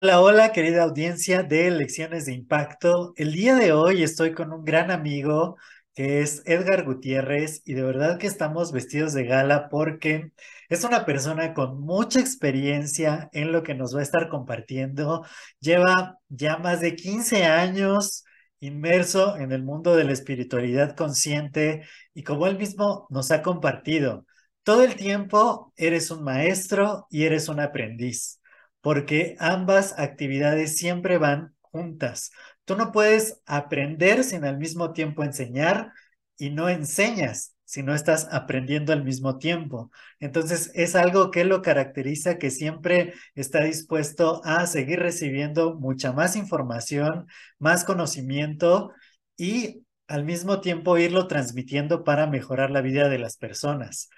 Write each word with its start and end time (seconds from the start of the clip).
Hola, 0.00 0.20
hola, 0.20 0.52
querida 0.52 0.84
audiencia 0.84 1.42
de 1.42 1.70
Lecciones 1.70 2.26
de 2.26 2.32
Impacto. 2.32 3.12
El 3.16 3.32
día 3.32 3.54
de 3.56 3.72
hoy 3.72 4.02
estoy 4.04 4.32
con 4.32 4.52
un 4.52 4.64
gran 4.64 4.90
amigo 4.92 5.56
que 5.94 6.20
es 6.20 6.42
Edgar 6.46 6.84
Gutiérrez 6.84 7.62
y 7.64 7.74
de 7.74 7.82
verdad 7.82 8.18
que 8.18 8.28
estamos 8.28 8.70
vestidos 8.70 9.12
de 9.12 9.24
gala 9.24 9.68
porque 9.68 10.32
es 10.68 10.84
una 10.84 11.04
persona 11.04 11.52
con 11.52 11.80
mucha 11.80 12.20
experiencia 12.20 13.28
en 13.32 13.50
lo 13.50 13.62
que 13.64 13.74
nos 13.74 13.94
va 13.94 14.00
a 14.00 14.02
estar 14.02 14.28
compartiendo. 14.28 15.24
Lleva 15.60 16.18
ya 16.28 16.58
más 16.58 16.80
de 16.80 16.94
15 16.94 17.44
años 17.44 18.24
inmerso 18.60 19.36
en 19.36 19.50
el 19.52 19.62
mundo 19.64 19.96
de 19.96 20.04
la 20.04 20.12
espiritualidad 20.12 20.94
consciente 20.96 21.82
y 22.14 22.22
como 22.22 22.46
él 22.46 22.56
mismo 22.56 23.06
nos 23.10 23.30
ha 23.32 23.42
compartido, 23.42 24.26
todo 24.62 24.84
el 24.84 24.94
tiempo 24.96 25.72
eres 25.76 26.10
un 26.10 26.22
maestro 26.24 27.06
y 27.10 27.24
eres 27.24 27.48
un 27.48 27.60
aprendiz 27.60 28.37
porque 28.80 29.36
ambas 29.38 29.98
actividades 29.98 30.76
siempre 30.76 31.18
van 31.18 31.54
juntas. 31.60 32.30
Tú 32.64 32.76
no 32.76 32.92
puedes 32.92 33.40
aprender 33.46 34.24
sin 34.24 34.44
al 34.44 34.58
mismo 34.58 34.92
tiempo 34.92 35.24
enseñar 35.24 35.92
y 36.36 36.50
no 36.50 36.68
enseñas 36.68 37.54
si 37.64 37.82
no 37.82 37.94
estás 37.94 38.28
aprendiendo 38.30 38.94
al 38.94 39.04
mismo 39.04 39.36
tiempo. 39.36 39.90
Entonces 40.20 40.70
es 40.74 40.96
algo 40.96 41.30
que 41.30 41.44
lo 41.44 41.60
caracteriza 41.60 42.38
que 42.38 42.50
siempre 42.50 43.12
está 43.34 43.62
dispuesto 43.62 44.40
a 44.44 44.66
seguir 44.66 45.00
recibiendo 45.00 45.74
mucha 45.74 46.12
más 46.12 46.34
información, 46.34 47.26
más 47.58 47.84
conocimiento 47.84 48.92
y 49.36 49.84
al 50.06 50.24
mismo 50.24 50.62
tiempo 50.62 50.96
irlo 50.96 51.26
transmitiendo 51.26 52.04
para 52.04 52.26
mejorar 52.26 52.70
la 52.70 52.80
vida 52.80 53.10
de 53.10 53.18
las 53.18 53.36
personas. 53.36 54.08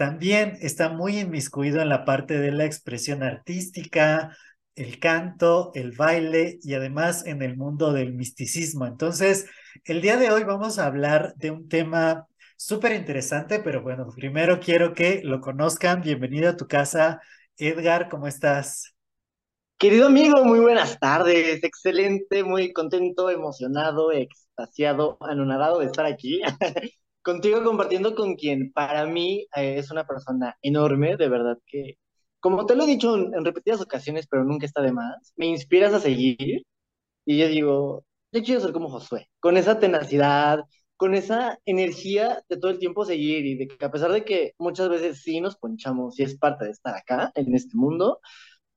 También 0.00 0.56
está 0.62 0.88
muy 0.88 1.18
inmiscuido 1.18 1.82
en 1.82 1.90
la 1.90 2.06
parte 2.06 2.38
de 2.38 2.52
la 2.52 2.64
expresión 2.64 3.22
artística, 3.22 4.34
el 4.74 4.98
canto, 4.98 5.72
el 5.74 5.92
baile 5.92 6.58
y 6.62 6.72
además 6.72 7.26
en 7.26 7.42
el 7.42 7.54
mundo 7.54 7.92
del 7.92 8.14
misticismo. 8.14 8.86
Entonces, 8.86 9.44
el 9.84 10.00
día 10.00 10.16
de 10.16 10.30
hoy 10.30 10.44
vamos 10.44 10.78
a 10.78 10.86
hablar 10.86 11.34
de 11.36 11.50
un 11.50 11.68
tema 11.68 12.26
súper 12.56 12.94
interesante, 12.94 13.60
pero 13.60 13.82
bueno, 13.82 14.06
primero 14.16 14.58
quiero 14.58 14.94
que 14.94 15.20
lo 15.22 15.42
conozcan. 15.42 16.00
Bienvenido 16.00 16.48
a 16.48 16.56
tu 16.56 16.66
casa. 16.66 17.20
Edgar, 17.58 18.08
¿cómo 18.08 18.26
estás? 18.26 18.94
Querido 19.76 20.06
amigo, 20.06 20.42
muy 20.46 20.60
buenas 20.60 20.98
tardes. 20.98 21.62
Excelente, 21.62 22.42
muy 22.42 22.72
contento, 22.72 23.28
emocionado, 23.28 24.12
extasiado, 24.12 25.18
anonadado 25.20 25.80
de 25.80 25.84
estar 25.84 26.06
aquí. 26.06 26.40
contigo 27.22 27.62
compartiendo 27.64 28.14
con 28.14 28.34
quien 28.36 28.72
para 28.72 29.06
mí 29.06 29.46
eh, 29.56 29.76
es 29.78 29.90
una 29.90 30.06
persona 30.06 30.56
enorme, 30.62 31.16
de 31.16 31.28
verdad 31.28 31.58
que, 31.66 31.96
como 32.40 32.66
te 32.66 32.76
lo 32.76 32.84
he 32.84 32.86
dicho 32.86 33.16
en, 33.16 33.44
repetidas 33.44 33.80
ocasiones, 33.80 34.26
pero 34.28 34.44
nunca 34.44 34.66
está 34.66 34.82
de 34.82 34.92
más, 34.92 35.32
me 35.36 35.46
inspiras 35.46 35.94
a 35.94 36.00
seguir 36.00 36.62
y 37.26 37.38
yo 37.38 37.48
digo, 37.48 38.04
yo 38.32 38.42
quiero 38.42 38.60
ser 38.60 38.72
como 38.72 38.90
Josué, 38.90 39.28
con 39.40 39.56
esa 39.56 39.78
tenacidad, 39.78 40.60
con 40.96 41.14
esa 41.14 41.58
energía 41.64 42.42
de 42.48 42.56
todo 42.58 42.70
el 42.70 42.78
tiempo 42.78 43.04
seguir 43.04 43.46
y 43.46 43.56
de 43.56 43.68
que 43.68 43.84
a 43.84 43.90
pesar 43.90 44.12
de 44.12 44.24
que 44.24 44.54
muchas 44.58 44.88
veces 44.88 45.22
sí 45.22 45.40
nos 45.40 45.56
ponchamos 45.56 46.18
y 46.18 46.24
es 46.24 46.36
parte 46.38 46.66
de 46.66 46.72
estar 46.72 46.94
acá, 46.96 47.32
en 47.34 47.54
este 47.54 47.76
mundo, 47.76 48.20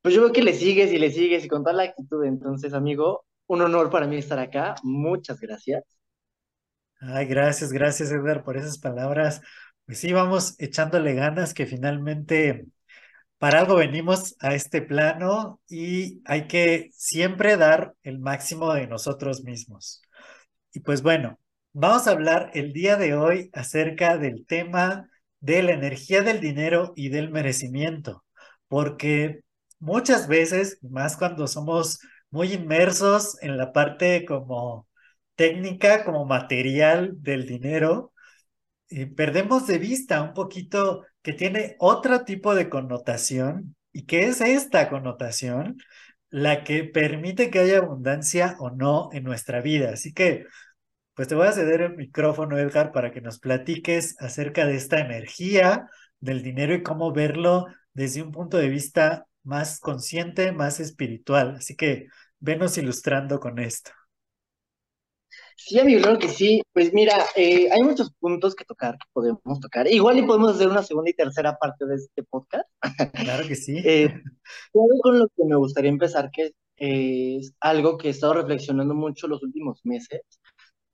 pues 0.01 0.15
yo 0.15 0.21
veo 0.21 0.33
que 0.33 0.43
le 0.43 0.53
sigues 0.53 0.91
y 0.93 0.99
le 0.99 1.11
sigues 1.11 1.45
y 1.45 1.47
con 1.49 1.63
toda 1.63 1.73
la 1.75 1.83
actitud. 1.83 2.25
Entonces, 2.25 2.73
amigo, 2.73 3.25
un 3.47 3.61
honor 3.61 3.89
para 3.89 4.07
mí 4.07 4.17
estar 4.17 4.39
acá. 4.39 4.75
Muchas 4.83 5.39
gracias. 5.39 5.83
Ay, 7.05 7.25
gracias, 7.25 7.71
gracias 7.73 8.11
Edgar 8.11 8.43
por 8.43 8.55
esas 8.57 8.77
palabras. 8.77 9.41
Pues 9.85 9.99
sí, 9.99 10.13
vamos 10.13 10.55
echándole 10.59 11.13
ganas 11.13 11.53
que 11.53 11.65
finalmente 11.65 12.65
para 13.39 13.59
algo 13.61 13.75
venimos 13.75 14.35
a 14.39 14.55
este 14.55 14.81
plano 14.81 15.61
y 15.69 16.21
hay 16.25 16.47
que 16.47 16.89
siempre 16.93 17.57
dar 17.57 17.93
el 18.03 18.19
máximo 18.19 18.73
de 18.73 18.87
nosotros 18.87 19.43
mismos. 19.43 20.01
Y 20.73 20.81
pues 20.81 21.01
bueno, 21.01 21.39
vamos 21.73 22.07
a 22.07 22.11
hablar 22.11 22.51
el 22.53 22.73
día 22.73 22.95
de 22.97 23.15
hoy 23.15 23.49
acerca 23.53 24.17
del 24.17 24.45
tema 24.45 25.09
de 25.41 25.63
la 25.63 25.73
energía 25.73 26.21
del 26.21 26.39
dinero 26.39 26.93
y 26.95 27.09
del 27.09 27.31
merecimiento, 27.31 28.23
porque 28.69 29.41
muchas 29.79 30.27
veces, 30.27 30.79
más 30.81 31.17
cuando 31.17 31.47
somos 31.47 31.99
muy 32.31 32.53
inmersos 32.53 33.37
en 33.41 33.57
la 33.57 33.73
parte 33.73 34.25
como 34.25 34.87
técnica 35.35 36.03
como 36.05 36.25
material 36.25 37.11
del 37.21 37.45
dinero, 37.45 38.13
y 38.89 39.07
perdemos 39.07 39.67
de 39.67 39.79
vista 39.79 40.21
un 40.21 40.33
poquito 40.33 41.03
que 41.23 41.33
tiene 41.33 41.75
otro 41.79 42.23
tipo 42.25 42.53
de 42.53 42.69
connotación 42.69 43.75
y 43.91 44.05
que 44.05 44.25
es 44.27 44.41
esta 44.41 44.89
connotación 44.89 45.77
la 46.29 46.63
que 46.63 46.83
permite 46.83 47.49
que 47.49 47.59
haya 47.59 47.77
abundancia 47.79 48.55
o 48.59 48.71
no 48.71 49.09
en 49.13 49.23
nuestra 49.23 49.61
vida. 49.61 49.91
Así 49.93 50.13
que, 50.13 50.45
pues 51.15 51.27
te 51.27 51.35
voy 51.35 51.47
a 51.47 51.51
ceder 51.53 51.81
el 51.81 51.95
micrófono, 51.95 52.57
Edgar, 52.57 52.91
para 52.91 53.11
que 53.11 53.21
nos 53.21 53.39
platiques 53.39 54.15
acerca 54.19 54.65
de 54.65 54.75
esta 54.75 54.99
energía 54.99 55.87
del 56.19 56.43
dinero 56.43 56.73
y 56.75 56.83
cómo 56.83 57.11
verlo 57.13 57.67
desde 57.93 58.21
un 58.23 58.31
punto 58.31 58.57
de 58.57 58.69
vista 58.69 59.25
más 59.43 59.79
consciente, 59.79 60.51
más 60.51 60.79
espiritual. 60.79 61.55
Así 61.57 61.75
que 61.75 62.07
venos 62.39 62.77
ilustrando 62.77 63.39
con 63.39 63.59
esto. 63.59 63.91
Sí, 65.55 65.79
amigo, 65.79 66.01
claro 66.01 66.19
que 66.19 66.27
sí. 66.27 66.61
Pues 66.73 66.93
mira, 66.93 67.25
eh, 67.35 67.69
hay 67.71 67.81
muchos 67.81 68.11
puntos 68.19 68.55
que 68.55 68.65
tocar, 68.65 68.95
que 68.95 69.05
podemos 69.13 69.59
tocar. 69.61 69.87
Igual 69.87 70.19
y 70.19 70.23
podemos 70.23 70.55
hacer 70.55 70.67
una 70.67 70.83
segunda 70.83 71.09
y 71.09 71.13
tercera 71.13 71.57
parte 71.57 71.85
de 71.85 71.95
este 71.95 72.23
podcast. 72.23 72.67
Claro 73.13 73.47
que 73.47 73.55
sí. 73.55 73.77
eh, 73.83 74.13
con 74.71 75.19
lo 75.19 75.27
que 75.27 75.45
me 75.45 75.55
gustaría 75.55 75.89
empezar, 75.89 76.29
que 76.31 76.51
es 76.77 77.53
algo 77.59 77.97
que 77.97 78.07
he 78.07 78.11
estado 78.11 78.33
reflexionando 78.33 78.93
mucho 78.93 79.27
los 79.27 79.41
últimos 79.43 79.79
meses, 79.83 80.21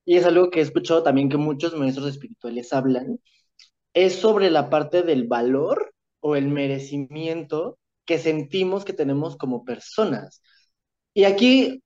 y 0.06 0.18
es 0.18 0.26
algo 0.26 0.50
que 0.50 0.60
he 0.60 0.64
escuchado 0.64 1.04
también 1.04 1.30
que 1.30 1.38
muchos 1.38 1.76
maestros 1.76 2.08
espirituales 2.10 2.74
hablan, 2.74 3.20
es 3.94 4.16
sobre 4.16 4.52
la 4.52 4.70
parte 4.70 5.02
del 5.02 5.28
valor 5.28 5.94
o 6.20 6.36
el 6.36 6.48
merecimiento 6.48 7.80
que 8.06 8.18
sentimos 8.20 8.86
que 8.86 8.94
tenemos 8.94 9.38
como 9.38 9.64
personas. 9.64 10.42
Y 11.14 11.24
aquí 11.24 11.82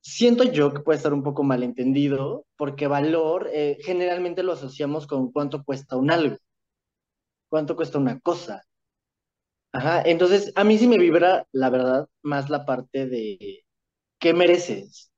Siento 0.00 0.42
yo 0.42 0.72
que 0.74 0.80
puede 0.80 0.96
estar 0.96 1.12
un 1.14 1.22
poco 1.22 1.44
malentendido, 1.44 2.46
porque 2.56 2.88
valor 2.88 3.48
eh, 3.52 3.76
generalmente 3.80 4.42
lo 4.42 4.52
asociamos 4.54 5.06
con 5.06 5.30
cuánto 5.30 5.62
cuesta 5.64 5.96
un 5.96 6.10
algo, 6.10 6.36
cuánto 7.50 7.76
cuesta 7.76 7.98
una 7.98 8.18
cosa. 8.20 8.62
Ajá, 9.72 10.02
entonces 10.02 10.52
a 10.56 10.64
mí 10.64 10.76
sí 10.78 10.86
me 10.88 10.98
vibra, 10.98 11.46
la 11.52 11.70
verdad, 11.70 12.08
más 12.22 12.50
la 12.50 12.64
parte 12.66 13.06
de 13.06 13.64
qué 14.20 14.34
mereces, 14.34 15.12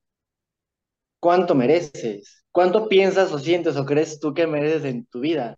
cuánto 1.18 1.54
mereces, 1.54 2.44
cuánto 2.50 2.88
piensas 2.88 3.32
o 3.32 3.38
sientes 3.38 3.76
o 3.76 3.84
crees 3.86 4.20
tú 4.20 4.34
que 4.34 4.46
mereces 4.46 4.84
en 4.84 5.06
tu 5.06 5.20
vida. 5.20 5.56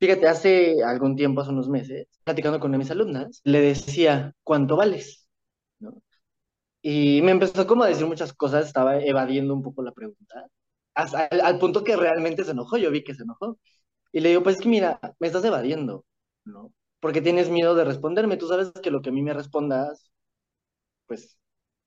Fíjate, 0.00 0.28
hace 0.28 0.82
algún 0.84 1.16
tiempo, 1.16 1.40
hace 1.40 1.50
unos 1.50 1.68
meses, 1.68 2.06
platicando 2.24 2.60
con 2.60 2.70
una 2.70 2.78
de 2.78 2.84
mis 2.84 2.90
alumnas, 2.92 3.40
le 3.44 3.60
decía, 3.60 4.34
¿cuánto 4.44 4.76
vales? 4.76 5.27
Y 6.82 7.22
me 7.22 7.32
empezó 7.32 7.66
como 7.66 7.84
a 7.84 7.88
decir 7.88 8.06
muchas 8.06 8.32
cosas, 8.32 8.66
estaba 8.66 8.98
evadiendo 8.98 9.54
un 9.54 9.62
poco 9.62 9.82
la 9.82 9.92
pregunta, 9.92 10.46
hasta 10.94 11.26
al, 11.26 11.58
punto 11.58 11.84
que 11.84 11.96
realmente 11.96 12.44
se 12.44 12.52
enojó, 12.52 12.76
yo 12.78 12.90
vi 12.90 13.04
que 13.04 13.14
se 13.14 13.24
enojó. 13.24 13.58
Y 14.12 14.20
le 14.20 14.30
digo, 14.30 14.42
pues 14.42 14.58
que 14.60 14.68
mira, 14.68 15.00
me 15.20 15.28
estás 15.28 15.44
evadiendo, 15.44 16.04
¿no? 16.44 16.72
Porque 17.00 17.22
tienes 17.22 17.50
miedo 17.50 17.74
de 17.74 17.84
responderme, 17.84 18.36
tú 18.36 18.48
sabes 18.48 18.72
que 18.82 18.90
lo 18.90 19.02
que 19.02 19.10
a 19.10 19.12
mí 19.12 19.22
me 19.22 19.34
respondas, 19.34 20.10
pues 21.06 21.38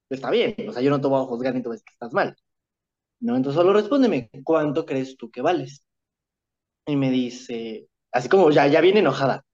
está 0.10 0.32
bien, 0.32 0.56
o 0.70 0.74
sea, 0.74 0.82
yo 0.82 0.92
no 0.92 1.02
te 1.02 1.08
voy 1.08 1.22
a 1.22 1.26
juzgar 1.26 1.54
ni 1.56 1.62
te 1.62 1.70
voy 1.70 1.76
a 1.76 1.78
decir 1.78 1.86
que 1.86 1.94
estás 1.94 2.14
mal, 2.14 2.36
¿no? 3.22 3.36
Entonces 3.38 3.58
solo 3.60 3.74
respóndeme, 3.74 4.30
¿cuánto 4.44 4.86
crees 4.86 5.18
tú 5.18 5.32
que 5.32 5.42
vales? 5.42 5.86
Y 6.86 6.96
me 6.96 7.12
dice, 7.12 7.88
así 8.12 8.30
como 8.30 8.52
ya, 8.52 8.68
ya 8.68 8.82
viene 8.82 9.00
enojada, 9.00 9.46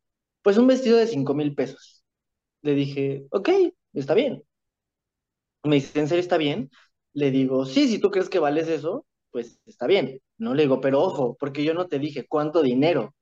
pues 0.42 0.58
un 0.58 0.68
vestido 0.68 0.98
de 0.98 1.08
cinco 1.08 1.34
mil 1.34 1.56
pesos. 1.56 2.04
Le 2.64 2.76
dije, 2.76 3.28
ok, 3.32 3.50
está 3.94 4.14
bien, 4.16 4.44
me 5.64 5.76
dice, 5.78 6.00
¿en 6.00 6.08
serio 6.08 6.22
está 6.22 6.38
bien? 6.38 6.70
Le 7.14 7.32
digo, 7.32 7.66
sí, 7.66 7.88
si 7.88 8.00
tú 8.00 8.12
crees 8.12 8.30
que 8.30 8.40
vales 8.40 8.68
eso, 8.68 9.06
pues 9.32 9.60
está 9.66 9.88
bien. 9.88 10.22
No 10.38 10.54
le 10.54 10.64
digo, 10.64 10.82
pero 10.82 11.02
ojo, 11.02 11.36
porque 11.40 11.64
yo 11.64 11.74
no 11.74 11.88
te 11.88 12.00
dije 12.00 12.26
cuánto 12.28 12.62
dinero. 12.62 13.14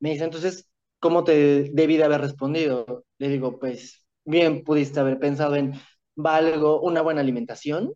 Me 0.00 0.10
dice, 0.10 0.24
entonces, 0.24 0.68
¿cómo 1.00 1.24
te 1.24 1.70
debí 1.72 1.96
de 1.96 2.04
haber 2.04 2.20
respondido? 2.20 3.04
Le 3.18 3.28
digo, 3.28 3.58
pues 3.58 4.06
bien 4.24 4.64
pudiste 4.64 5.00
haber 5.00 5.18
pensado 5.18 5.56
en, 5.56 5.72
¿valgo 6.14 6.80
una 6.82 7.02
buena 7.02 7.20
alimentación? 7.20 7.94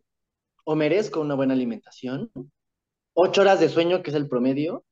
¿O 0.64 0.74
merezco 0.76 1.20
una 1.20 1.34
buena 1.34 1.54
alimentación? 1.54 2.30
Ocho 3.14 3.42
horas 3.42 3.60
de 3.60 3.68
sueño, 3.68 4.02
que 4.02 4.10
es 4.10 4.16
el 4.16 4.28
promedio. 4.28 4.84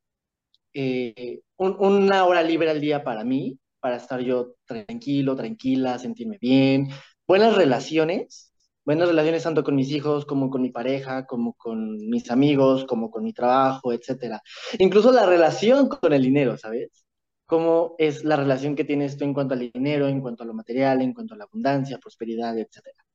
Eh, 0.74 1.40
una 1.56 2.24
hora 2.26 2.42
libre 2.42 2.70
al 2.70 2.80
día 2.80 3.04
para 3.04 3.24
mí, 3.24 3.58
para 3.80 3.96
estar 3.96 4.20
yo 4.20 4.54
tranquilo, 4.66 5.36
tranquila, 5.36 5.98
sentirme 5.98 6.38
bien, 6.40 6.88
buenas 7.26 7.56
relaciones, 7.56 8.52
buenas 8.84 9.08
relaciones 9.08 9.42
tanto 9.44 9.64
con 9.64 9.76
mis 9.76 9.90
hijos 9.90 10.26
como 10.26 10.50
con 10.50 10.62
mi 10.62 10.70
pareja, 10.70 11.26
como 11.26 11.54
con 11.54 11.96
mis 12.08 12.30
amigos, 12.30 12.84
como 12.86 13.10
con 13.10 13.24
mi 13.24 13.32
trabajo, 13.32 13.92
etcétera. 13.92 14.42
Incluso 14.78 15.12
la 15.12 15.26
relación 15.26 15.88
con 15.88 16.12
el 16.12 16.22
dinero, 16.22 16.56
¿sabes? 16.58 17.04
¿Cómo 17.46 17.94
es 17.98 18.24
la 18.24 18.36
relación 18.36 18.76
que 18.76 18.84
tienes 18.84 19.16
tú 19.16 19.24
en 19.24 19.34
cuanto 19.34 19.54
al 19.54 19.70
dinero, 19.72 20.08
en 20.08 20.20
cuanto 20.20 20.42
a 20.44 20.46
lo 20.46 20.54
material, 20.54 21.02
en 21.02 21.14
cuanto 21.14 21.34
a 21.34 21.36
la 21.38 21.44
abundancia, 21.44 21.98
prosperidad, 21.98 22.58
etcétera? 22.58 23.06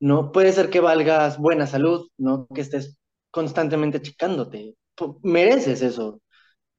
¿no? 0.00 0.32
Puede 0.32 0.52
ser 0.52 0.70
que 0.70 0.80
valgas 0.80 1.38
buena 1.38 1.66
salud, 1.66 2.08
¿no? 2.18 2.46
Que 2.48 2.60
estés 2.60 2.98
constantemente 3.30 4.02
checándote. 4.02 4.76
Mereces 5.22 5.82
eso, 5.82 6.20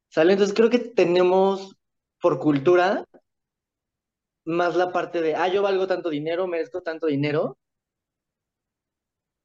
¿sale? 0.09 0.33
Entonces 0.33 0.55
creo 0.55 0.69
que 0.69 0.79
tenemos 0.79 1.75
por 2.21 2.39
cultura 2.39 3.05
más 4.47 4.75
la 4.75 4.91
parte 4.91 5.21
de, 5.21 5.35
ah, 5.35 5.47
yo 5.49 5.61
valgo 5.61 5.87
tanto 5.87 6.09
dinero, 6.09 6.47
merezco 6.47 6.81
tanto 6.81 7.07
dinero, 7.07 7.57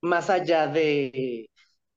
más 0.01 0.31
allá 0.31 0.67
de, 0.67 1.49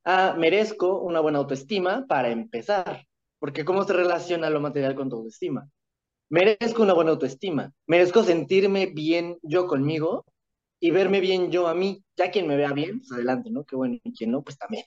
ah, 0.06 0.36
merezco 0.38 1.02
una 1.02 1.20
buena 1.22 1.40
autoestima 1.40 2.06
para 2.08 2.30
empezar. 2.32 3.06
Porque 3.40 3.66
¿cómo 3.66 3.84
se 3.84 3.94
relaciona 3.94 4.50
lo 4.50 4.62
material 4.62 4.96
con 4.96 5.10
tu 5.10 5.18
autoestima? 5.18 5.70
Merezco 6.30 6.84
una 6.84 6.94
buena 6.94 7.12
autoestima, 7.12 7.72
merezco 7.88 8.24
sentirme 8.24 8.88
bien 8.88 9.38
yo 9.44 9.68
conmigo 9.68 10.26
y 10.80 10.92
verme 10.92 11.22
bien 11.22 11.52
yo 11.52 11.68
a 11.68 11.76
mí. 11.76 12.04
Ya 12.18 12.32
quien 12.32 12.48
me 12.48 12.58
vea 12.58 12.74
bien, 12.74 13.00
pues 13.00 13.12
adelante, 13.14 13.50
¿no? 13.52 13.66
Qué 13.66 13.76
bueno, 13.76 13.98
y 14.04 14.14
quien 14.14 14.32
no, 14.32 14.44
pues 14.44 14.58
también. 14.58 14.86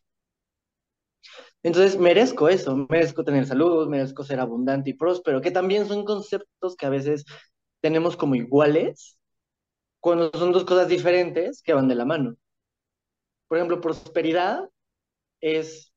Entonces, 1.62 1.98
merezco 1.98 2.48
eso, 2.48 2.76
merezco 2.88 3.24
tener 3.24 3.46
salud, 3.46 3.88
merezco 3.88 4.24
ser 4.24 4.40
abundante 4.40 4.90
y 4.90 4.94
próspero, 4.94 5.40
que 5.40 5.50
también 5.50 5.86
son 5.88 6.04
conceptos 6.04 6.76
que 6.76 6.86
a 6.86 6.90
veces 6.90 7.24
tenemos 7.88 8.16
como 8.16 8.34
iguales, 8.34 9.18
cuando 10.00 10.30
son 10.34 10.52
dos 10.52 10.64
cosas 10.64 10.88
diferentes 10.88 11.62
que 11.62 11.74
van 11.74 11.88
de 11.88 11.96
la 11.96 12.04
mano. 12.06 12.36
Por 13.48 13.58
ejemplo, 13.58 13.80
prosperidad 13.80 14.68
es 15.40 15.92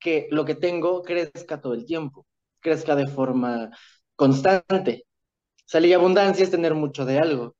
que 0.00 0.28
lo 0.30 0.44
que 0.44 0.54
tengo 0.56 1.02
crezca 1.02 1.60
todo 1.60 1.74
el 1.74 1.86
tiempo, 1.86 2.26
crezca 2.60 2.96
de 2.96 3.08
forma 3.08 3.70
constante. 4.16 5.06
Salud 5.66 5.88
y 5.88 5.94
abundancia 5.94 6.44
es 6.44 6.50
tener 6.52 6.74
mucho 6.74 7.06
de 7.06 7.20
algo. 7.20 7.56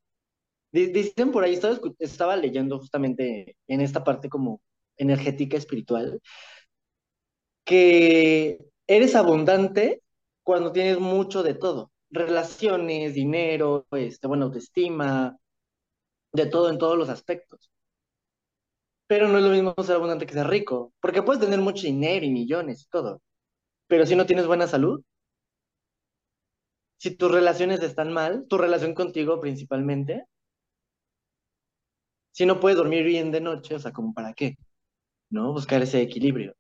Di- 0.73 0.89
Dicen 0.93 1.33
por 1.33 1.45
ahí, 1.45 1.55
estaba, 1.55 1.79
estaba 2.01 2.37
leyendo 2.37 2.79
justamente 2.81 3.57
en 3.69 3.83
esta 3.83 4.05
parte 4.05 4.29
como 4.31 4.63
energética 4.99 5.57
espiritual, 5.59 6.21
que 7.65 8.59
eres 8.87 9.15
abundante 9.15 10.03
cuando 10.43 10.73
tienes 10.73 10.99
mucho 11.01 11.43
de 11.43 11.55
todo. 11.55 11.91
Relaciones, 12.15 13.15
dinero, 13.15 13.87
este, 13.91 14.29
buena 14.29 14.45
autoestima, 14.45 15.37
de 16.33 16.47
todo 16.47 16.71
en 16.71 16.79
todos 16.79 16.97
los 16.97 17.09
aspectos. 17.09 17.71
Pero 19.09 19.29
no 19.29 19.39
es 19.39 19.45
lo 19.45 19.51
mismo 19.51 19.75
ser 19.83 19.97
abundante 19.97 20.27
que 20.27 20.35
ser 20.35 20.47
rico, 20.49 20.93
porque 21.01 21.23
puedes 21.23 21.43
tener 21.43 21.61
mucho 21.61 21.83
dinero 21.87 22.25
y 22.25 22.31
millones 22.31 22.83
y 22.83 22.89
todo, 22.89 23.21
pero 23.89 24.07
si 24.07 24.17
no 24.17 24.27
tienes 24.27 24.47
buena 24.47 24.67
salud, 24.69 25.03
si 26.99 27.15
tus 27.17 27.31
relaciones 27.33 27.83
están 27.83 28.13
mal, 28.13 28.47
tu 28.49 28.59
relación 28.59 28.95
contigo 28.95 29.41
principalmente, 29.41 30.25
si 32.33 32.47
no 32.47 32.61
puedes 32.61 32.79
dormir 32.79 33.05
bien 33.05 33.31
de 33.33 33.41
noche, 33.41 33.75
o 33.75 33.79
sea, 33.79 33.93
como 33.93 34.15
para 34.15 34.35
qué, 34.35 34.57
¿no? 35.31 35.53
Buscar 35.53 35.83
ese 35.83 36.01
equilibrio. 36.01 36.53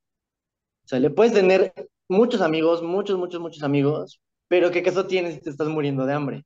O 0.84 0.88
sea, 0.88 1.00
le 1.00 1.10
puedes 1.10 1.32
tener 1.32 1.72
muchos 2.08 2.40
amigos, 2.42 2.82
muchos, 2.82 3.18
muchos, 3.18 3.40
muchos 3.40 3.62
amigos, 3.62 4.20
pero 4.49 4.70
¿qué 4.70 4.82
caso 4.82 5.06
tienes 5.06 5.35
si 5.35 5.41
te 5.41 5.50
estás 5.50 5.69
muriendo 5.69 6.06
de 6.06 6.12
hambre? 6.12 6.44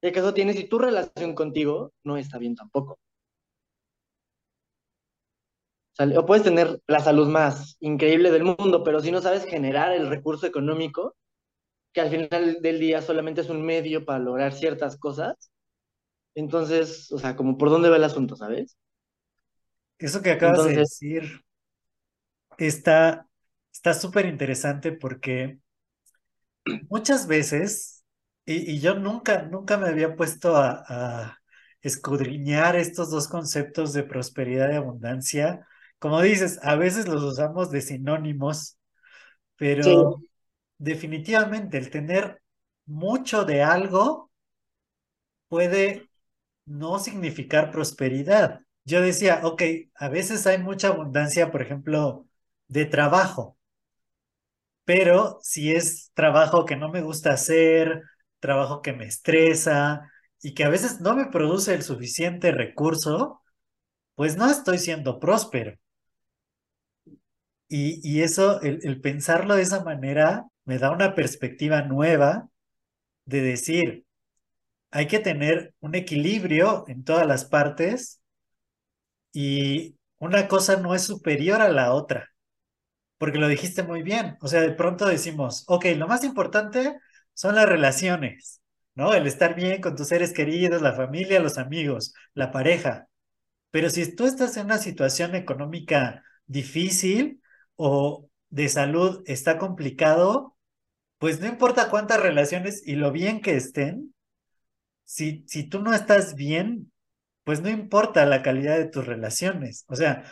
¿Qué 0.00 0.12
caso 0.12 0.32
tienes 0.32 0.56
si 0.56 0.68
tu 0.68 0.78
relación 0.78 1.34
contigo 1.34 1.92
no 2.04 2.16
está 2.16 2.38
bien 2.38 2.54
tampoco? 2.54 2.98
O 6.16 6.26
puedes 6.26 6.44
tener 6.44 6.80
la 6.86 7.00
salud 7.00 7.26
más 7.26 7.76
increíble 7.80 8.30
del 8.30 8.44
mundo, 8.44 8.84
pero 8.84 9.00
si 9.00 9.10
no 9.10 9.20
sabes 9.20 9.44
generar 9.44 9.92
el 9.92 10.08
recurso 10.08 10.46
económico, 10.46 11.16
que 11.92 12.00
al 12.00 12.10
final 12.10 12.58
del 12.62 12.78
día 12.78 13.02
solamente 13.02 13.40
es 13.40 13.50
un 13.50 13.66
medio 13.66 14.04
para 14.04 14.20
lograr 14.20 14.52
ciertas 14.52 14.96
cosas, 14.96 15.50
entonces, 16.36 17.10
o 17.10 17.18
sea, 17.18 17.34
como 17.34 17.58
por 17.58 17.70
dónde 17.70 17.88
va 17.88 17.96
el 17.96 18.04
asunto, 18.04 18.36
¿sabes? 18.36 18.76
Eso 19.98 20.22
que 20.22 20.30
acabas 20.30 20.66
de 20.66 20.76
decir 20.76 21.42
está 22.58 23.26
está 23.72 23.94
súper 23.94 24.26
interesante 24.26 24.92
porque 24.92 25.58
muchas 26.88 27.26
veces, 27.26 28.04
y, 28.46 28.72
y 28.72 28.80
yo 28.80 28.94
nunca, 28.94 29.42
nunca 29.42 29.76
me 29.78 29.88
había 29.88 30.16
puesto 30.16 30.56
a, 30.56 30.84
a 30.88 31.38
escudriñar 31.82 32.76
estos 32.76 33.10
dos 33.10 33.28
conceptos 33.28 33.92
de 33.92 34.02
prosperidad 34.04 34.72
y 34.72 34.76
abundancia. 34.76 35.66
Como 35.98 36.20
dices, 36.22 36.58
a 36.62 36.76
veces 36.76 37.08
los 37.08 37.22
usamos 37.22 37.70
de 37.70 37.80
sinónimos, 37.82 38.78
sí, 39.80 39.96
pero 39.96 40.24
definitivamente 40.78 41.78
el 41.78 41.90
tener 41.90 42.42
mucho 42.86 43.44
de 43.44 43.62
algo 43.62 44.30
puede 45.48 46.10
no 46.66 47.00
significar 47.00 47.72
prosperidad. 47.72 48.62
Yo 48.86 49.02
decía, 49.02 49.42
ok, 49.44 49.62
a 49.96 50.10
veces 50.10 50.46
hay 50.48 50.58
mucha 50.58 50.90
abundancia, 50.90 51.52
por 51.52 51.62
ejemplo, 51.62 52.26
de 52.68 52.86
trabajo, 52.86 53.57
pero 54.88 55.38
si 55.42 55.74
es 55.74 56.12
trabajo 56.14 56.64
que 56.64 56.74
no 56.74 56.88
me 56.90 57.02
gusta 57.02 57.32
hacer, 57.32 58.00
trabajo 58.40 58.80
que 58.80 58.94
me 58.94 59.04
estresa 59.04 60.10
y 60.40 60.54
que 60.54 60.64
a 60.64 60.70
veces 60.70 61.02
no 61.02 61.14
me 61.14 61.26
produce 61.26 61.74
el 61.74 61.82
suficiente 61.82 62.52
recurso, 62.52 63.42
pues 64.16 64.36
no 64.36 64.50
estoy 64.50 64.78
siendo 64.78 65.20
próspero. 65.20 65.76
Y, 67.68 68.00
y 68.02 68.22
eso, 68.22 68.60
el, 68.62 68.80
el 68.82 69.00
pensarlo 69.00 69.54
de 69.56 69.62
esa 69.62 69.84
manera, 69.84 70.46
me 70.64 70.78
da 70.78 70.90
una 70.90 71.14
perspectiva 71.14 71.82
nueva 71.82 72.48
de 73.26 73.42
decir, 73.42 74.06
hay 74.92 75.08
que 75.08 75.20
tener 75.20 75.74
un 75.80 75.94
equilibrio 75.96 76.84
en 76.88 77.04
todas 77.04 77.26
las 77.26 77.44
partes 77.46 78.20
y 79.32 79.96
una 80.18 80.48
cosa 80.48 80.76
no 80.76 80.94
es 80.94 81.02
superior 81.02 81.60
a 81.60 81.68
la 81.70 81.92
otra, 81.94 82.28
porque 83.18 83.38
lo 83.38 83.48
dijiste 83.48 83.82
muy 83.82 84.02
bien. 84.02 84.36
O 84.40 84.48
sea, 84.48 84.60
de 84.62 84.72
pronto 84.72 85.06
decimos, 85.06 85.64
ok, 85.68 85.86
lo 85.96 86.06
más 86.08 86.24
importante 86.24 86.98
son 87.34 87.56
las 87.56 87.68
relaciones, 87.68 88.62
¿no? 88.94 89.14
El 89.14 89.26
estar 89.26 89.54
bien 89.54 89.80
con 89.80 89.96
tus 89.96 90.08
seres 90.08 90.32
queridos, 90.32 90.82
la 90.82 90.94
familia, 90.94 91.40
los 91.40 91.58
amigos, 91.58 92.14
la 92.34 92.50
pareja. 92.52 93.08
Pero 93.70 93.90
si 93.90 94.14
tú 94.14 94.26
estás 94.26 94.56
en 94.56 94.66
una 94.66 94.78
situación 94.78 95.34
económica 95.34 96.24
difícil 96.46 97.42
o 97.76 98.28
de 98.50 98.68
salud 98.68 99.22
está 99.26 99.58
complicado, 99.58 100.56
pues 101.18 101.40
no 101.40 101.46
importa 101.46 101.90
cuántas 101.90 102.20
relaciones 102.20 102.82
y 102.86 102.96
lo 102.96 103.12
bien 103.12 103.40
que 103.40 103.56
estén, 103.56 104.14
si, 105.04 105.44
si 105.48 105.64
tú 105.64 105.80
no 105.80 105.94
estás 105.94 106.34
bien, 106.34 106.92
pues 107.44 107.62
no 107.62 107.70
importa 107.70 108.26
la 108.26 108.42
calidad 108.42 108.76
de 108.78 108.86
tus 108.86 109.06
relaciones. 109.06 109.84
O 109.88 109.96
sea, 109.96 110.24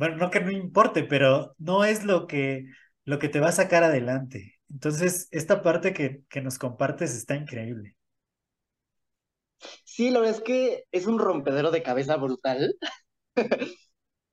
bueno, 0.00 0.16
no 0.16 0.30
que 0.30 0.40
no 0.40 0.50
importe, 0.50 1.04
pero 1.04 1.54
no 1.58 1.84
es 1.84 2.04
lo 2.04 2.26
que, 2.26 2.66
lo 3.04 3.18
que 3.18 3.28
te 3.28 3.40
va 3.40 3.48
a 3.48 3.52
sacar 3.52 3.84
adelante. 3.84 4.60
Entonces, 4.70 5.28
esta 5.32 5.62
parte 5.62 5.92
que, 5.94 6.24
que 6.28 6.40
nos 6.42 6.58
compartes 6.58 7.14
está 7.14 7.36
increíble. 7.36 7.96
sí, 9.84 10.10
la 10.10 10.20
verdad 10.20 10.36
es 10.36 10.42
que 10.42 10.84
es 10.92 11.06
un 11.06 11.18
rompedero 11.18 11.70
de 11.70 11.82
cabeza 11.82 12.16
brutal, 12.16 12.74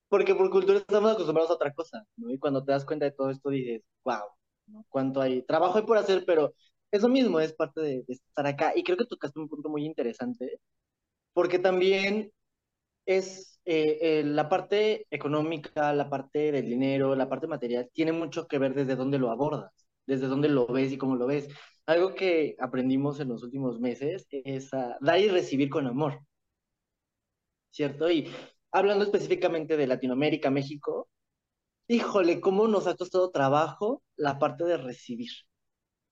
porque 0.10 0.36
por 0.36 0.50
cultura 0.50 0.80
estamos 0.80 1.12
acostumbrados 1.14 1.52
a 1.52 1.56
otra 1.56 1.74
cosa, 1.74 2.06
¿no? 2.18 2.32
Y 2.32 2.40
cuando 2.40 2.64
te 2.64 2.72
das 2.72 2.86
cuenta 2.86 3.06
de 3.06 3.12
todo 3.12 3.30
esto 3.32 3.50
dices, 3.50 3.82
wow, 4.04 4.22
¿no? 4.68 4.86
¿Cuánto 4.90 5.22
hay? 5.22 5.44
Trabajo 5.44 5.78
hay 5.78 5.86
por 5.86 5.98
hacer, 5.98 6.24
pero 6.26 6.54
eso 6.92 7.10
mismo 7.10 7.40
es 7.40 7.54
parte 7.54 7.82
de, 7.82 8.04
de 8.08 8.14
estar 8.14 8.48
acá. 8.48 8.74
Y 8.76 8.84
creo 8.84 8.98
que 8.98 9.06
tocaste 9.06 9.40
un 9.40 9.50
punto 9.50 9.70
muy 9.70 9.86
interesante, 9.86 10.60
porque 11.34 11.60
también 11.60 12.32
es 13.08 13.60
eh, 13.66 13.98
eh, 14.02 14.24
la 14.24 14.50
parte 14.50 15.08
económica, 15.12 15.94
la 15.94 16.10
parte 16.10 16.52
del 16.52 16.66
dinero, 16.68 17.16
la 17.16 17.30
parte 17.30 17.48
material, 17.48 17.90
tiene 17.94 18.12
mucho 18.12 18.48
que 18.48 18.60
ver 18.60 18.76
desde 18.76 18.96
dónde 18.96 19.20
lo 19.20 19.32
abordas, 19.32 19.72
desde 20.06 20.28
dónde 20.28 20.50
lo 20.50 20.68
ves 20.68 20.92
y 20.92 20.98
cómo 20.98 21.16
lo 21.16 21.28
ves. 21.28 21.50
Algo 21.88 22.16
que 22.16 22.56
aprendimos 22.60 23.20
en 23.20 23.30
los 23.30 23.44
últimos 23.44 23.80
meses 23.80 24.28
es 24.32 24.72
dar 24.72 25.20
y 25.20 25.30
recibir 25.30 25.70
con 25.70 25.88
amor, 25.88 26.22
¿cierto? 27.72 28.10
Y 28.12 28.30
hablando 28.72 29.06
específicamente 29.06 29.78
de 29.78 29.88
Latinoamérica, 29.88 30.50
México, 30.50 31.10
híjole, 31.88 32.42
cómo 32.42 32.68
nos 32.68 32.88
ha 32.88 32.96
costado 32.96 33.32
trabajo 33.32 34.04
la 34.16 34.40
parte 34.40 34.66
de 34.66 34.78
recibir. 34.78 35.32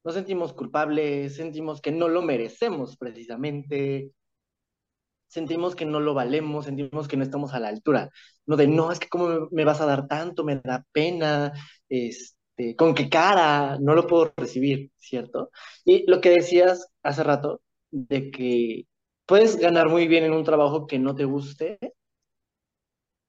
Nos 0.04 0.16
sentimos 0.16 0.54
culpables, 0.54 1.36
sentimos 1.36 1.82
que 1.82 1.92
no 1.92 2.08
lo 2.08 2.22
merecemos 2.22 2.98
precisamente, 2.98 4.12
sentimos 5.36 5.76
que 5.76 5.86
no 5.86 6.00
lo 6.00 6.14
valemos, 6.14 6.66
sentimos 6.66 7.08
que 7.08 7.18
no 7.18 7.24
estamos 7.24 7.54
a 7.54 7.60
la 7.60 7.68
altura, 7.70 8.10
no 8.46 8.56
de, 8.58 8.68
no, 8.68 8.92
es 8.92 9.00
que 9.00 9.10
cómo 9.10 9.50
me, 9.52 9.66
vas 9.66 9.82
a 9.82 9.86
dar 9.86 10.08
tanto, 10.08 10.44
me 10.46 10.56
da 10.58 10.86
pena, 10.94 11.54
este, 11.90 12.76
con 12.78 12.96
qué 12.96 13.10
cara, 13.10 13.78
no 13.82 13.96
lo 13.96 14.08
puedo 14.08 14.34
recibir, 14.38 14.92
¿cierto? 14.98 15.52
Y 15.86 16.10
lo 16.10 16.22
que 16.22 16.30
decías 16.32 16.88
hace 17.04 17.24
rato, 17.24 17.62
de 17.92 18.32
que 18.32 18.86
puedes 19.26 19.58
ganar 19.58 19.90
muy 19.90 20.08
bien 20.08 20.24
en 20.26 20.34
un 20.34 20.44
trabajo 20.46 20.88
que 20.88 21.00
no 21.00 21.16
te 21.16 21.26
guste, 21.26 21.80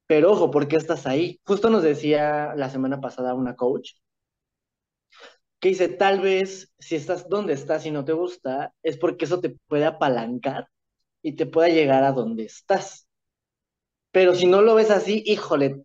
pero 0.07 0.31
ojo, 0.31 0.51
¿por 0.51 0.67
qué 0.67 0.77
estás 0.77 1.05
ahí? 1.07 1.39
Justo 1.45 1.69
nos 1.69 1.83
decía 1.83 2.53
la 2.55 2.69
semana 2.69 3.01
pasada 3.01 3.33
una 3.33 3.55
coach, 3.55 3.91
que 5.59 5.69
dice, 5.69 5.89
tal 5.89 6.21
vez 6.21 6.71
si 6.79 6.95
estás 6.95 7.27
donde 7.29 7.53
estás 7.53 7.85
y 7.85 7.91
no 7.91 8.05
te 8.05 8.13
gusta, 8.13 8.73
es 8.83 8.97
porque 8.97 9.25
eso 9.25 9.41
te 9.41 9.57
puede 9.67 9.85
apalancar 9.85 10.67
y 11.27 11.33
te 11.33 11.45
pueda 11.45 11.67
llegar 11.67 12.05
a 12.05 12.13
donde 12.13 12.45
estás. 12.45 13.05
Pero 14.11 14.33
si 14.33 14.47
no 14.47 14.61
lo 14.61 14.75
ves 14.75 14.91
así, 14.91 15.23
híjole, 15.25 15.83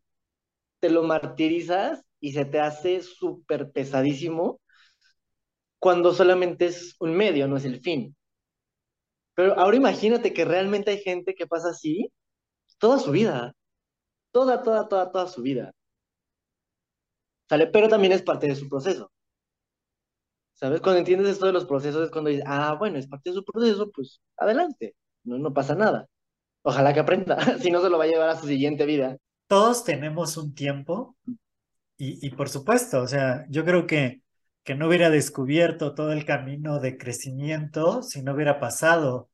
te 0.79 0.89
lo 0.89 1.03
martirizas 1.03 2.05
y 2.21 2.33
se 2.33 2.45
te 2.45 2.61
hace 2.61 3.03
súper 3.03 3.73
pesadísimo 3.73 4.61
cuando 5.81 6.15
solamente 6.15 6.67
es 6.67 6.95
un 7.01 7.17
medio, 7.17 7.49
no 7.49 7.57
es 7.57 7.65
el 7.65 7.81
fin. 7.81 8.15
Pero 9.35 9.59
ahora 9.59 9.77
imagínate 9.77 10.33
que 10.33 10.45
realmente 10.45 10.93
hay 10.93 10.99
gente 10.99 11.35
que 11.35 11.49
pasa 11.49 11.71
así 11.71 12.13
toda 12.79 13.01
su 13.01 13.11
vida, 13.11 13.53
toda, 14.31 14.63
toda, 14.63 14.87
toda, 14.87 15.11
toda 15.11 15.27
su 15.27 15.43
vida. 15.43 15.73
¿Sale? 17.49 17.67
Pero 17.67 17.89
también 17.89 18.13
es 18.13 18.23
parte 18.23 18.47
de 18.47 18.55
su 18.55 18.69
proceso. 18.69 19.11
¿Sabes? 20.55 20.81
Cuando 20.81 21.01
entiendes 21.01 21.31
esto 21.31 21.47
de 21.47 21.53
los 21.53 21.65
procesos 21.65 22.05
es 22.05 22.11
cuando 22.13 22.31
dices, 22.31 22.45
ah, 22.47 22.77
bueno, 22.79 22.97
es 22.99 23.09
parte 23.09 23.31
de 23.31 23.35
su 23.35 23.45
proceso, 23.45 23.91
pues 23.91 24.21
adelante, 24.37 24.95
no, 25.25 25.39
no 25.39 25.53
pasa 25.53 25.75
nada. 25.75 26.07
Ojalá 26.63 26.95
que 26.95 27.01
aprenda, 27.01 27.37
si 27.61 27.71
no 27.71 27.81
se 27.83 27.91
lo 27.91 27.99
va 27.99 28.05
a 28.05 28.09
llevar 28.09 28.29
a 28.31 28.39
su 28.39 28.47
siguiente 28.47 28.87
vida. 28.87 29.17
Todos 29.47 29.85
tenemos 29.85 30.37
un 30.37 30.55
tiempo 30.55 31.17
y, 31.97 32.27
y 32.27 32.31
por 32.31 32.49
supuesto, 32.49 33.03
o 33.03 33.09
sea, 33.09 33.45
yo 33.49 33.65
creo 33.65 33.87
que, 33.87 34.23
que 34.65 34.75
no 34.75 34.89
hubiera 34.89 35.11
descubierto 35.11 35.95
todo 35.95 36.13
el 36.13 36.25
camino 36.25 36.81
de 36.81 36.97
crecimiento 36.97 38.03
si 38.03 38.23
no 38.23 38.35
hubiera 38.35 38.61
pasado 38.61 39.31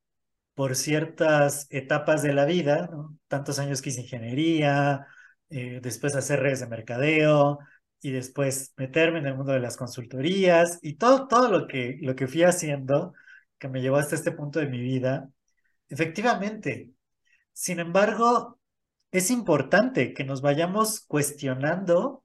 por 0.54 0.74
ciertas 0.74 1.66
etapas 1.70 2.22
de 2.22 2.32
la 2.32 2.44
vida, 2.44 2.90
tantos 3.28 3.58
años 3.60 3.80
que 3.80 3.90
hice 3.90 4.02
ingeniería, 4.02 5.06
eh, 5.50 5.80
después 5.82 6.16
hacer 6.16 6.40
redes 6.40 6.60
de 6.60 6.66
mercadeo, 6.66 7.60
y 8.00 8.10
después 8.12 8.72
meterme 8.76 9.18
en 9.18 9.26
el 9.26 9.36
mundo 9.36 9.52
de 9.52 9.60
las 9.60 9.76
consultorías 9.76 10.78
y 10.82 10.94
todo, 10.94 11.26
todo 11.28 11.50
lo 11.50 11.66
que, 11.66 11.98
lo 12.02 12.14
que 12.14 12.28
fui 12.28 12.42
haciendo 12.44 13.14
que 13.58 13.68
me 13.68 13.80
llevó 13.80 13.96
hasta 13.96 14.14
este 14.14 14.32
punto 14.32 14.60
de 14.60 14.66
mi 14.68 14.80
vida, 14.80 15.30
efectivamente. 15.88 16.90
Sin 17.52 17.80
embargo, 17.80 18.58
es 19.10 19.30
importante 19.30 20.14
que 20.14 20.24
nos 20.24 20.42
vayamos 20.42 21.00
cuestionando 21.00 22.24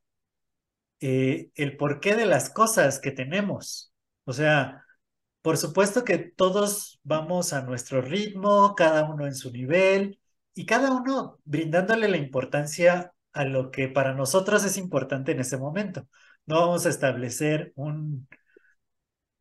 eh, 0.99 1.51
el 1.55 1.77
porqué 1.77 2.15
de 2.15 2.25
las 2.25 2.49
cosas 2.49 2.99
que 2.99 3.11
tenemos. 3.11 3.93
O 4.25 4.33
sea, 4.33 4.85
por 5.41 5.57
supuesto 5.57 6.03
que 6.05 6.17
todos 6.17 6.99
vamos 7.03 7.53
a 7.53 7.61
nuestro 7.63 8.01
ritmo, 8.01 8.75
cada 8.75 9.05
uno 9.11 9.25
en 9.27 9.35
su 9.35 9.51
nivel 9.51 10.19
y 10.53 10.65
cada 10.65 10.91
uno 10.91 11.39
brindándole 11.45 12.07
la 12.07 12.17
importancia 12.17 13.13
a 13.33 13.45
lo 13.45 13.71
que 13.71 13.89
para 13.89 14.13
nosotros 14.13 14.63
es 14.63 14.77
importante 14.77 15.33
en 15.33 15.41
ese 15.41 15.57
momento. 15.57 16.07
No 16.45 16.61
vamos 16.61 16.85
a 16.85 16.89
establecer 16.89 17.73
un, 17.75 18.27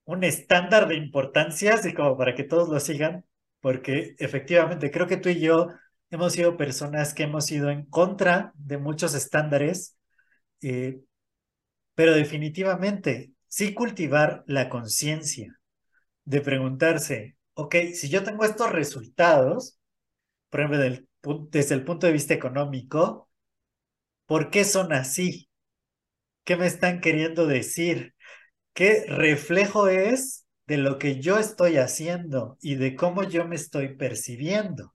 un 0.04 0.24
estándar 0.24 0.88
de 0.88 0.96
importancia, 0.96 1.74
así 1.74 1.94
como 1.94 2.16
para 2.16 2.34
que 2.34 2.44
todos 2.44 2.68
lo 2.68 2.80
sigan, 2.80 3.24
porque 3.62 4.16
efectivamente 4.20 4.92
creo 4.92 5.08
que 5.08 5.18
tú 5.18 5.30
y 5.30 5.40
yo 5.40 5.68
hemos 6.10 6.34
sido 6.34 6.58
personas 6.58 7.14
que 7.14 7.24
hemos 7.24 7.50
ido 7.52 7.70
en 7.70 7.86
contra 7.86 8.52
de 8.56 8.78
muchos 8.78 9.14
estándares, 9.14 9.96
eh, 10.62 11.00
pero 11.94 12.14
definitivamente 12.14 13.32
sí 13.48 13.74
cultivar 13.74 14.44
la 14.46 14.68
conciencia 14.68 15.58
de 16.24 16.40
preguntarse, 16.42 17.36
ok, 17.54 17.76
si 17.94 18.10
yo 18.10 18.24
tengo 18.24 18.44
estos 18.44 18.72
resultados, 18.72 19.78
por 20.50 20.60
ejemplo, 20.60 20.80
desde 21.50 21.74
el 21.76 21.84
punto 21.84 22.06
de 22.06 22.14
vista 22.14 22.34
económico, 22.34 23.30
¿Por 24.26 24.50
qué 24.50 24.64
son 24.64 24.92
así? 24.92 25.50
¿Qué 26.44 26.56
me 26.56 26.66
están 26.66 27.00
queriendo 27.00 27.46
decir? 27.46 28.14
¿Qué 28.74 29.04
reflejo 29.08 29.88
es 29.88 30.41
de 30.66 30.76
lo 30.78 30.98
que 30.98 31.20
yo 31.20 31.38
estoy 31.38 31.76
haciendo 31.78 32.58
y 32.60 32.76
de 32.76 32.96
cómo 32.96 33.24
yo 33.24 33.46
me 33.46 33.56
estoy 33.56 33.96
percibiendo? 33.96 34.94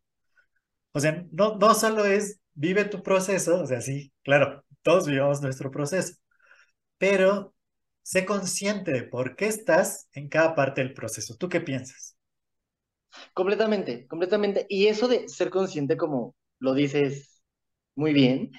O 0.93 0.99
sea, 0.99 1.25
no, 1.31 1.57
no 1.57 1.73
solo 1.75 2.05
es 2.05 2.39
vive 2.53 2.85
tu 2.85 3.03
proceso, 3.03 3.61
o 3.61 3.67
sea, 3.67 3.81
sí, 3.81 4.11
claro, 4.23 4.65
todos 4.81 5.07
vivamos 5.07 5.41
nuestro 5.41 5.71
proceso, 5.71 6.15
pero 6.97 7.55
sé 8.03 8.25
consciente 8.25 8.91
de 8.91 9.03
por 9.03 9.35
qué 9.35 9.47
estás 9.47 10.09
en 10.13 10.29
cada 10.29 10.55
parte 10.55 10.81
del 10.81 10.93
proceso. 10.93 11.35
¿Tú 11.37 11.49
qué 11.49 11.61
piensas? 11.61 12.17
Completamente, 13.33 14.07
completamente. 14.07 14.65
Y 14.69 14.87
eso 14.87 15.07
de 15.07 15.27
ser 15.29 15.49
consciente, 15.49 15.97
como 15.97 16.35
lo 16.59 16.73
dices 16.73 17.41
muy 17.95 18.13
bien, 18.13 18.51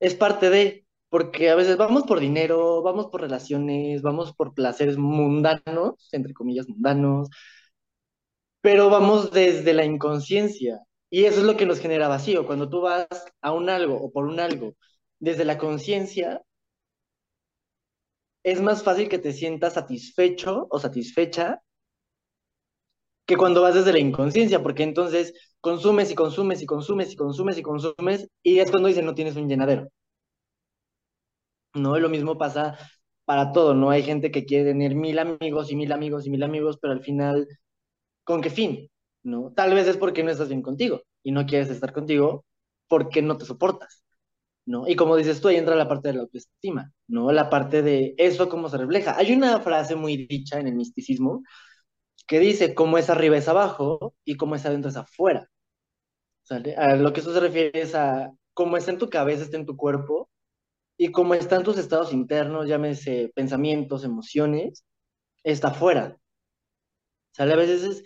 es 0.00 0.14
parte 0.14 0.50
de, 0.50 0.86
porque 1.12 1.50
a 1.50 1.56
veces 1.56 1.78
vamos 1.78 2.04
por 2.04 2.20
dinero, 2.20 2.82
vamos 2.82 3.08
por 3.08 3.22
relaciones, 3.22 4.02
vamos 4.02 4.34
por 4.34 4.54
placeres 4.54 4.98
mundanos, 4.98 6.10
entre 6.12 6.34
comillas 6.34 6.68
mundanos, 6.70 7.30
pero 8.60 8.90
vamos 8.90 9.30
desde 9.32 9.74
la 9.74 9.84
inconsciencia. 9.84 10.80
Y 11.10 11.24
eso 11.24 11.40
es 11.40 11.46
lo 11.46 11.56
que 11.56 11.66
nos 11.66 11.80
genera 11.80 12.08
vacío. 12.08 12.46
Cuando 12.46 12.68
tú 12.68 12.80
vas 12.82 13.06
a 13.42 13.52
un 13.52 13.68
algo 13.68 13.96
o 13.96 14.12
por 14.12 14.26
un 14.26 14.40
algo 14.40 14.74
desde 15.20 15.44
la 15.44 15.58
conciencia, 15.58 16.42
es 18.44 18.60
más 18.60 18.84
fácil 18.84 19.08
que 19.08 19.18
te 19.18 19.32
sientas 19.32 19.72
satisfecho 19.74 20.68
o 20.70 20.78
satisfecha 20.78 21.60
que 23.26 23.36
cuando 23.36 23.62
vas 23.62 23.74
desde 23.74 23.92
la 23.92 23.98
inconsciencia, 23.98 24.62
porque 24.62 24.82
entonces 24.84 25.34
consumes 25.60 26.10
y 26.10 26.14
consumes 26.14 26.62
y 26.62 26.66
consumes 26.66 27.12
y 27.12 27.16
consumes 27.16 27.58
y 27.58 27.62
consumes 27.62 28.28
y 28.42 28.58
es 28.60 28.70
cuando 28.70 28.88
dicen 28.88 29.06
no 29.06 29.14
tienes 29.14 29.36
un 29.36 29.48
llenadero. 29.48 29.88
No, 31.74 31.98
lo 31.98 32.08
mismo 32.08 32.36
pasa 32.38 32.76
para 33.24 33.52
todo, 33.52 33.74
¿no? 33.74 33.90
Hay 33.90 34.02
gente 34.02 34.30
que 34.30 34.44
quiere 34.44 34.70
tener 34.70 34.94
mil 34.94 35.18
amigos 35.18 35.70
y 35.70 35.76
mil 35.76 35.92
amigos 35.92 36.26
y 36.26 36.30
mil 36.30 36.42
amigos, 36.42 36.78
pero 36.80 36.92
al 36.92 37.02
final, 37.02 37.48
¿con 38.24 38.42
qué 38.42 38.50
fin? 38.50 38.90
¿No? 39.22 39.52
Tal 39.54 39.74
vez 39.74 39.88
es 39.88 39.96
porque 39.98 40.22
no 40.24 40.30
estás 40.30 40.48
bien 40.48 40.62
contigo 40.62 41.02
y 41.22 41.32
no 41.32 41.46
quieres 41.46 41.70
estar 41.70 41.92
contigo 41.92 42.44
porque 42.88 43.22
no 43.22 43.38
te 43.38 43.46
soportas, 43.46 44.04
¿no? 44.66 44.88
Y 44.88 44.96
como 44.96 45.16
dices 45.16 45.40
tú, 45.40 45.48
ahí 45.48 45.56
entra 45.56 45.76
la 45.76 45.88
parte 45.88 46.08
de 46.08 46.14
la 46.16 46.22
autoestima, 46.22 46.92
¿no? 47.08 47.32
La 47.32 47.50
parte 47.50 47.82
de 47.82 48.14
eso 48.18 48.48
cómo 48.48 48.68
se 48.68 48.78
refleja. 48.78 49.16
Hay 49.18 49.32
una 49.32 49.60
frase 49.60 49.96
muy 49.96 50.26
dicha 50.26 50.60
en 50.60 50.68
el 50.68 50.74
misticismo 50.76 51.42
que 52.26 52.40
dice, 52.40 52.74
cómo 52.74 52.98
es 52.98 53.10
arriba 53.10 53.36
es 53.38 53.48
abajo 53.48 54.14
y 54.24 54.36
cómo 54.36 54.56
es 54.56 54.66
adentro 54.66 54.90
es 54.90 54.96
afuera. 54.96 55.48
¿Sale? 56.42 56.74
A 56.76 56.96
lo 56.96 57.12
que 57.12 57.20
eso 57.20 57.32
se 57.32 57.40
refiere 57.40 57.80
es 57.80 57.94
a 57.94 58.32
cómo 58.54 58.76
está 58.76 58.90
en 58.92 58.98
tu 58.98 59.08
cabeza, 59.10 59.44
está 59.44 59.56
en 59.56 59.66
tu 59.66 59.76
cuerpo, 59.76 60.30
y 61.02 61.10
cómo 61.10 61.34
están 61.34 61.64
tus 61.64 61.78
estados 61.78 62.12
internos, 62.12 62.68
llámese 62.68 63.32
pensamientos, 63.34 64.04
emociones, 64.04 64.84
está 65.42 65.68
afuera. 65.68 66.16
¿Sale? 67.32 67.54
A 67.54 67.56
veces 67.56 68.04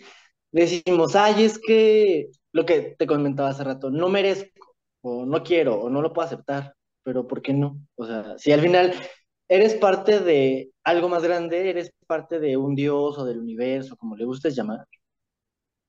decimos, 0.51 1.15
ay, 1.15 1.43
es 1.43 1.59
que 1.59 2.31
lo 2.53 2.65
que 2.65 2.95
te 2.97 3.05
comentaba 3.05 3.49
hace 3.49 3.63
rato, 3.63 3.91
no 3.91 4.09
merezco, 4.09 4.75
o 5.01 5.27
no 5.27 5.43
quiero, 5.43 5.79
o 5.79 5.91
no 5.91 6.01
lo 6.01 6.11
puedo 6.11 6.25
aceptar, 6.25 6.73
pero 7.03 7.27
¿por 7.27 7.43
qué 7.43 7.53
no? 7.53 7.79
O 7.97 8.07
sea, 8.07 8.35
si 8.39 8.51
al 8.51 8.61
final 8.61 8.93
eres 9.47 9.75
parte 9.75 10.19
de 10.19 10.71
algo 10.83 11.07
más 11.07 11.21
grande, 11.21 11.69
eres 11.69 11.91
parte 12.07 12.39
de 12.39 12.57
un 12.57 12.73
Dios 12.73 13.15
o 13.19 13.25
del 13.25 13.37
universo, 13.37 13.95
como 13.95 14.15
le 14.15 14.25
gustes 14.25 14.55
llamar, 14.55 14.87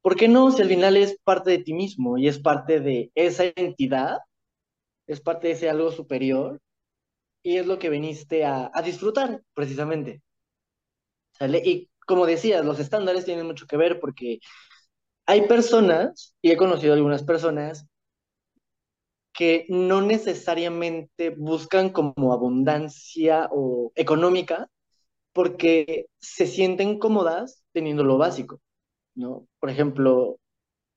¿por 0.03 0.15
qué 0.15 0.29
no? 0.29 0.50
Si 0.50 0.61
al 0.61 0.69
final 0.69 0.99
es 0.99 1.17
parte 1.25 1.53
de 1.53 1.59
ti 1.61 1.73
mismo 1.73 2.19
y 2.19 2.29
es 2.29 2.38
parte 2.38 2.81
de 2.81 3.11
esa 3.15 3.45
entidad, 3.57 4.19
es 5.07 5.23
parte 5.23 5.49
de 5.49 5.53
ese 5.55 5.71
algo 5.71 5.91
superior, 5.91 6.61
y 7.49 7.57
es 7.57 7.67
lo 7.67 7.78
que 7.78 7.88
viniste 7.88 8.45
a, 8.45 8.71
disfrutar, 8.85 9.43
precisamente. 9.55 10.21
Y 11.64 11.88
como 12.07 12.26
decías, 12.26 12.62
los 12.62 12.78
estándares 12.78 13.25
tienen 13.25 13.47
mucho 13.47 13.67
que 13.67 13.78
ver 13.78 14.00
porque 14.00 14.40
hay 15.25 15.49
personas, 15.49 16.37
y 16.43 16.50
he 16.50 16.59
conocido 16.59 16.93
algunas 16.93 17.23
personas, 17.23 17.87
que 19.33 19.64
no 19.71 20.02
necesariamente 20.02 21.31
buscan 21.31 21.88
como 21.88 22.35
abundancia 22.35 23.49
o 23.50 23.93
económica 23.95 24.69
porque 25.33 26.09
se 26.19 26.47
sienten 26.47 26.99
cómodas 26.99 27.64
teniendo 27.73 28.05
lo 28.05 28.19
básico, 28.19 28.61
¿no? 29.14 29.49
Por 29.59 29.71
ejemplo, 29.71 30.38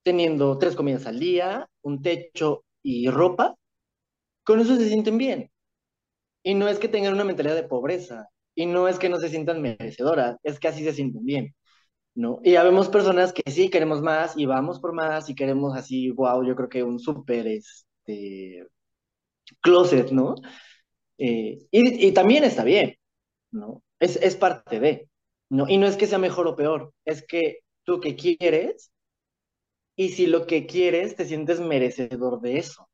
teniendo 0.03 0.57
tres 0.57 0.75
comidas 0.75 1.05
al 1.05 1.19
día, 1.19 1.69
un 1.81 2.01
techo 2.01 2.65
y 2.83 3.09
ropa, 3.09 3.55
con 4.43 4.59
eso 4.59 4.75
se 4.75 4.89
sienten 4.89 5.17
bien. 5.17 5.50
Y 6.43 6.55
no 6.55 6.67
es 6.67 6.79
que 6.79 6.87
tengan 6.87 7.13
una 7.13 7.23
mentalidad 7.23 7.55
de 7.55 7.63
pobreza, 7.63 8.29
y 8.55 8.65
no 8.65 8.87
es 8.87 8.99
que 8.99 9.09
no 9.09 9.19
se 9.19 9.29
sientan 9.29 9.61
merecedoras, 9.61 10.37
es 10.43 10.59
que 10.59 10.67
así 10.67 10.83
se 10.83 10.93
sienten 10.93 11.23
bien, 11.25 11.55
¿no? 12.15 12.39
Y 12.43 12.55
habemos 12.55 12.89
personas 12.89 13.33
que 13.33 13.49
sí 13.51 13.69
queremos 13.69 14.01
más 14.01 14.37
y 14.37 14.45
vamos 14.45 14.79
por 14.79 14.93
más 14.93 15.29
y 15.29 15.35
queremos 15.35 15.75
así, 15.77 16.11
wow, 16.11 16.45
yo 16.45 16.55
creo 16.55 16.69
que 16.69 16.83
un 16.83 16.99
súper 16.99 17.47
este, 17.47 18.67
closet, 19.61 20.11
¿no? 20.11 20.35
Eh, 21.17 21.59
y, 21.71 22.07
y, 22.07 22.11
también 22.13 22.43
está 22.43 22.63
bien, 22.63 22.95
¿no? 23.51 23.83
Es, 23.99 24.17
es 24.17 24.35
parte 24.35 24.79
de, 24.79 25.09
¿no? 25.49 25.67
Y 25.69 25.77
no 25.77 25.87
es 25.87 25.97
que 25.97 26.07
sea 26.07 26.19
mejor 26.19 26.47
o 26.47 26.55
peor, 26.55 26.93
es 27.05 27.25
que 27.27 27.59
tú 27.83 27.99
que 27.99 28.15
quieres, 28.15 28.91
y 29.95 30.09
si 30.09 30.27
lo 30.27 30.47
que 30.47 30.65
quieres 30.65 31.15
te 31.15 31.25
sientes 31.25 31.59
merecedor 31.59 32.41
de 32.41 32.57
eso. 32.59 32.89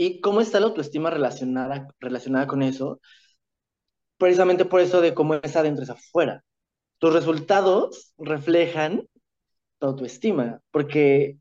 ¿Y 0.00 0.22
cómo 0.22 0.40
está 0.40 0.60
la 0.60 0.66
autoestima 0.68 1.10
relacionada, 1.10 1.86
relacionada 2.00 2.46
con 2.46 2.62
eso? 2.62 3.02
Precisamente 4.16 4.64
por 4.64 4.80
eso 4.80 5.02
de 5.02 5.12
cómo 5.12 5.34
es 5.34 5.56
adentro 5.56 5.84
es 5.84 5.90
afuera. 5.90 6.42
Tus 6.96 7.12
resultados 7.12 8.14
reflejan 8.16 9.06
tu 9.78 9.86
autoestima, 9.88 10.62
porque 10.70 11.36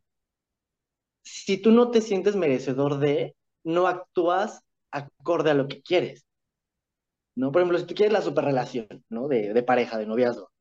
si 1.23 1.57
tú 1.61 1.71
no 1.71 1.89
te 1.89 2.01
sientes 2.01 2.35
merecedor 2.35 2.99
de, 2.99 3.33
no 3.63 3.87
actúas 3.87 4.61
acorde 4.91 5.51
a 5.51 5.53
lo 5.53 5.69
que 5.69 5.81
quieres. 5.81 6.25
¿No? 7.35 7.53
Por 7.53 7.61
ejemplo, 7.61 7.79
si 7.79 7.85
tú 7.85 7.95
quieres 7.95 8.11
la 8.11 8.21
superrelación, 8.21 9.05
¿no? 9.07 9.29
De, 9.29 9.53
de 9.53 9.63
pareja, 9.63 9.97
de 9.97 10.05
noviazgo. 10.05 10.51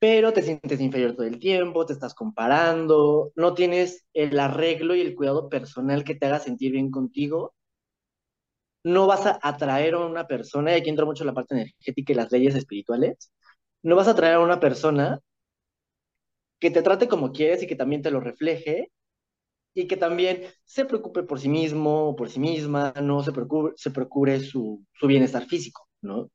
Pero 0.00 0.32
te 0.32 0.42
sientes 0.42 0.80
inferior 0.80 1.14
todo 1.14 1.26
el 1.26 1.38
tiempo, 1.38 1.86
te 1.86 1.92
estás 1.92 2.14
comparando, 2.14 3.32
no 3.36 3.54
tienes 3.54 4.04
el 4.14 4.38
arreglo 4.40 4.94
y 4.96 5.00
el 5.00 5.14
cuidado 5.14 5.48
personal 5.48 6.02
que 6.04 6.14
te 6.16 6.26
haga 6.26 6.40
sentir 6.40 6.72
bien 6.72 6.90
contigo, 6.90 7.54
no 8.84 9.06
vas 9.06 9.26
a 9.26 9.38
atraer 9.42 9.94
a 9.94 9.98
una 10.06 10.26
persona, 10.26 10.72
y 10.72 10.80
aquí 10.80 10.90
entra 10.90 11.04
mucho 11.06 11.24
la 11.24 11.34
parte 11.34 11.54
energética 11.54 12.12
y 12.12 12.16
las 12.16 12.32
leyes 12.32 12.54
espirituales, 12.54 13.32
no 13.82 13.96
vas 13.96 14.08
a 14.08 14.12
atraer 14.12 14.34
a 14.36 14.40
una 14.40 14.60
persona 14.60 15.20
que 16.58 16.70
te 16.70 16.82
trate 16.82 17.08
como 17.08 17.32
quieres 17.32 17.62
y 17.62 17.66
que 17.66 17.76
también 17.76 18.02
te 18.02 18.10
lo 18.10 18.20
refleje 18.20 18.90
y 19.74 19.88
que 19.88 19.96
también 19.98 20.44
se 20.64 20.84
preocupe 20.86 21.22
por 21.24 21.40
sí 21.40 21.48
mismo 21.48 22.10
o 22.10 22.16
por 22.16 22.30
sí 22.30 22.40
misma, 22.40 22.94
no 23.02 23.22
se 23.24 23.32
preocupe, 23.32 23.72
se 23.76 23.90
procure 23.92 24.40
su, 24.40 24.84
su 24.94 25.08
bienestar 25.08 25.46
físico, 25.46 25.88
¿no? 26.02 26.30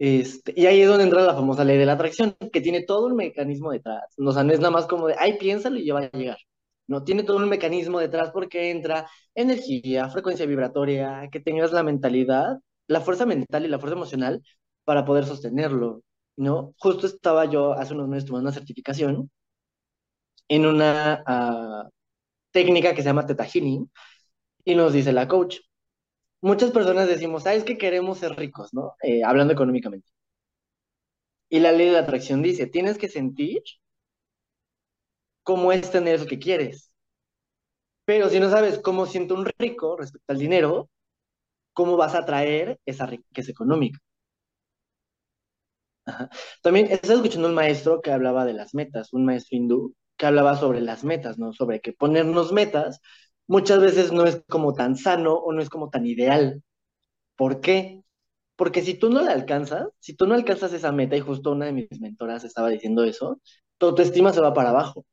Este, 0.00 0.54
y 0.56 0.66
ahí 0.66 0.80
es 0.80 0.88
donde 0.88 1.04
entra 1.04 1.22
la 1.22 1.34
famosa 1.34 1.62
ley 1.62 1.76
de 1.76 1.84
la 1.86 1.92
atracción, 1.92 2.34
que 2.52 2.62
tiene 2.62 2.82
todo 2.84 3.06
un 3.06 3.16
mecanismo 3.16 3.70
detrás. 3.70 4.04
O 4.18 4.32
sea, 4.32 4.42
no 4.44 4.52
es 4.52 4.58
nada 4.58 4.70
más 4.70 4.86
como 4.86 5.06
de, 5.08 5.14
ay, 5.18 5.36
piénsalo 5.38 5.78
y 5.78 5.84
ya 5.86 5.94
va 5.94 6.00
a 6.00 6.10
llegar. 6.10 6.38
No, 6.86 7.04
tiene 7.04 7.22
todo 7.22 7.36
un 7.36 7.48
mecanismo 7.50 8.00
detrás 8.00 8.30
porque 8.32 8.70
entra 8.70 9.08
energía, 9.34 10.08
frecuencia 10.08 10.46
vibratoria, 10.46 11.28
que 11.30 11.40
tengas 11.40 11.72
la 11.72 11.82
mentalidad, 11.82 12.58
la 12.88 13.00
fuerza 13.02 13.26
mental 13.26 13.64
y 13.66 13.68
la 13.68 13.78
fuerza 13.78 13.96
emocional 13.96 14.42
para 14.84 15.04
poder 15.04 15.26
sostenerlo, 15.26 16.02
¿no? 16.36 16.74
Justo 16.78 17.06
estaba 17.06 17.44
yo 17.44 17.72
hace 17.74 17.94
unos 17.94 18.08
meses 18.08 18.26
tomando 18.26 18.48
una 18.48 18.54
certificación 18.54 19.30
en 20.48 20.66
una 20.66 21.22
uh, 21.86 21.90
técnica 22.52 22.94
que 22.94 23.02
se 23.02 23.08
llama 23.08 23.26
Theta 23.26 23.44
Healing 23.44 23.90
y 24.64 24.74
nos 24.74 24.92
dice 24.92 25.12
la 25.12 25.28
coach, 25.28 25.58
muchas 26.40 26.70
personas 26.72 27.08
decimos, 27.08 27.44
¿sabes 27.44 27.64
que 27.64 27.78
queremos 27.78 28.18
ser 28.18 28.32
ricos, 28.36 28.72
no? 28.74 28.94
Eh, 29.02 29.22
hablando 29.24 29.52
económicamente. 29.54 30.08
Y 31.50 31.60
la 31.60 31.70
ley 31.72 31.88
de 31.88 31.92
la 31.92 31.98
atracción 32.00 32.40
dice, 32.42 32.66
tienes 32.66 32.96
que 32.96 33.08
sentir 33.08 33.62
cómo 35.42 35.72
es 35.72 35.90
tener 35.90 36.14
eso 36.14 36.26
que 36.26 36.38
quieres. 36.38 36.90
Pero 38.04 38.28
si 38.28 38.40
no 38.40 38.50
sabes 38.50 38.78
cómo 38.78 39.06
siente 39.06 39.34
un 39.34 39.46
rico 39.58 39.96
respecto 39.96 40.32
al 40.32 40.38
dinero, 40.38 40.90
¿cómo 41.74 41.96
vas 41.96 42.14
a 42.14 42.24
traer 42.26 42.80
esa 42.86 43.06
riqueza 43.06 43.52
económica? 43.52 44.00
También 46.62 46.86
estaba 46.90 47.14
escuchando 47.14 47.48
un 47.48 47.54
maestro 47.54 48.00
que 48.00 48.12
hablaba 48.12 48.44
de 48.44 48.54
las 48.54 48.74
metas, 48.74 49.12
un 49.12 49.24
maestro 49.24 49.56
hindú 49.56 49.94
que 50.16 50.26
hablaba 50.26 50.56
sobre 50.56 50.80
las 50.80 51.04
metas, 51.04 51.38
¿no? 51.38 51.52
Sobre 51.52 51.80
que 51.80 51.92
ponernos 51.92 52.52
metas 52.52 53.00
muchas 53.50 53.80
veces 53.80 54.12
no 54.12 54.26
es 54.26 54.42
como 54.48 54.74
tan 54.74 54.96
sano 54.96 55.34
o 55.34 55.52
no 55.52 55.60
es 55.60 55.68
como 55.70 55.90
tan 55.90 56.06
ideal. 56.06 56.62
¿Por 57.36 57.60
qué? 57.60 58.04
Porque 58.56 58.82
si 58.82 58.94
tú 58.94 59.10
no 59.10 59.22
la 59.22 59.32
alcanzas, 59.32 59.88
si 60.00 60.14
tú 60.16 60.26
no 60.26 60.34
alcanzas 60.36 60.72
esa 60.74 60.92
meta, 60.92 61.16
y 61.16 61.20
justo 61.20 61.52
una 61.52 61.66
de 61.66 61.72
mis 61.72 62.00
mentoras 62.00 62.44
estaba 62.44 62.68
diciendo 62.70 63.04
eso, 63.04 63.40
tu 63.78 63.86
autoestima 63.86 64.32
se 64.32 64.40
va 64.40 64.54
para 64.54 64.70
abajo. 64.70 65.04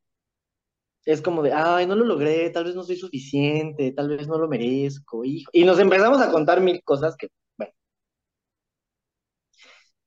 Es 1.05 1.21
como 1.21 1.41
de, 1.41 1.51
ay, 1.53 1.87
no 1.87 1.95
lo 1.95 2.05
logré, 2.05 2.49
tal 2.51 2.65
vez 2.65 2.75
no 2.75 2.83
soy 2.83 2.97
suficiente, 2.97 3.91
tal 3.93 4.09
vez 4.09 4.27
no 4.27 4.37
lo 4.37 4.47
merezco, 4.47 5.23
hijo. 5.25 5.49
Y 5.53 5.63
nos 5.65 5.79
empezamos 5.79 6.21
a 6.21 6.31
contar 6.31 6.61
mil 6.61 6.83
cosas 6.83 7.15
que, 7.17 7.29
bueno. 7.57 7.73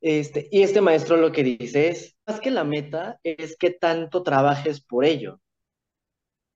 Este, 0.03 0.49
y 0.51 0.63
este 0.63 0.81
maestro 0.81 1.17
lo 1.17 1.33
que 1.33 1.43
dice 1.43 1.89
es, 1.89 2.17
más 2.27 2.41
que 2.41 2.51
la 2.51 2.65
meta, 2.65 3.19
es 3.23 3.57
que 3.57 3.71
tanto 3.71 4.23
trabajes 4.23 4.81
por 4.83 5.05
ello. 5.05 5.41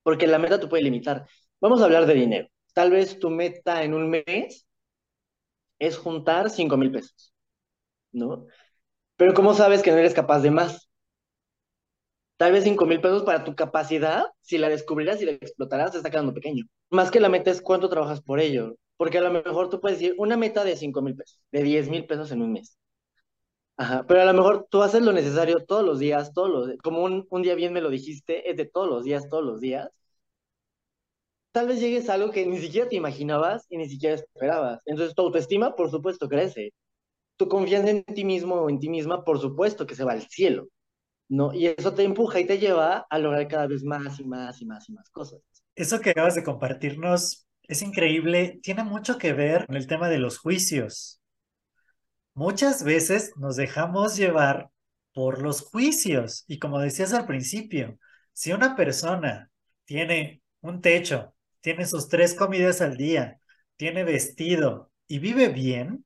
Porque 0.02 0.26
la 0.26 0.38
meta 0.38 0.60
te 0.60 0.66
puede 0.66 0.82
limitar. 0.84 1.26
Vamos 1.64 1.80
a 1.80 1.86
hablar 1.86 2.04
de 2.04 2.12
dinero. 2.12 2.48
Tal 2.74 2.90
vez 2.90 3.18
tu 3.18 3.30
meta 3.30 3.84
en 3.84 3.94
un 3.94 4.10
mes 4.10 4.66
es 5.78 5.96
juntar 5.96 6.50
5 6.50 6.76
mil 6.76 6.92
pesos, 6.92 7.32
¿no? 8.12 8.46
Pero 9.16 9.34
¿cómo 9.34 9.54
sabes 9.54 9.82
que 9.82 9.90
no 9.90 9.98
eres 9.98 10.12
capaz 10.12 10.40
de 10.40 10.50
más? 10.50 10.90
Tal 12.36 12.52
vez 12.52 12.64
5 12.64 12.84
mil 12.84 13.00
pesos 13.00 13.22
para 13.22 13.44
tu 13.44 13.54
capacidad, 13.54 14.26
si 14.42 14.58
la 14.58 14.68
descubrirás 14.68 15.22
y 15.22 15.24
la 15.24 15.32
explotarás, 15.32 15.92
te 15.92 15.96
está 15.96 16.10
quedando 16.10 16.34
pequeño. 16.34 16.66
Más 16.90 17.10
que 17.10 17.18
la 17.18 17.30
meta 17.30 17.50
es 17.50 17.62
cuánto 17.62 17.88
trabajas 17.88 18.20
por 18.20 18.40
ello. 18.40 18.74
Porque 18.98 19.16
a 19.16 19.22
lo 19.22 19.30
mejor 19.30 19.70
tú 19.70 19.80
puedes 19.80 19.98
decir 19.98 20.14
una 20.18 20.36
meta 20.36 20.64
de 20.64 20.76
5 20.76 21.00
mil 21.00 21.16
pesos, 21.16 21.40
de 21.50 21.62
10 21.62 21.88
mil 21.88 22.04
pesos 22.06 22.30
en 22.30 22.42
un 22.42 22.52
mes. 22.52 22.76
Ajá, 23.78 24.04
pero 24.06 24.20
a 24.20 24.26
lo 24.26 24.34
mejor 24.34 24.66
tú 24.70 24.82
haces 24.82 25.00
lo 25.00 25.12
necesario 25.12 25.64
todos 25.64 25.82
los 25.82 25.98
días, 25.98 26.34
todos 26.34 26.50
los 26.50 26.76
como 26.82 27.02
un, 27.04 27.26
un 27.30 27.40
día 27.40 27.54
bien 27.54 27.72
me 27.72 27.80
lo 27.80 27.88
dijiste, 27.88 28.50
es 28.50 28.58
de 28.58 28.66
todos 28.66 28.86
los 28.90 29.04
días, 29.04 29.30
todos 29.30 29.44
los 29.44 29.60
días. 29.60 29.88
Tal 31.54 31.68
vez 31.68 31.78
llegues 31.78 32.08
a 32.08 32.14
algo 32.14 32.32
que 32.32 32.44
ni 32.44 32.58
siquiera 32.58 32.88
te 32.88 32.96
imaginabas 32.96 33.64
y 33.70 33.76
ni 33.76 33.88
siquiera 33.88 34.16
esperabas. 34.16 34.80
Entonces 34.86 35.14
tu 35.14 35.22
autoestima, 35.22 35.76
por 35.76 35.88
supuesto, 35.88 36.28
crece. 36.28 36.72
Tu 37.36 37.46
confianza 37.46 37.90
en 37.90 38.02
ti 38.02 38.24
mismo 38.24 38.56
o 38.56 38.68
en 38.68 38.80
ti 38.80 38.88
misma, 38.88 39.22
por 39.22 39.40
supuesto, 39.40 39.86
que 39.86 39.94
se 39.94 40.02
va 40.02 40.14
al 40.14 40.22
cielo. 40.22 40.66
¿no? 41.28 41.54
Y 41.54 41.68
eso 41.68 41.94
te 41.94 42.02
empuja 42.02 42.40
y 42.40 42.46
te 42.46 42.58
lleva 42.58 43.06
a 43.08 43.18
lograr 43.20 43.46
cada 43.46 43.68
vez 43.68 43.84
más 43.84 44.18
y 44.18 44.24
más 44.24 44.60
y 44.60 44.66
más 44.66 44.88
y 44.88 44.94
más 44.94 45.08
cosas. 45.10 45.40
Eso 45.76 46.00
que 46.00 46.10
acabas 46.10 46.34
de 46.34 46.42
compartirnos 46.42 47.46
es 47.62 47.82
increíble, 47.82 48.58
tiene 48.60 48.82
mucho 48.82 49.16
que 49.16 49.32
ver 49.32 49.66
con 49.66 49.76
el 49.76 49.86
tema 49.86 50.08
de 50.08 50.18
los 50.18 50.38
juicios. 50.38 51.20
Muchas 52.34 52.82
veces 52.82 53.32
nos 53.36 53.54
dejamos 53.54 54.16
llevar 54.16 54.70
por 55.12 55.40
los 55.40 55.60
juicios 55.60 56.44
y 56.48 56.58
como 56.58 56.80
decías 56.80 57.12
al 57.12 57.26
principio, 57.26 57.96
si 58.32 58.52
una 58.52 58.74
persona 58.74 59.52
tiene 59.84 60.42
un 60.60 60.80
techo, 60.80 61.33
tiene 61.64 61.86
sus 61.86 62.10
tres 62.10 62.34
comidas 62.34 62.82
al 62.82 62.98
día, 62.98 63.40
tiene 63.78 64.04
vestido 64.04 64.92
y 65.08 65.18
vive 65.18 65.48
bien, 65.48 66.04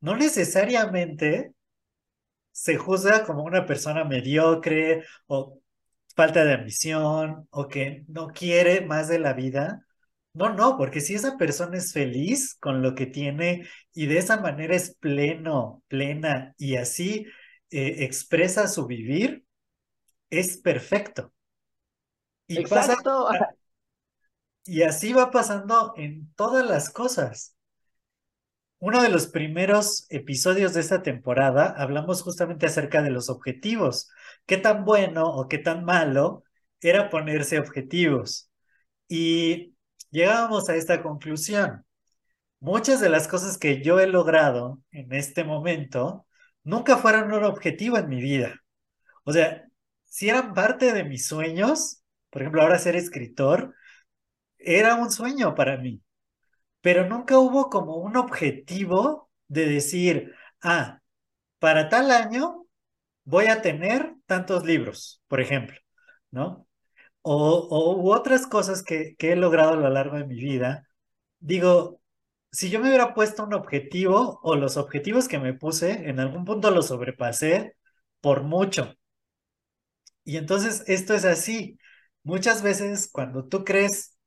no 0.00 0.16
necesariamente 0.16 1.54
se 2.52 2.76
juzga 2.76 3.24
como 3.26 3.42
una 3.42 3.66
persona 3.66 4.04
mediocre 4.04 5.04
o 5.26 5.60
falta 6.14 6.44
de 6.44 6.54
ambición 6.54 7.48
o 7.50 7.66
que 7.66 8.04
no 8.06 8.28
quiere 8.28 8.80
más 8.80 9.08
de 9.08 9.18
la 9.18 9.32
vida. 9.32 9.84
No, 10.34 10.54
no, 10.54 10.76
porque 10.78 11.00
si 11.00 11.16
esa 11.16 11.36
persona 11.36 11.76
es 11.76 11.92
feliz 11.92 12.54
con 12.60 12.80
lo 12.80 12.94
que 12.94 13.06
tiene 13.06 13.66
y 13.92 14.06
de 14.06 14.18
esa 14.18 14.40
manera 14.40 14.76
es 14.76 14.94
pleno, 14.94 15.82
plena 15.88 16.54
y 16.58 16.76
así 16.76 17.26
eh, 17.70 18.04
expresa 18.04 18.68
su 18.68 18.86
vivir, 18.86 19.44
es 20.30 20.58
perfecto. 20.58 21.32
Y 22.46 22.60
Exacto. 22.60 23.26
Y 24.68 24.82
así 24.82 25.14
va 25.14 25.30
pasando 25.30 25.94
en 25.96 26.30
todas 26.34 26.64
las 26.66 26.90
cosas. 26.90 27.56
Uno 28.80 29.02
de 29.02 29.08
los 29.08 29.26
primeros 29.26 30.06
episodios 30.10 30.74
de 30.74 30.80
esta 30.80 31.02
temporada 31.02 31.74
hablamos 31.78 32.22
justamente 32.22 32.66
acerca 32.66 33.00
de 33.02 33.10
los 33.10 33.30
objetivos. 33.30 34.10
¿Qué 34.44 34.58
tan 34.58 34.84
bueno 34.84 35.26
o 35.26 35.48
qué 35.48 35.56
tan 35.56 35.84
malo 35.84 36.44
era 36.82 37.08
ponerse 37.08 37.58
objetivos? 37.58 38.50
Y 39.08 39.74
llegábamos 40.10 40.68
a 40.68 40.76
esta 40.76 41.02
conclusión. 41.02 41.86
Muchas 42.60 43.00
de 43.00 43.08
las 43.08 43.26
cosas 43.26 43.56
que 43.56 43.82
yo 43.82 44.00
he 44.00 44.06
logrado 44.06 44.82
en 44.90 45.14
este 45.14 45.44
momento 45.44 46.26
nunca 46.62 46.98
fueron 46.98 47.32
un 47.32 47.44
objetivo 47.44 47.96
en 47.96 48.08
mi 48.10 48.20
vida. 48.20 48.60
O 49.24 49.32
sea, 49.32 49.64
si 50.04 50.28
eran 50.28 50.52
parte 50.52 50.92
de 50.92 51.04
mis 51.04 51.26
sueños, 51.26 52.02
por 52.28 52.42
ejemplo, 52.42 52.60
ahora 52.60 52.78
ser 52.78 52.96
escritor, 52.96 53.74
era 54.58 54.94
un 54.96 55.10
sueño 55.10 55.54
para 55.54 55.76
mí 55.78 56.02
pero 56.80 57.06
nunca 57.08 57.38
hubo 57.38 57.70
como 57.70 57.96
un 57.96 58.16
objetivo 58.16 59.30
de 59.48 59.66
decir, 59.66 60.34
ah, 60.62 61.00
para 61.58 61.88
tal 61.88 62.10
año 62.10 62.66
voy 63.24 63.46
a 63.46 63.62
tener 63.62 64.14
tantos 64.26 64.64
libros, 64.64 65.22
por 65.28 65.40
ejemplo, 65.40 65.78
¿no? 66.30 66.66
O, 67.22 68.12
otras 68.14 68.46
cosas 68.46 68.82
que, 68.82 69.16
que 69.16 69.32
he 69.32 69.36
logrado 69.36 69.72
a 69.74 69.76
lo 69.76 69.90
largo 69.90 70.16
de 70.18 70.26
mi 70.26 70.36
vida. 70.40 70.88
Digo, 71.40 72.00
si 72.52 72.70
yo 72.70 72.80
me 72.80 72.88
hubiera 72.88 73.14
puesto 73.14 73.44
un 73.44 73.54
objetivo 73.54 74.40
o 74.42 74.56
los 74.56 74.76
objetivos 74.76 75.28
que 75.28 75.38
me 75.38 75.54
puse, 75.54 76.08
en 76.08 76.20
algún 76.20 76.44
punto 76.44 76.70
los 76.70 76.88
sobrepasé 76.88 77.76
por 78.20 78.44
mucho. 78.44 78.94
Y 80.24 80.36
entonces 80.36 80.84
esto 80.86 81.14
es 81.14 81.24
así. 81.24 81.78
Muchas 82.22 82.62
veces 82.62 83.08
cuando 83.10 83.46
tú 83.46 83.64
crees 83.64 84.17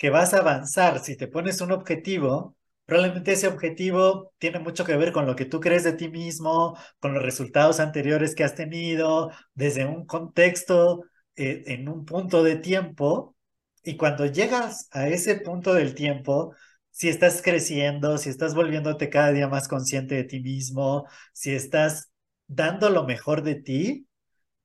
que 0.00 0.08
vas 0.10 0.32
a 0.32 0.38
avanzar, 0.38 1.00
si 1.04 1.14
te 1.14 1.28
pones 1.28 1.60
un 1.60 1.72
objetivo, 1.72 2.56
probablemente 2.86 3.32
ese 3.32 3.48
objetivo 3.48 4.32
tiene 4.38 4.58
mucho 4.58 4.82
que 4.86 4.96
ver 4.96 5.12
con 5.12 5.26
lo 5.26 5.36
que 5.36 5.44
tú 5.44 5.60
crees 5.60 5.84
de 5.84 5.92
ti 5.92 6.08
mismo, 6.08 6.74
con 7.00 7.12
los 7.12 7.22
resultados 7.22 7.80
anteriores 7.80 8.34
que 8.34 8.42
has 8.42 8.54
tenido, 8.54 9.30
desde 9.54 9.84
un 9.84 10.06
contexto, 10.06 11.04
eh, 11.36 11.64
en 11.66 11.86
un 11.90 12.06
punto 12.06 12.42
de 12.42 12.56
tiempo, 12.56 13.36
y 13.84 13.98
cuando 13.98 14.24
llegas 14.24 14.88
a 14.92 15.08
ese 15.08 15.36
punto 15.36 15.74
del 15.74 15.94
tiempo, 15.94 16.54
si 16.90 17.10
estás 17.10 17.42
creciendo, 17.42 18.16
si 18.16 18.30
estás 18.30 18.54
volviéndote 18.54 19.10
cada 19.10 19.32
día 19.32 19.48
más 19.48 19.68
consciente 19.68 20.14
de 20.14 20.24
ti 20.24 20.40
mismo, 20.40 21.06
si 21.34 21.52
estás 21.52 22.10
dando 22.46 22.88
lo 22.88 23.04
mejor 23.04 23.42
de 23.42 23.56
ti, 23.56 24.06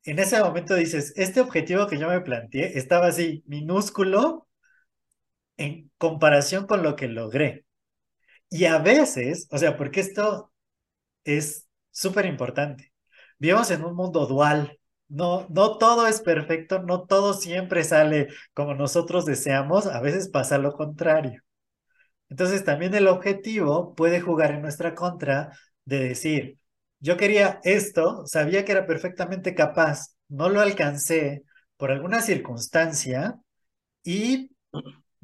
en 0.05 0.19
ese 0.19 0.39
momento 0.39 0.75
dices, 0.75 1.11
este 1.17 1.41
objetivo 1.41 1.87
que 1.87 1.97
yo 1.97 2.07
me 2.07 2.21
planteé 2.21 2.77
estaba 2.77 3.07
así, 3.07 3.43
minúsculo, 3.47 4.47
en 5.57 5.91
comparación 5.97 6.67
con 6.67 6.83
lo 6.83 6.95
que 6.95 7.07
logré. 7.07 7.65
Y 8.49 8.65
a 8.65 8.79
veces, 8.79 9.47
o 9.51 9.57
sea, 9.57 9.77
porque 9.77 10.01
esto 10.01 10.51
es 11.23 11.67
súper 11.91 12.25
importante. 12.25 12.93
Vivimos 13.39 13.71
en 13.71 13.83
un 13.85 13.95
mundo 13.95 14.25
dual. 14.27 14.79
No, 15.07 15.47
no 15.49 15.77
todo 15.77 16.07
es 16.07 16.21
perfecto, 16.21 16.81
no 16.81 17.05
todo 17.05 17.33
siempre 17.33 17.83
sale 17.83 18.27
como 18.53 18.73
nosotros 18.75 19.25
deseamos, 19.25 19.85
a 19.87 20.01
veces 20.01 20.29
pasa 20.29 20.57
lo 20.57 20.73
contrario. 20.73 21.41
Entonces 22.29 22.63
también 22.65 22.93
el 22.95 23.07
objetivo 23.07 23.95
puede 23.95 24.21
jugar 24.21 24.51
en 24.51 24.61
nuestra 24.61 24.95
contra 24.95 25.51
de 25.85 25.99
decir, 26.09 26.57
yo 26.99 27.17
quería 27.17 27.59
esto, 27.63 28.25
sabía 28.25 28.65
que 28.65 28.71
era 28.71 28.87
perfectamente 28.87 29.53
capaz, 29.55 30.15
no 30.27 30.49
lo 30.49 30.61
alcancé 30.61 31.43
por 31.77 31.91
alguna 31.91 32.21
circunstancia 32.21 33.35
y 34.03 34.51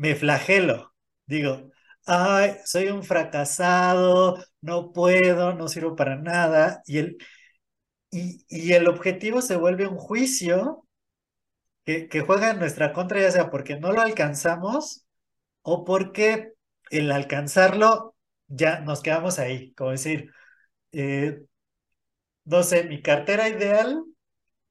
me 0.02 0.16
flagelo. 0.16 0.94
Digo, 1.28 1.72
ay, 2.06 2.56
soy 2.66 2.88
un 2.90 3.04
fracasado, 3.04 4.44
no 4.62 4.92
puedo, 4.94 5.54
no 5.54 5.68
sirvo 5.68 5.96
para 5.96 6.16
nada. 6.18 6.82
Y 6.88 6.98
el, 7.00 7.18
y, 8.12 8.74
el 8.74 8.88
objetivo 8.88 9.42
se 9.42 9.56
vuelve 9.58 9.88
un 9.88 9.98
juicio 9.98 10.88
que, 11.86 12.08
que 12.10 12.22
juega 12.22 12.52
en 12.52 12.60
nuestra 12.60 12.94
contra, 12.94 13.22
ya 13.22 13.32
sea 13.32 13.50
porque 13.52 13.80
no 13.80 13.92
lo 13.94 14.02
alcanzamos 14.02 15.06
o 15.64 15.86
porque 15.86 16.54
el 16.92 17.12
alcanzarlo 17.12 18.16
ya 18.48 18.82
nos 18.82 19.02
quedamos 19.04 19.40
ahí. 19.40 19.74
Como 19.76 19.92
decir, 19.92 20.32
eh, 20.94 21.42
no 22.46 22.64
sé, 22.64 22.84
mi 22.86 23.02
cartera 23.02 23.50
ideal 23.50 24.04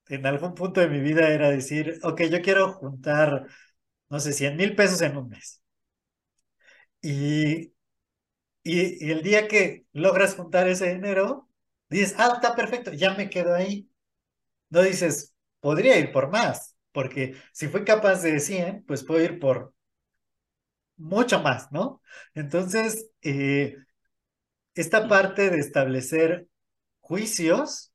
en 0.08 0.26
algún 0.26 0.54
punto 0.54 0.80
de 0.80 0.88
mi 0.88 1.00
vida 1.00 1.28
era 1.30 1.50
decir, 1.50 1.98
ok, 2.02 2.22
yo 2.24 2.42
quiero 2.42 2.72
juntar, 2.74 3.46
no 4.10 4.20
sé, 4.20 4.32
100 4.32 4.56
mil 4.56 4.74
pesos 4.76 5.00
en 5.02 5.16
un 5.16 5.28
mes. 5.28 5.62
Y, 7.02 7.72
y, 8.64 9.10
el 9.10 9.22
día 9.22 9.48
que 9.48 9.86
logras 9.92 10.34
juntar 10.36 10.68
ese 10.68 10.94
dinero, 10.94 11.48
dices, 11.88 12.14
ah, 12.18 12.32
está 12.34 12.54
perfecto, 12.56 12.92
ya 12.92 13.14
me 13.14 13.30
quedo 13.30 13.54
ahí. 13.54 13.90
No 14.70 14.82
dices, 14.82 15.34
podría 15.60 15.98
ir 15.98 16.12
por 16.12 16.30
más, 16.30 16.76
porque 16.92 17.36
si 17.52 17.68
fui 17.68 17.84
capaz 17.84 18.22
de 18.22 18.40
100, 18.40 18.84
pues 18.86 19.04
puedo 19.04 19.22
ir 19.24 19.40
por 19.40 19.74
mucho 20.96 21.40
más, 21.40 21.72
¿no? 21.72 22.02
Entonces, 22.34 23.10
eh, 23.22 23.76
esta 24.74 25.08
parte 25.08 25.50
de 25.50 25.58
establecer 25.58 26.48
juicios, 27.00 27.89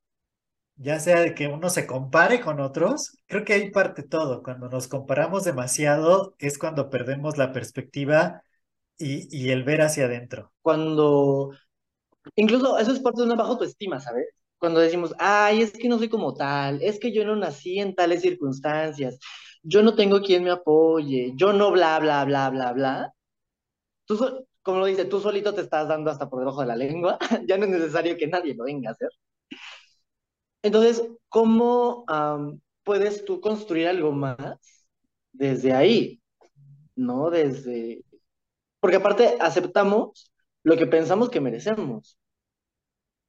ya 0.78 1.00
sea 1.00 1.22
de 1.22 1.34
que 1.36 1.48
uno 1.48 1.70
se 1.70 1.88
compare 1.88 2.42
con 2.42 2.60
otros, 2.60 3.18
creo 3.28 3.44
que 3.46 3.54
ahí 3.54 3.72
parte 3.72 4.04
todo. 4.04 4.44
Cuando 4.44 4.70
nos 4.70 4.88
comparamos 4.88 5.44
demasiado 5.44 6.36
es 6.40 6.58
cuando 6.58 6.90
perdemos 6.90 7.38
la 7.38 7.52
perspectiva 7.54 8.44
y, 8.98 9.28
y 9.36 9.52
el 9.52 9.64
ver 9.64 9.82
hacia 9.82 10.06
adentro. 10.06 10.54
Cuando, 10.62 11.52
incluso 12.36 12.78
eso 12.80 12.92
es 12.94 13.00
parte 13.00 13.22
de 13.22 13.28
una 13.28 13.36
baja 13.36 13.52
autoestima, 13.52 14.00
¿sabes? 14.00 14.28
Cuando 14.58 14.80
decimos, 14.80 15.14
ay, 15.20 15.62
es 15.62 15.72
que 15.74 15.90
no 15.90 15.98
soy 16.00 16.10
como 16.10 16.34
tal, 16.36 16.82
es 16.82 17.00
que 17.00 17.14
yo 17.14 17.26
no 17.26 17.36
nací 17.36 17.80
en 17.80 17.96
tales 17.96 18.22
circunstancias, 18.22 19.20
yo 19.64 19.84
no 19.84 19.96
tengo 19.96 20.22
quien 20.22 20.44
me 20.44 20.52
apoye, 20.52 21.34
yo 21.36 21.54
no 21.54 21.72
bla, 21.72 22.00
bla, 22.00 22.26
bla, 22.26 22.50
bla, 22.50 22.74
bla. 22.74 23.14
Tú, 24.06 24.18
como 24.64 24.80
lo 24.80 24.86
dice, 24.86 25.06
tú 25.06 25.20
solito 25.20 25.54
te 25.54 25.62
estás 25.62 25.88
dando 25.88 26.12
hasta 26.12 26.30
por 26.30 26.40
debajo 26.40 26.62
de 26.62 26.68
la 26.68 26.76
lengua, 26.76 27.18
ya 27.48 27.58
no 27.58 27.66
es 27.66 27.72
necesario 27.72 28.18
que 28.18 28.28
nadie 28.28 28.56
lo 28.56 28.66
venga 28.66 28.90
a 28.90 28.94
hacer. 28.94 29.10
Entonces, 30.66 31.08
¿cómo 31.30 32.06
puedes 32.84 33.24
tú 33.24 33.40
construir 33.40 33.88
algo 33.88 34.12
más 34.12 34.58
desde 35.32 35.74
ahí? 35.74 36.22
¿No? 36.96 37.30
Desde... 37.30 38.04
Porque 38.80 38.98
aparte 38.98 39.38
aceptamos 39.40 40.32
lo 40.64 40.76
que 40.76 40.88
pensamos 40.88 41.30
que 41.30 41.40
merecemos. 41.40 42.18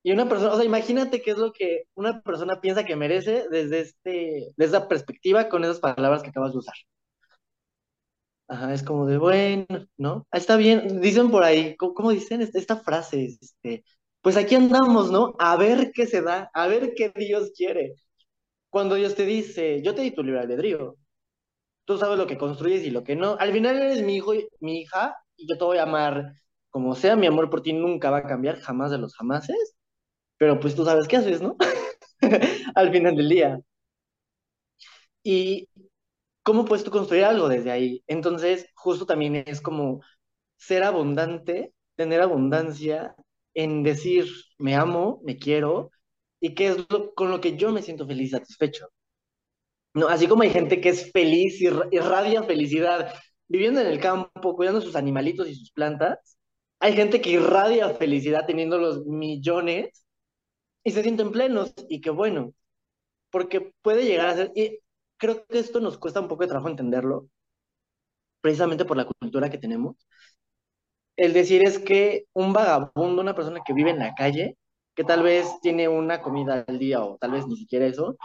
Y 0.03 0.13
una 0.13 0.29
persona, 0.31 0.55
o 0.55 0.57
sea, 0.57 0.65
imagínate 0.65 1.21
qué 1.21 1.33
es 1.33 1.37
lo 1.37 1.53
que 1.53 1.85
una 1.95 2.23
persona 2.23 2.59
piensa 2.63 2.87
que 2.87 2.97
merece 2.97 3.47
desde, 3.51 3.81
este, 3.81 4.55
desde 4.57 4.77
esa 4.79 4.89
perspectiva 4.89 5.51
con 5.51 5.63
esas 5.63 5.81
palabras 5.81 6.23
que 6.23 6.31
acabas 6.31 6.53
de 6.53 6.59
usar. 6.59 6.77
Ajá, 8.49 8.73
es 8.73 8.83
como 8.83 9.05
de, 9.05 9.19
bueno, 9.19 9.67
¿no? 9.99 10.27
Está 10.33 10.57
bien, 10.57 11.03
dicen 11.03 11.31
por 11.31 11.43
ahí, 11.43 11.77
¿cómo, 11.77 12.13
dicen 12.13 12.41
esta, 12.41 12.77
frase? 12.77 13.27
Este, 13.27 13.85
pues 14.23 14.37
aquí 14.37 14.55
andamos, 14.57 15.11
¿no? 15.11 15.35
A 15.39 15.57
ver 15.57 15.93
qué 15.95 16.07
se 16.07 16.23
da, 16.23 16.51
a 16.55 16.67
ver 16.67 16.95
qué 16.97 17.11
Dios 17.15 17.53
quiere. 17.57 17.95
Cuando 18.71 18.97
Dios 18.97 19.15
te 19.17 19.27
dice, 19.27 19.83
yo 19.83 19.95
te 19.95 20.03
di 20.03 20.13
tu 20.13 20.23
libre 20.25 20.41
albedrío, 20.41 20.97
tú 21.85 21.99
sabes 21.99 22.19
lo 22.19 22.27
que 22.27 22.39
construyes 22.39 22.85
y 22.85 22.91
lo 22.91 23.05
que 23.05 23.17
no. 23.17 23.37
Al 23.39 23.53
final 23.53 23.77
eres 23.83 24.03
mi 24.03 24.17
hijo, 24.17 24.33
mi 24.61 24.81
hija, 24.83 25.17
y 25.37 25.49
yo 25.49 25.59
te 25.59 25.65
voy 25.65 25.79
a 25.79 25.85
amar 25.85 26.33
como 26.71 26.95
sea, 26.95 27.17
mi 27.17 27.27
amor 27.27 27.51
por 27.51 27.63
ti 27.63 27.73
nunca 27.73 28.11
va 28.11 28.19
a 28.19 28.23
cambiar, 28.29 28.61
jamás 28.61 28.91
de 28.91 28.99
los 28.99 29.15
jamases, 29.17 29.77
pero 30.39 30.61
pues 30.61 30.75
tú 30.77 30.85
sabes 30.85 31.09
qué 31.09 31.17
haces, 31.19 31.43
¿no? 31.43 31.57
Al 32.77 32.93
final 32.93 33.17
del 33.17 33.29
día. 33.29 33.61
Y 35.23 35.69
¿cómo 36.43 36.65
puedes 36.65 36.85
tú 36.85 36.91
construir 36.91 37.25
algo 37.25 37.49
desde 37.49 37.71
ahí? 37.73 38.05
Entonces, 38.07 38.69
justo 38.75 39.07
también 39.07 39.37
es 39.37 39.61
como 39.63 40.03
ser 40.59 40.85
abundante, 40.85 41.75
tener 41.97 42.21
abundancia 42.23 43.17
en 43.57 43.83
decir, 43.83 44.27
me 44.59 44.77
amo, 44.77 45.21
me 45.25 45.39
quiero, 45.39 45.91
y 46.41 46.55
qué 46.55 46.69
es 46.69 46.77
con 47.17 47.31
lo 47.31 47.41
que 47.41 47.57
yo 47.57 47.73
me 47.73 47.83
siento 47.83 48.07
feliz, 48.07 48.33
satisfecho. 48.33 48.89
No, 49.95 50.09
así 50.09 50.27
como 50.29 50.43
hay 50.43 50.51
gente 50.51 50.81
que 50.81 50.91
es 50.91 51.11
feliz 51.13 51.61
y 51.61 51.67
irradia 51.93 52.43
felicidad 52.43 53.15
viviendo 53.49 53.81
en 53.81 53.87
el 53.87 54.01
campo, 54.01 54.55
cuidando 54.57 54.81
sus 54.81 54.97
animalitos 54.97 55.49
y 55.49 55.55
sus 55.55 55.71
plantas, 55.73 56.39
hay 56.81 56.95
gente 56.95 57.21
que 57.21 57.31
irradia 57.31 57.91
felicidad 57.95 58.47
teniendo 58.47 58.79
los 58.79 59.07
millones 59.07 60.05
y 60.85 60.93
se 60.93 61.03
sienten 61.03 61.33
plenos 61.33 61.75
y 61.89 62.01
qué 62.01 62.11
bueno, 62.11 62.55
porque 63.31 63.73
puede 63.83 64.05
llegar 64.07 64.29
a 64.29 64.37
ser, 64.37 64.53
creo 65.19 65.47
que 65.47 65.59
esto 65.59 65.81
nos 65.81 65.99
cuesta 65.99 66.21
un 66.21 66.29
poco 66.29 66.45
de 66.45 66.49
trabajo 66.49 66.69
entenderlo, 66.71 67.29
precisamente 68.41 68.85
por 68.85 68.97
la 68.97 69.07
cultura 69.07 69.51
que 69.51 69.59
tenemos. 69.59 69.97
El 71.17 71.33
decir 71.33 71.63
es 71.63 71.79
que 71.79 72.27
un 72.35 72.53
vagabundo, 72.53 73.23
una 73.23 73.35
persona 73.35 73.61
que 73.65 73.73
vive 73.73 73.91
en 73.91 73.99
la 73.99 74.15
calle, 74.15 74.57
que 74.95 75.05
tal 75.05 75.23
vez 75.23 75.49
tiene 75.63 75.89
una 75.89 76.23
comida 76.23 76.65
al 76.67 76.79
día 76.79 77.03
o 77.03 77.19
tal 77.19 77.33
vez 77.33 77.47
ni 77.47 77.57
siquiera 77.57 77.87
eso, 77.87 78.17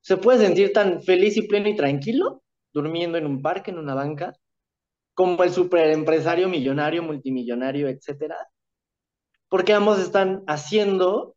se 0.00 0.16
puede 0.16 0.44
sentir 0.46 0.72
tan 0.72 1.02
feliz 1.02 1.36
y 1.36 1.46
pleno 1.48 1.68
y 1.68 1.76
tranquilo 1.76 2.42
durmiendo 2.72 3.18
en 3.18 3.26
un 3.26 3.42
parque, 3.42 3.70
en 3.70 3.78
una 3.78 3.94
banca, 3.94 4.34
como 5.14 5.42
el 5.44 5.50
superempresario 5.50 6.48
millonario, 6.48 7.02
multimillonario, 7.02 7.88
etcétera, 7.88 8.36
porque 9.48 9.72
ambos 9.72 9.98
están 9.98 10.44
haciendo 10.46 11.36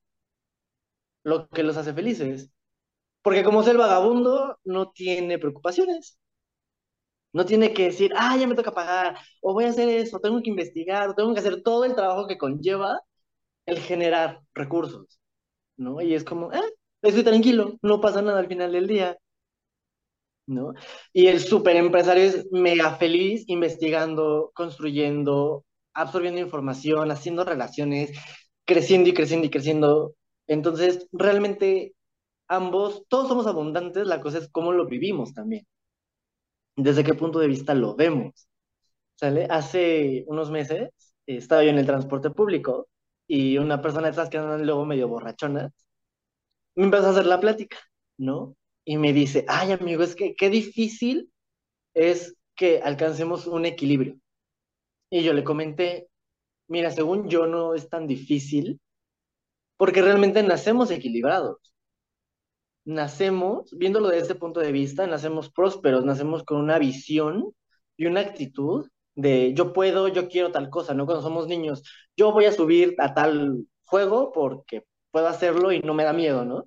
lo 1.24 1.50
que 1.50 1.64
los 1.64 1.78
hace 1.78 1.94
felices. 1.94 2.52
Porque 3.22 3.44
como 3.44 3.62
es 3.62 3.68
el 3.68 3.78
vagabundo, 3.78 4.60
no 4.64 4.92
tiene 4.92 5.40
preocupaciones. 5.40 6.20
No 7.34 7.46
tiene 7.46 7.74
que 7.74 7.86
decir, 7.86 8.12
ah, 8.16 8.38
ya 8.38 8.48
me 8.48 8.56
toca 8.56 8.74
pagar, 8.74 9.18
o 9.42 9.54
voy 9.54 9.66
a 9.66 9.70
hacer 9.70 9.90
eso, 9.90 10.20
tengo 10.20 10.42
que 10.42 10.50
investigar, 10.50 11.16
tengo 11.16 11.34
que 11.34 11.40
hacer 11.40 11.64
todo 11.64 11.86
el 11.86 11.96
trabajo 11.96 12.28
que 12.28 12.38
conlleva 12.38 13.02
el 13.66 13.80
generar 13.80 14.42
recursos, 14.54 15.20
¿no? 15.78 16.02
Y 16.02 16.16
es 16.16 16.24
como, 16.26 16.52
ah, 16.54 16.62
estoy 17.04 17.24
tranquilo, 17.24 17.78
no 17.84 18.02
pasa 18.02 18.22
nada 18.24 18.40
al 18.40 18.48
final 18.48 18.72
del 18.74 18.88
día, 18.88 19.18
¿no? 20.48 20.74
Y 21.14 21.28
el 21.28 21.40
super 21.40 21.76
empresario 21.76 22.24
es 22.24 22.48
mega 22.52 22.96
feliz 22.98 23.44
investigando, 23.48 24.52
construyendo, 24.56 25.66
absorbiendo 25.94 26.40
información, 26.42 27.12
haciendo 27.12 27.44
relaciones, 27.46 28.12
creciendo 28.66 29.10
y 29.10 29.14
creciendo 29.14 29.48
y 29.48 29.50
creciendo. 29.50 30.16
Entonces, 30.48 31.08
realmente 31.12 31.96
ambos, 32.48 33.06
todos 33.10 33.28
somos 33.30 33.48
abundantes, 33.48 34.08
la 34.08 34.22
cosa 34.22 34.40
es 34.40 34.50
cómo 34.52 34.74
lo 34.74 34.88
vivimos 34.88 35.34
también. 35.34 35.68
Desde 36.76 37.04
qué 37.04 37.14
punto 37.14 37.40
de 37.40 37.48
vista 37.48 37.74
lo 37.74 37.96
vemos. 37.96 38.48
¿Sale? 39.16 39.48
Hace 39.50 40.24
unos 40.28 40.50
meses 40.52 40.90
estaba 41.28 41.64
yo 41.64 41.70
en 41.70 41.78
el 41.78 41.86
transporte 41.86 42.32
público 42.32 42.88
y 43.28 43.58
una 43.58 43.82
persona 43.82 44.08
de 44.08 44.14
esas 44.14 44.30
que 44.30 44.38
andan 44.38 44.66
luego 44.66 44.86
medio 44.86 45.08
borrachonas 45.08 45.72
me 46.76 46.86
empezó 46.86 47.08
a 47.08 47.10
hacer 47.12 47.26
la 47.26 47.40
plática, 47.40 47.78
¿no? 48.18 48.56
Y 48.86 48.98
me 48.98 49.14
dice, 49.14 49.46
ay 49.48 49.72
amigo, 49.74 50.04
es 50.04 50.16
que 50.16 50.36
qué 50.36 50.50
difícil 50.50 51.32
es 51.94 52.36
que 52.56 52.82
alcancemos 52.82 53.48
un 53.48 53.66
equilibrio. 53.66 54.18
Y 55.10 55.24
yo 55.24 55.34
le 55.34 55.44
comenté, 55.44 56.08
mira, 56.68 56.92
según 56.92 57.30
yo 57.30 57.48
no 57.48 57.76
es 57.76 57.90
tan 57.90 58.08
difícil 58.08 58.80
porque 59.78 60.02
realmente 60.02 60.44
nacemos 60.44 60.92
equilibrados 60.92 61.71
nacemos, 62.86 63.72
viéndolo 63.78 64.10
desde 64.10 64.24
este 64.24 64.36
punto 64.36 64.60
de 64.60 64.72
vista, 64.72 65.08
nacemos 65.08 65.52
prósperos, 65.52 66.06
nacemos 66.06 66.44
con 66.44 66.58
una 66.60 66.80
visión 66.80 67.54
y 67.98 68.06
una 68.08 68.22
actitud 68.22 68.90
de 69.16 69.54
yo 69.54 69.74
puedo, 69.74 70.08
yo 70.08 70.28
quiero 70.30 70.52
tal 70.52 70.70
cosa, 70.70 70.94
¿no? 70.94 71.06
Cuando 71.06 71.22
somos 71.24 71.48
niños, 71.48 71.84
yo 72.18 72.32
voy 72.32 72.46
a 72.46 72.52
subir 72.52 72.96
a 73.00 73.14
tal 73.14 73.66
juego 73.84 74.32
porque 74.32 74.86
puedo 75.12 75.28
hacerlo 75.28 75.72
y 75.72 75.82
no 75.82 75.94
me 75.94 76.04
da 76.04 76.14
miedo, 76.14 76.46
¿no? 76.46 76.66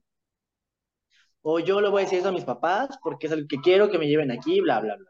o 1.44 1.60
yo 1.60 1.80
le 1.80 1.88
voy 1.90 2.02
a 2.02 2.04
decir 2.04 2.18
eso 2.20 2.30
a 2.30 2.32
mis 2.32 2.44
papás 2.44 2.98
porque 3.02 3.26
es 3.26 3.32
el 3.32 3.46
que 3.46 3.58
quiero 3.58 3.90
que 3.90 3.98
me 3.98 4.08
lleven 4.08 4.30
aquí, 4.30 4.60
bla, 4.60 4.80
bla, 4.80 4.96
bla. 4.96 5.08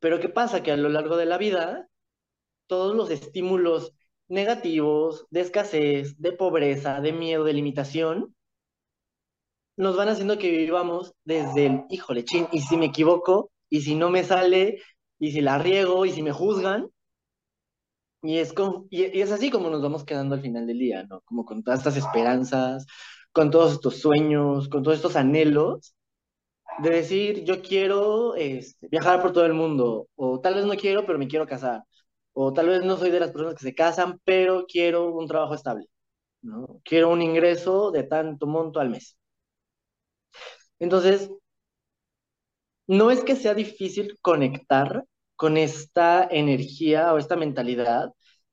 Pero 0.00 0.20
¿qué 0.20 0.28
pasa? 0.28 0.62
Que 0.62 0.72
a 0.72 0.76
lo 0.76 0.88
largo 0.88 1.16
de 1.16 1.26
la 1.26 1.38
vida, 1.38 1.88
todos 2.66 2.96
los 2.96 3.10
estímulos 3.10 3.94
negativos, 4.28 5.26
de 5.30 5.40
escasez, 5.42 6.18
de 6.18 6.32
pobreza, 6.32 7.00
de 7.00 7.12
miedo, 7.12 7.44
de 7.44 7.52
limitación, 7.52 8.34
nos 9.76 9.96
van 9.96 10.08
haciendo 10.08 10.38
que 10.38 10.50
vivamos 10.50 11.14
desde 11.24 11.66
el, 11.66 11.84
híjole, 11.90 12.24
chin, 12.24 12.46
y 12.52 12.60
si 12.60 12.76
me 12.76 12.86
equivoco, 12.86 13.50
y 13.68 13.82
si 13.82 13.94
no 13.94 14.10
me 14.10 14.24
sale, 14.24 14.82
y 15.18 15.32
si 15.32 15.40
la 15.40 15.58
riego, 15.58 16.04
y 16.06 16.12
si 16.12 16.22
me 16.22 16.32
juzgan, 16.32 16.88
y 18.22 18.38
es, 18.38 18.54
y, 18.90 19.20
es 19.20 19.32
así 19.32 19.50
como 19.50 19.70
nos 19.70 19.82
vamos 19.82 20.04
quedando 20.04 20.34
al 20.34 20.42
final 20.42 20.66
del 20.66 20.78
día, 20.78 21.04
¿no? 21.04 21.20
Como 21.22 21.44
con 21.44 21.62
todas 21.62 21.80
estas 21.80 21.96
esperanzas, 21.96 22.86
con 23.32 23.50
todos 23.50 23.72
estos 23.72 23.98
sueños, 23.98 24.68
con 24.68 24.82
todos 24.82 24.96
estos 24.96 25.16
anhelos, 25.16 25.94
de 26.78 26.90
decir, 26.90 27.44
yo 27.44 27.62
quiero 27.62 28.34
este, 28.36 28.88
viajar 28.88 29.20
por 29.22 29.32
todo 29.32 29.46
el 29.46 29.54
mundo, 29.54 30.08
o 30.16 30.40
tal 30.40 30.54
vez 30.54 30.66
no 30.66 30.74
quiero, 30.76 31.04
pero 31.06 31.18
me 31.18 31.28
quiero 31.28 31.46
casar, 31.46 31.82
o 32.32 32.52
tal 32.52 32.68
vez 32.68 32.84
no 32.84 32.96
soy 32.96 33.10
de 33.10 33.20
las 33.20 33.32
personas 33.32 33.54
que 33.56 33.64
se 33.64 33.74
casan, 33.74 34.20
pero 34.24 34.66
quiero 34.66 35.14
un 35.14 35.26
trabajo 35.26 35.54
estable, 35.54 35.86
¿no? 36.42 36.80
Quiero 36.84 37.10
un 37.10 37.22
ingreso 37.22 37.90
de 37.92 38.04
tanto 38.04 38.46
monto 38.46 38.80
al 38.80 38.90
mes. 38.90 39.18
Entonces, 40.82 41.30
no 42.88 43.10
es 43.12 43.22
que 43.22 43.36
sea 43.36 43.54
difícil 43.54 44.18
conectar 44.20 45.04
con 45.36 45.56
esta 45.56 46.26
energía 46.28 47.12
o 47.14 47.18
esta 47.18 47.36
mentalidad 47.36 48.12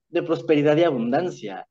de 0.10 0.22
prosperidad 0.24 0.78
y 0.78 0.84
abundancia, 0.84 1.68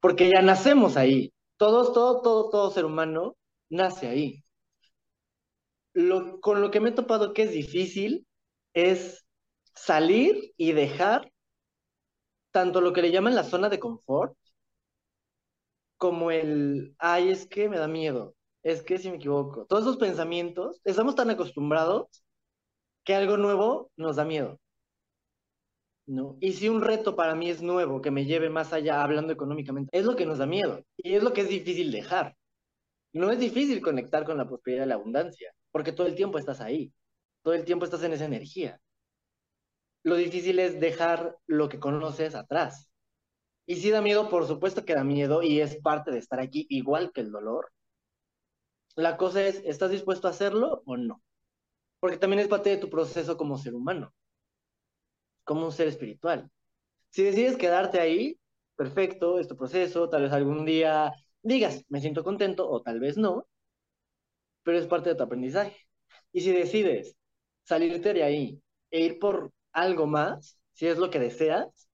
porque 0.00 0.28
ya 0.30 0.42
nacemos 0.42 0.96
ahí. 0.96 1.32
Todos, 1.56 1.92
todo, 1.92 2.22
todo, 2.22 2.50
todo 2.50 2.70
ser 2.70 2.84
humano 2.84 3.36
nace 3.68 4.08
ahí. 4.08 4.44
Lo, 5.92 6.40
con 6.40 6.60
lo 6.60 6.70
que 6.70 6.80
me 6.80 6.90
he 6.90 6.92
topado 6.92 7.32
que 7.32 7.42
es 7.42 7.52
difícil 7.52 8.26
es 8.74 9.26
salir 9.74 10.52
y 10.56 10.72
dejar 10.72 11.30
tanto 12.52 12.80
lo 12.80 12.92
que 12.92 13.02
le 13.02 13.10
llaman 13.10 13.34
la 13.34 13.42
zona 13.44 13.68
de 13.68 13.80
confort 13.80 14.36
como 15.98 16.30
el, 16.30 16.94
ay, 16.98 17.30
es 17.30 17.46
que 17.46 17.68
me 17.68 17.78
da 17.78 17.86
miedo, 17.86 18.34
es 18.62 18.82
que 18.82 18.98
si 18.98 19.10
me 19.10 19.16
equivoco. 19.16 19.66
Todos 19.66 19.82
esos 19.82 19.96
pensamientos, 19.96 20.80
estamos 20.84 21.14
tan 21.14 21.30
acostumbrados 21.30 22.24
que 23.04 23.14
algo 23.14 23.36
nuevo 23.36 23.90
nos 23.96 24.16
da 24.16 24.24
miedo. 24.24 24.58
¿no? 26.06 26.36
Y 26.40 26.52
si 26.54 26.68
un 26.68 26.82
reto 26.82 27.14
para 27.16 27.34
mí 27.34 27.50
es 27.50 27.62
nuevo, 27.62 28.00
que 28.02 28.10
me 28.10 28.24
lleve 28.24 28.50
más 28.50 28.72
allá 28.72 29.02
hablando 29.02 29.32
económicamente, 29.32 29.96
es 29.96 30.04
lo 30.04 30.16
que 30.16 30.26
nos 30.26 30.38
da 30.38 30.46
miedo 30.46 30.84
y 30.96 31.14
es 31.14 31.22
lo 31.22 31.32
que 31.32 31.42
es 31.42 31.48
difícil 31.48 31.92
dejar. 31.92 32.36
No 33.12 33.30
es 33.30 33.38
difícil 33.38 33.80
conectar 33.82 34.24
con 34.24 34.36
la 34.36 34.46
prosperidad 34.46 34.86
y 34.86 34.88
la 34.88 34.94
abundancia, 34.96 35.54
porque 35.72 35.92
todo 35.92 36.06
el 36.06 36.14
tiempo 36.16 36.38
estás 36.38 36.60
ahí, 36.60 36.92
todo 37.42 37.54
el 37.54 37.64
tiempo 37.64 37.84
estás 37.84 38.02
en 38.02 38.12
esa 38.12 38.24
energía. 38.24 38.80
Lo 40.02 40.16
difícil 40.16 40.58
es 40.58 40.80
dejar 40.80 41.36
lo 41.46 41.68
que 41.68 41.78
conoces 41.78 42.34
atrás. 42.34 42.88
Y 43.66 43.76
si 43.76 43.90
da 43.90 44.02
miedo, 44.02 44.28
por 44.30 44.46
supuesto 44.46 44.84
que 44.84 44.94
da 44.94 45.04
miedo 45.04 45.42
y 45.42 45.60
es 45.60 45.76
parte 45.76 46.10
de 46.10 46.18
estar 46.18 46.40
aquí, 46.40 46.66
igual 46.70 47.12
que 47.12 47.20
el 47.20 47.30
dolor. 47.30 47.70
La 49.00 49.16
cosa 49.16 49.42
es, 49.46 49.62
¿estás 49.64 49.90
dispuesto 49.90 50.28
a 50.28 50.30
hacerlo 50.30 50.82
o 50.86 50.96
no? 50.96 51.22
porque 52.00 52.18
también 52.18 52.40
es 52.40 52.48
parte 52.48 52.70
de 52.70 52.78
tu 52.78 52.90
proceso 52.90 53.36
como 53.36 53.58
ser 53.58 53.74
humano, 53.74 54.14
como 55.44 55.66
un 55.66 55.72
ser 55.72 55.88
espiritual. 55.88 56.50
Si 57.10 57.22
decides 57.24 57.56
quedarte 57.56 58.00
ahí, 58.00 58.38
perfecto, 58.76 59.38
es 59.38 59.48
tu 59.48 59.56
proceso, 59.56 60.08
tal 60.10 60.22
vez 60.24 60.32
algún 60.32 60.64
día 60.66 61.12
digas, 61.42 61.84
me 61.88 62.00
siento 62.00 62.24
contento, 62.24 62.68
o 62.70 62.82
tal 62.82 63.00
vez 63.00 63.16
no, 63.18 63.46
pero 64.62 64.78
es 64.78 64.86
parte 64.86 65.10
de 65.10 65.16
tu 65.16 65.22
aprendizaje. 65.22 65.76
Y 66.32 66.40
si 66.42 66.52
decides 66.52 67.16
salirte 67.64 68.14
de 68.14 68.22
ahí 68.24 68.62
e 68.90 69.00
ir 69.04 69.18
por 69.18 69.52
algo 69.72 70.06
más, 70.06 70.58
si 70.72 70.86
es 70.86 70.98
lo 70.98 71.10
que 71.10 71.18
deseas, 71.20 71.88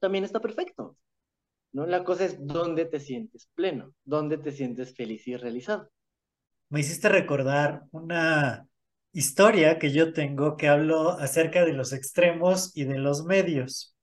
también 0.00 0.24
está 0.24 0.40
perfecto. 0.40 0.96
¿no? 1.72 1.86
La 1.86 2.04
cosa 2.04 2.24
es 2.26 2.46
dónde 2.46 2.86
te 2.86 3.00
sientes 3.00 3.48
pleno, 3.54 3.94
dónde 4.04 4.38
te 4.38 4.52
sientes 4.52 4.94
feliz 4.94 5.26
y 5.28 5.36
realizado. 5.36 5.90
Me 6.68 6.80
hiciste 6.80 7.08
recordar 7.08 7.84
una 7.92 8.66
historia 9.12 9.78
que 9.78 9.92
yo 9.92 10.12
tengo 10.12 10.56
que 10.56 10.68
hablo 10.68 11.10
acerca 11.12 11.64
de 11.64 11.72
los 11.72 11.92
extremos 11.92 12.72
y 12.76 12.84
de 12.84 12.98
los 12.98 13.24
medios. 13.24 13.96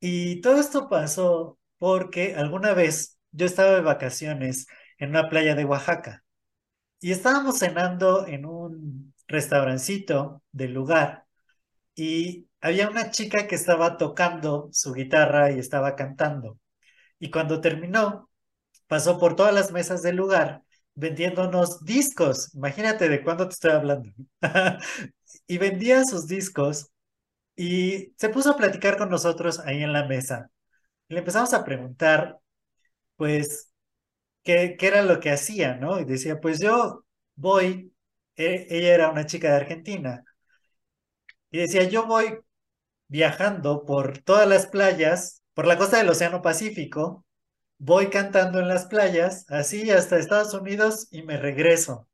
Y 0.00 0.40
todo 0.42 0.60
esto 0.60 0.88
pasó 0.88 1.58
porque 1.78 2.34
alguna 2.36 2.74
vez 2.74 3.18
yo 3.32 3.46
estaba 3.46 3.72
de 3.76 3.82
vacaciones 3.82 4.66
en 4.98 5.10
una 5.10 5.28
playa 5.30 5.54
de 5.54 5.64
Oaxaca 5.64 6.24
y 7.00 7.12
estábamos 7.12 7.58
cenando 7.60 8.26
en 8.26 8.46
un 8.46 9.14
restaurancito 9.28 10.42
del 10.52 10.74
lugar 10.74 11.26
y 11.94 12.48
había 12.60 12.90
una 12.90 13.10
chica 13.10 13.46
que 13.48 13.56
estaba 13.56 13.96
tocando 13.98 14.68
su 14.72 14.92
guitarra 14.94 15.52
y 15.52 15.58
estaba 15.58 15.96
cantando. 15.96 16.58
Y 17.18 17.30
cuando 17.30 17.60
terminó, 17.60 18.30
pasó 18.88 19.18
por 19.18 19.36
todas 19.36 19.54
las 19.54 19.72
mesas 19.72 20.02
del 20.02 20.16
lugar 20.16 20.62
vendiéndonos 20.94 21.84
discos. 21.84 22.54
Imagínate 22.54 23.08
de 23.08 23.22
cuándo 23.22 23.48
te 23.48 23.54
estoy 23.54 23.72
hablando. 23.72 24.10
y 25.46 25.58
vendía 25.58 26.04
sus 26.04 26.26
discos 26.26 26.90
y 27.56 28.14
se 28.18 28.30
puso 28.30 28.50
a 28.52 28.56
platicar 28.56 28.96
con 28.98 29.10
nosotros 29.10 29.60
ahí 29.60 29.82
en 29.82 29.92
la 29.92 30.06
mesa. 30.06 30.50
le 31.08 31.20
empezamos 31.20 31.54
a 31.54 31.64
preguntar, 31.64 32.40
pues, 33.16 33.72
qué, 34.44 34.76
qué 34.78 34.88
era 34.88 35.02
lo 35.02 35.20
que 35.20 35.30
hacía, 35.32 35.76
¿no? 35.76 36.00
Y 36.00 36.04
decía, 36.06 36.40
pues 36.40 36.60
yo 36.60 37.04
voy, 37.36 37.94
e, 38.36 38.66
ella 38.70 38.94
era 38.94 39.10
una 39.10 39.26
chica 39.26 39.50
de 39.50 39.56
Argentina, 39.56 40.24
y 41.50 41.58
decía, 41.58 41.84
yo 41.84 42.06
voy 42.06 42.38
viajando 43.08 43.84
por 43.84 44.18
todas 44.18 44.48
las 44.48 44.66
playas, 44.66 45.42
por 45.54 45.66
la 45.66 45.78
costa 45.78 45.98
del 45.98 46.08
Océano 46.08 46.42
Pacífico, 46.42 47.24
voy 47.80 48.10
cantando 48.10 48.60
en 48.60 48.68
las 48.68 48.86
playas, 48.86 49.46
así 49.48 49.90
hasta 49.90 50.18
Estados 50.18 50.52
Unidos 50.54 51.08
y 51.10 51.22
me 51.22 51.38
regreso 51.38 52.08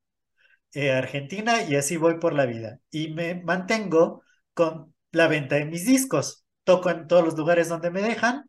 eh, 0.72 0.92
a 0.92 0.98
Argentina 0.98 1.62
y 1.64 1.76
así 1.76 1.96
voy 1.96 2.18
por 2.18 2.34
la 2.34 2.46
vida. 2.46 2.80
Y 2.90 3.08
me 3.12 3.36
mantengo 3.42 4.22
con 4.54 4.94
la 5.12 5.28
venta 5.28 5.56
de 5.56 5.66
mis 5.66 5.86
discos. 5.86 6.44
Toco 6.64 6.90
en 6.90 7.08
todos 7.08 7.24
los 7.24 7.36
lugares 7.36 7.68
donde 7.68 7.90
me 7.90 8.02
dejan 8.02 8.48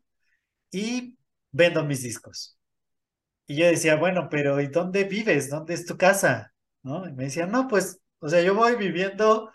y 0.70 1.18
vendo 1.52 1.84
mis 1.84 2.02
discos. 2.02 2.58
Y 3.46 3.56
yo 3.56 3.66
decía, 3.66 3.96
bueno, 3.96 4.28
pero 4.30 4.60
¿y 4.60 4.68
dónde 4.68 5.04
vives? 5.04 5.50
¿Dónde 5.50 5.74
es 5.74 5.86
tu 5.86 5.96
casa? 5.96 6.52
¿No? 6.82 7.08
Y 7.08 7.12
me 7.12 7.24
decían, 7.24 7.50
no, 7.50 7.66
pues, 7.68 8.00
o 8.20 8.28
sea, 8.28 8.42
yo 8.42 8.54
voy 8.54 8.76
viviendo 8.76 9.50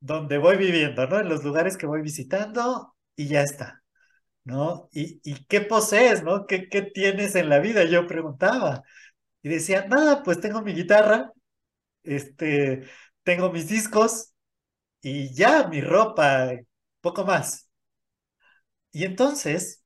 donde 0.00 0.38
voy 0.38 0.56
viviendo, 0.56 1.06
¿no? 1.08 1.20
En 1.20 1.28
los 1.28 1.44
lugares 1.44 1.76
que 1.76 1.86
voy 1.86 2.02
visitando 2.02 2.94
y 3.16 3.28
ya 3.28 3.42
está. 3.42 3.79
¿No? 4.44 4.88
¿Y, 4.92 5.20
qué 5.46 5.60
posees, 5.60 6.22
¿no? 6.22 6.46
¿Qué, 6.46 6.68
¿Qué 6.68 6.82
tienes 6.82 7.34
en 7.34 7.48
la 7.48 7.58
vida? 7.60 7.84
Yo 7.84 8.06
preguntaba. 8.06 8.82
Y 9.42 9.48
decía, 9.50 9.86
nada, 9.88 10.22
pues 10.22 10.40
tengo 10.40 10.62
mi 10.62 10.74
guitarra, 10.74 11.32
este, 12.04 12.84
tengo 13.24 13.50
mis 13.52 13.68
discos 13.68 14.34
y 15.02 15.34
ya 15.34 15.68
mi 15.68 15.80
ropa, 15.82 16.50
poco 17.02 17.24
más. 17.24 17.68
Y 18.92 19.04
entonces 19.04 19.84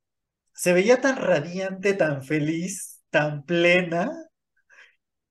se 0.52 0.72
veía 0.72 1.00
tan 1.00 1.16
radiante, 1.16 1.94
tan 1.94 2.22
feliz, 2.24 3.02
tan 3.10 3.44
plena. 3.44 4.10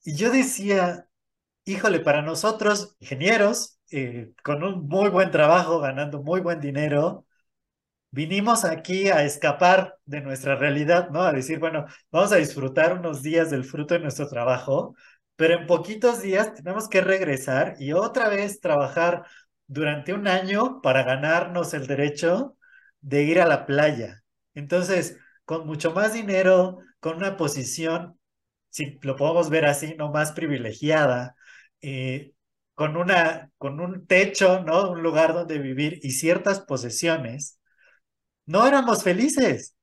Y 0.04 0.16
yo 0.16 0.32
decía, 0.32 1.08
híjole, 1.66 2.00
para 2.02 2.22
nosotros, 2.22 2.96
ingenieros, 3.00 3.80
eh, 3.92 4.34
con 4.44 4.64
un 4.64 4.88
muy 4.88 5.10
buen 5.10 5.32
trabajo, 5.32 5.80
ganando 5.80 6.24
muy 6.24 6.42
buen 6.42 6.60
dinero, 6.62 7.26
vinimos 8.14 8.64
aquí 8.64 9.10
a 9.10 9.24
escapar 9.24 9.98
de 10.06 10.22
nuestra 10.22 10.56
realidad, 10.56 11.10
¿no? 11.10 11.24
A 11.24 11.34
decir, 11.34 11.58
bueno, 11.60 11.86
vamos 12.12 12.32
a 12.32 12.36
disfrutar 12.38 12.94
unos 12.94 13.24
días 13.24 13.50
del 13.50 13.66
fruto 13.66 13.96
de 13.96 14.02
nuestro 14.02 14.28
trabajo, 14.30 14.96
pero 15.36 15.56
en 15.60 15.66
poquitos 15.66 16.22
días 16.22 16.54
tenemos 16.54 16.88
que 16.90 17.02
regresar 17.02 17.76
y 17.80 17.94
otra 17.94 18.30
vez 18.30 18.60
trabajar 18.60 19.26
durante 19.66 20.14
un 20.14 20.28
año 20.28 20.80
para 20.82 21.02
ganarnos 21.04 21.74
el 21.74 21.88
derecho 21.88 22.56
de 23.02 23.24
ir 23.24 23.42
a 23.42 23.48
la 23.48 23.66
playa. 23.66 24.24
Entonces, 24.54 25.18
con 25.46 25.66
mucho 25.66 25.92
más 25.92 26.14
dinero, 26.14 26.78
con 27.00 27.18
una 27.18 27.36
posición, 27.36 28.20
si 28.70 29.00
lo 29.02 29.16
podemos 29.16 29.50
ver 29.50 29.66
así, 29.66 29.96
no 29.98 30.12
más 30.12 30.34
privilegiada, 30.34 31.36
eh, 31.82 32.34
con, 32.76 32.96
una, 32.96 33.52
con 33.58 33.80
un 33.80 34.06
techo, 34.06 34.62
¿no? 34.64 34.92
Un 34.92 35.02
lugar 35.02 35.34
donde 35.34 35.58
vivir 35.58 36.00
y 36.04 36.12
ciertas 36.12 36.60
posesiones, 36.62 37.60
no 38.46 38.68
éramos 38.68 39.04
felices. 39.04 39.76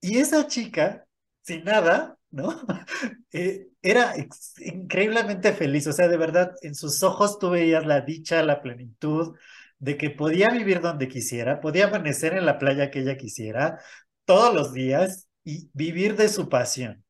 Y 0.00 0.18
esa 0.18 0.46
chica, 0.46 1.06
sin 1.42 1.64
nada, 1.64 2.18
¿no? 2.30 2.48
Eh, 3.32 3.68
era 3.80 4.14
increíblemente 4.58 5.52
feliz, 5.52 5.86
o 5.86 5.92
sea, 5.92 6.08
de 6.08 6.16
verdad, 6.16 6.52
en 6.62 6.74
sus 6.74 7.00
ojos 7.04 7.38
tú 7.38 7.50
veías 7.50 7.86
la 7.86 8.00
dicha, 8.00 8.42
la 8.42 8.60
plenitud 8.60 9.36
de 9.78 9.96
que 9.96 10.10
podía 10.10 10.48
vivir 10.50 10.80
donde 10.80 11.08
quisiera, 11.08 11.60
podía 11.60 11.86
amanecer 11.86 12.34
en 12.34 12.44
la 12.44 12.58
playa 12.58 12.90
que 12.90 13.00
ella 13.00 13.16
quisiera 13.16 13.78
todos 14.24 14.52
los 14.54 14.72
días 14.72 15.28
y 15.44 15.70
vivir 15.74 16.16
de 16.16 16.28
su 16.28 16.48
pasión. 16.48 17.04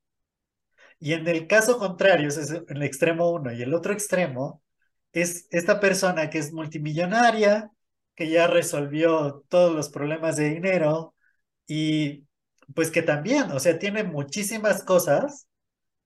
Y 0.99 1.15
en 1.15 1.27
el 1.29 1.47
caso 1.47 1.79
contrario, 1.79 2.29
es 2.29 2.51
en 2.51 2.65
el 2.69 2.83
extremo 2.83 3.31
uno 3.31 3.53
y 3.53 3.63
el 3.63 3.75
otro 3.75 3.93
extremo 3.93 4.63
es 5.13 5.47
esta 5.51 5.81
persona 5.81 6.31
que 6.31 6.39
es 6.39 6.53
multimillonaria, 6.53 7.71
que 8.21 8.29
ya 8.29 8.47
resolvió 8.47 9.47
todos 9.49 9.75
los 9.75 9.89
problemas 9.89 10.37
de 10.37 10.51
dinero 10.51 11.15
y 11.67 12.27
pues 12.75 12.91
que 12.91 13.01
también, 13.01 13.51
o 13.53 13.59
sea, 13.61 13.79
tiene 13.79 14.05
muchísimas 14.05 14.85
cosas, 14.85 15.49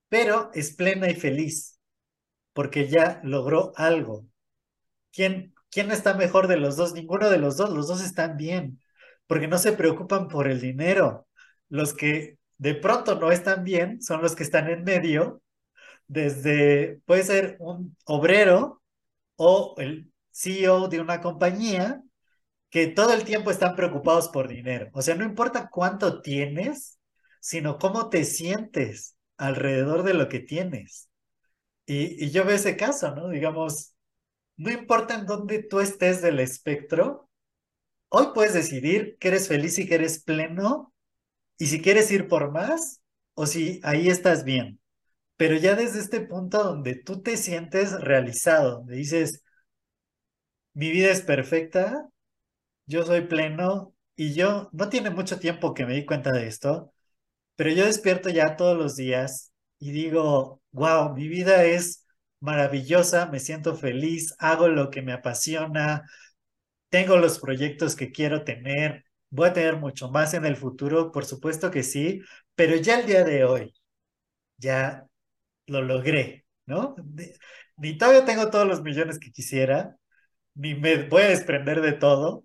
pero 0.09 0.53
es 0.55 0.77
plena 0.77 1.11
y 1.11 1.17
feliz 1.17 1.81
porque 2.53 2.89
ya 2.89 3.21
logró 3.25 3.73
algo. 3.75 4.27
¿Quién, 5.13 5.55
quién 5.73 5.91
está 5.91 6.15
mejor 6.15 6.47
de 6.47 6.57
los 6.57 6.77
dos? 6.77 6.95
Ninguno 6.95 7.31
de 7.31 7.39
los 7.39 7.57
dos, 7.57 7.71
los 7.71 7.89
dos 7.89 8.01
están 8.01 8.37
bien, 8.37 8.81
porque 9.27 9.49
no 9.49 9.59
se 9.59 9.73
preocupan 9.73 10.29
por 10.29 10.47
el 10.47 10.61
dinero. 10.61 11.27
Los 11.69 11.95
que 11.95 12.39
de 12.59 12.77
pronto 12.77 13.17
no 13.19 13.33
están 13.33 13.65
bien 13.65 14.01
son 14.01 14.23
los 14.23 14.37
que 14.37 14.45
están 14.45 14.71
en 14.71 14.85
medio, 14.85 15.43
desde, 16.07 17.01
puede 17.07 17.25
ser 17.25 17.57
un 17.59 17.97
obrero 18.05 18.85
o 19.35 19.75
el 19.79 20.13
CEO 20.31 20.87
de 20.87 21.01
una 21.01 21.21
compañía 21.21 22.04
que 22.75 22.89
todo 22.89 23.13
el 23.13 23.23
tiempo 23.23 23.53
están 23.53 23.77
preocupados 23.77 24.29
por 24.31 24.49
dinero. 24.49 24.91
O 24.95 25.01
sea, 25.01 25.15
no 25.15 25.23
importa 25.25 25.69
cuánto 25.71 26.23
tienes, 26.23 26.99
sino 27.41 27.79
cómo 27.79 28.11
te 28.11 28.25
sientes 28.25 29.17
alrededor 29.37 30.03
de 30.03 30.15
lo 30.15 30.29
que 30.29 30.41
tienes. 30.41 31.09
Y, 31.87 32.25
y 32.25 32.33
yo 32.33 32.45
veo 32.45 32.57
ese 32.57 32.77
caso, 32.77 33.15
¿no? 33.15 33.29
Digamos, 33.29 33.95
no 34.57 34.73
importa 34.73 35.15
en 35.15 35.27
dónde 35.27 35.63
tú 35.63 35.79
estés 35.79 36.21
del 36.21 36.41
espectro, 36.41 37.31
hoy 38.09 38.31
puedes 38.35 38.55
decidir 38.55 39.19
que 39.21 39.29
eres 39.29 39.47
feliz 39.47 39.79
y 39.79 39.87
que 39.87 39.95
eres 39.95 40.25
pleno 40.25 40.93
y 41.59 41.67
si 41.69 41.81
quieres 41.81 42.11
ir 42.11 42.27
por 42.27 42.51
más 42.51 43.03
o 43.35 43.47
si 43.47 43.81
ahí 43.85 44.09
estás 44.09 44.43
bien. 44.43 44.81
Pero 45.37 45.55
ya 45.57 45.77
desde 45.77 46.01
este 46.01 46.23
punto 46.23 46.65
donde 46.65 46.97
tú 46.97 47.23
te 47.23 47.37
sientes 47.37 47.93
realizado, 48.01 48.79
donde 48.79 48.97
dices, 48.97 49.45
mi 50.75 50.91
vida 50.91 51.11
es 51.13 51.23
perfecta, 51.23 52.09
yo 52.87 53.05
soy 53.05 53.23
pleno 53.23 53.95
y 54.17 54.35
yo 54.35 54.69
no 54.73 54.89
tiene 54.89 55.11
mucho 55.11 55.39
tiempo 55.39 55.75
que 55.75 55.87
me 55.87 55.95
di 55.95 56.05
cuenta 56.07 56.33
de 56.33 56.47
esto, 56.47 56.93
pero 57.57 57.71
yo 57.71 57.87
despierto 57.87 58.31
ya 58.31 58.57
todos 58.57 58.77
los 58.79 58.97
días 58.97 59.53
y 59.79 59.93
digo, 59.93 60.63
wow, 60.73 61.15
mi 61.15 61.29
vida 61.29 61.65
es 61.65 62.07
maravillosa, 62.41 63.27
me 63.27 63.41
siento 63.41 63.77
feliz, 63.77 64.35
hago 64.39 64.69
lo 64.69 64.91
que 64.91 65.03
me 65.03 65.13
apasiona, 65.13 66.05
tengo 66.89 67.17
los 67.17 67.39
proyectos 67.41 67.97
que 67.97 68.13
quiero 68.13 68.45
tener, 68.45 69.05
voy 69.31 69.49
a 69.49 69.53
tener 69.53 69.77
mucho 69.77 70.11
más 70.11 70.35
en 70.35 70.45
el 70.45 70.57
futuro, 70.57 71.13
por 71.13 71.25
supuesto 71.25 71.71
que 71.71 71.83
sí, 71.83 72.23
pero 72.55 72.77
ya 72.77 73.01
el 73.01 73.07
día 73.07 73.25
de 73.25 73.45
hoy, 73.45 73.75
ya 74.59 75.07
lo 75.67 75.83
logré, 75.83 76.47
¿no? 76.67 76.97
Ni 77.77 77.99
todavía 77.99 78.25
tengo 78.25 78.51
todos 78.51 78.67
los 78.69 78.83
millones 78.83 79.19
que 79.19 79.33
quisiera, 79.33 79.97
ni 80.55 80.75
me 80.75 81.09
voy 81.09 81.23
a 81.23 81.29
desprender 81.29 81.81
de 81.83 81.93
todo, 81.93 82.45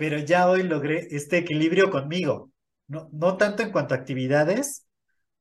pero 0.00 0.18
ya 0.18 0.48
hoy 0.48 0.62
logré 0.62 1.08
este 1.10 1.36
equilibrio 1.36 1.90
conmigo, 1.90 2.50
no, 2.88 3.10
no 3.12 3.36
tanto 3.36 3.62
en 3.62 3.70
cuanto 3.70 3.92
a 3.92 3.98
actividades, 3.98 4.86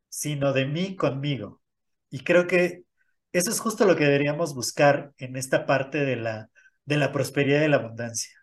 sino 0.10 0.52
de 0.52 0.66
mí 0.66 0.98
conmigo. 0.98 1.62
Y 2.10 2.26
creo 2.26 2.46
que 2.46 2.84
eso 3.32 3.52
es 3.52 3.62
justo 3.62 3.86
lo 3.86 3.96
que 3.96 4.04
deberíamos 4.04 4.54
buscar 4.54 5.14
en 5.18 5.38
esta 5.38 5.66
parte 5.66 6.00
de 6.00 6.18
la, 6.18 6.50
de 6.84 6.98
la 6.98 7.14
prosperidad 7.14 7.64
y 7.64 7.70
la 7.70 7.78
abundancia. 7.78 8.34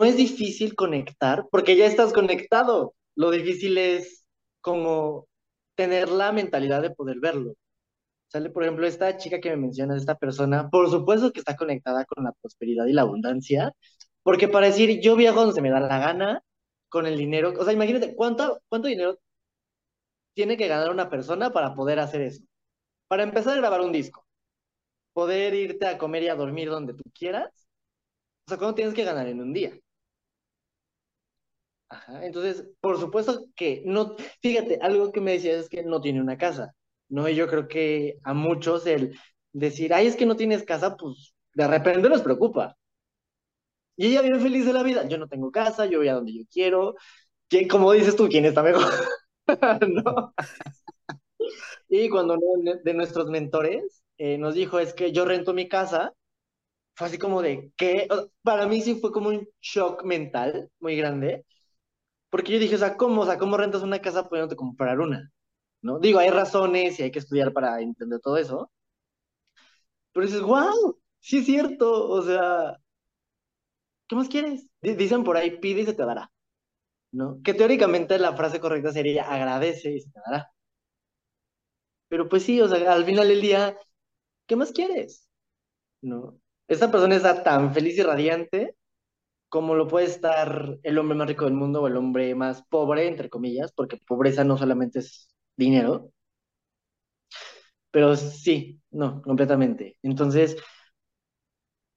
No 0.00 0.04
es 0.04 0.16
difícil 0.16 0.74
conectar 0.74 1.46
porque 1.48 1.76
ya 1.76 1.86
estás 1.86 2.12
conectado. 2.12 2.96
Lo 3.14 3.30
difícil 3.30 3.78
es 3.78 4.24
como 4.62 5.28
tener 5.76 6.08
la 6.08 6.32
mentalidad 6.32 6.82
de 6.82 6.90
poder 6.90 7.20
verlo. 7.20 7.54
Sale, 8.26 8.50
por 8.50 8.64
ejemplo, 8.64 8.84
esta 8.84 9.16
chica 9.16 9.40
que 9.40 9.50
me 9.50 9.58
mencionas, 9.58 9.98
esta 9.98 10.16
persona, 10.16 10.68
por 10.70 10.90
supuesto 10.90 11.32
que 11.32 11.38
está 11.38 11.54
conectada 11.56 12.04
con 12.04 12.24
la 12.24 12.32
prosperidad 12.32 12.86
y 12.86 12.94
la 12.94 13.02
abundancia, 13.02 13.72
porque 14.22 14.48
para 14.48 14.66
decir, 14.68 15.00
yo 15.00 15.16
viajo 15.16 15.40
donde 15.40 15.54
se 15.54 15.62
me 15.62 15.70
da 15.70 15.80
la 15.80 15.98
gana, 15.98 16.42
con 16.88 17.06
el 17.06 17.16
dinero, 17.16 17.54
o 17.58 17.64
sea, 17.64 17.72
imagínate, 17.72 18.14
¿cuánto, 18.14 18.60
cuánto 18.68 18.88
dinero 18.88 19.18
tiene 20.34 20.56
que 20.56 20.68
ganar 20.68 20.90
una 20.90 21.10
persona 21.10 21.52
para 21.52 21.74
poder 21.74 21.98
hacer 22.00 22.22
eso? 22.22 22.42
Para 23.08 23.24
empezar 23.24 23.54
a 23.54 23.58
grabar 23.60 23.80
un 23.82 23.92
disco, 23.92 24.26
poder 25.14 25.54
irte 25.54 25.86
a 25.86 25.98
comer 25.98 26.24
y 26.24 26.28
a 26.28 26.36
dormir 26.36 26.70
donde 26.70 26.94
tú 26.94 27.04
quieras, 27.14 27.50
o 28.46 28.50
sea, 28.50 28.58
¿cuánto 28.58 28.76
tienes 28.76 28.94
que 28.94 29.04
ganar 29.04 29.28
en 29.28 29.40
un 29.40 29.52
día? 29.52 29.72
Ajá, 31.88 32.24
entonces, 32.24 32.66
por 32.80 32.98
supuesto 32.98 33.46
que 33.54 33.82
no, 33.84 34.16
fíjate, 34.40 34.78
algo 34.80 35.12
que 35.12 35.20
me 35.20 35.32
decías 35.32 35.56
es 35.64 35.68
que 35.68 35.82
no 35.82 36.00
tiene 36.00 36.20
una 36.22 36.38
casa, 36.38 36.74
¿no? 37.08 37.28
Y 37.28 37.34
yo 37.34 37.46
creo 37.48 37.68
que 37.68 38.18
a 38.24 38.32
muchos 38.32 38.86
el 38.86 39.18
decir, 39.52 39.92
ay, 39.92 40.06
es 40.06 40.16
que 40.16 40.24
no 40.26 40.36
tienes 40.36 40.64
casa, 40.64 40.96
pues 40.96 41.34
de 41.54 41.68
repente 41.68 42.08
nos 42.08 42.22
preocupa. 42.22 42.76
Y 43.96 44.06
ella 44.08 44.22
vive 44.22 44.40
feliz 44.40 44.66
de 44.66 44.72
la 44.72 44.82
vida. 44.82 45.06
Yo 45.08 45.18
no 45.18 45.28
tengo 45.28 45.50
casa, 45.50 45.86
yo 45.86 45.98
voy 45.98 46.08
a 46.08 46.14
donde 46.14 46.34
yo 46.34 46.44
quiero. 46.50 46.94
¿Quién, 47.48 47.68
como 47.68 47.92
dices 47.92 48.16
tú, 48.16 48.28
¿quién 48.28 48.44
está 48.46 48.62
mejor? 48.62 48.92
¿No? 49.88 50.34
Y 51.88 52.08
cuando 52.08 52.34
uno 52.34 52.74
de 52.82 52.94
nuestros 52.94 53.28
mentores 53.28 54.02
eh, 54.18 54.38
nos 54.38 54.54
dijo, 54.54 54.78
es 54.78 54.94
que 54.94 55.12
yo 55.12 55.24
rento 55.24 55.52
mi 55.54 55.68
casa, 55.68 56.14
fue 56.94 57.08
así 57.08 57.18
como 57.18 57.42
de, 57.42 57.72
¿qué? 57.76 58.08
Para 58.42 58.66
mí 58.66 58.80
sí 58.82 58.96
fue 59.00 59.12
como 59.12 59.30
un 59.30 59.48
shock 59.60 60.04
mental 60.04 60.70
muy 60.80 60.96
grande, 60.96 61.46
porque 62.30 62.52
yo 62.52 62.58
dije, 62.60 62.76
o 62.76 62.78
sea, 62.78 62.96
¿cómo? 62.96 63.22
O 63.22 63.26
sea, 63.26 63.38
¿cómo 63.38 63.56
rentas 63.56 63.82
una 63.82 64.00
casa 64.00 64.28
pudiéndote 64.28 64.56
comprar 64.56 65.00
una? 65.00 65.32
¿No? 65.82 65.98
Digo, 66.00 66.18
hay 66.20 66.30
razones 66.30 66.98
y 67.00 67.04
hay 67.04 67.12
que 67.12 67.20
estudiar 67.20 67.52
para 67.52 67.80
entender 67.82 68.20
todo 68.20 68.38
eso, 68.38 68.70
pero 70.12 70.26
dices, 70.26 70.42
wow, 70.42 70.98
sí 71.20 71.38
es 71.38 71.46
cierto, 71.46 72.08
o 72.08 72.22
sea, 72.22 72.76
¿qué 74.12 74.16
más 74.16 74.28
quieres? 74.28 74.66
Dicen 74.82 75.24
por 75.24 75.38
ahí, 75.38 75.58
pide 75.58 75.80
y 75.80 75.86
se 75.86 75.94
te 75.94 76.04
dará, 76.04 76.30
¿no? 77.12 77.40
Que 77.42 77.54
teóricamente 77.54 78.18
la 78.18 78.36
frase 78.36 78.60
correcta 78.60 78.92
sería 78.92 79.32
agradece 79.32 79.92
y 79.92 80.00
se 80.02 80.10
te 80.10 80.20
dará. 80.26 80.52
Pero 82.08 82.28
pues 82.28 82.42
sí, 82.42 82.60
o 82.60 82.68
sea, 82.68 82.92
al 82.92 83.06
final 83.06 83.26
del 83.28 83.40
día, 83.40 83.74
¿qué 84.46 84.54
más 84.56 84.72
quieres? 84.72 85.26
¿No? 86.02 86.38
Esta 86.68 86.90
persona 86.90 87.16
está 87.16 87.42
tan 87.42 87.74
feliz 87.74 87.98
y 87.98 88.02
radiante 88.02 88.76
como 89.48 89.74
lo 89.74 89.88
puede 89.88 90.06
estar 90.06 90.78
el 90.82 90.98
hombre 90.98 91.16
más 91.16 91.28
rico 91.28 91.46
del 91.46 91.54
mundo 91.54 91.82
o 91.82 91.86
el 91.88 91.96
hombre 91.96 92.34
más 92.34 92.62
pobre, 92.68 93.08
entre 93.08 93.30
comillas, 93.30 93.72
porque 93.72 93.98
pobreza 94.06 94.44
no 94.44 94.58
solamente 94.58 94.98
es 95.00 95.34
dinero. 95.56 96.12
Pero 97.90 98.16
sí, 98.16 98.80
no, 98.90 99.22
completamente. 99.22 99.98
Entonces, 100.02 100.56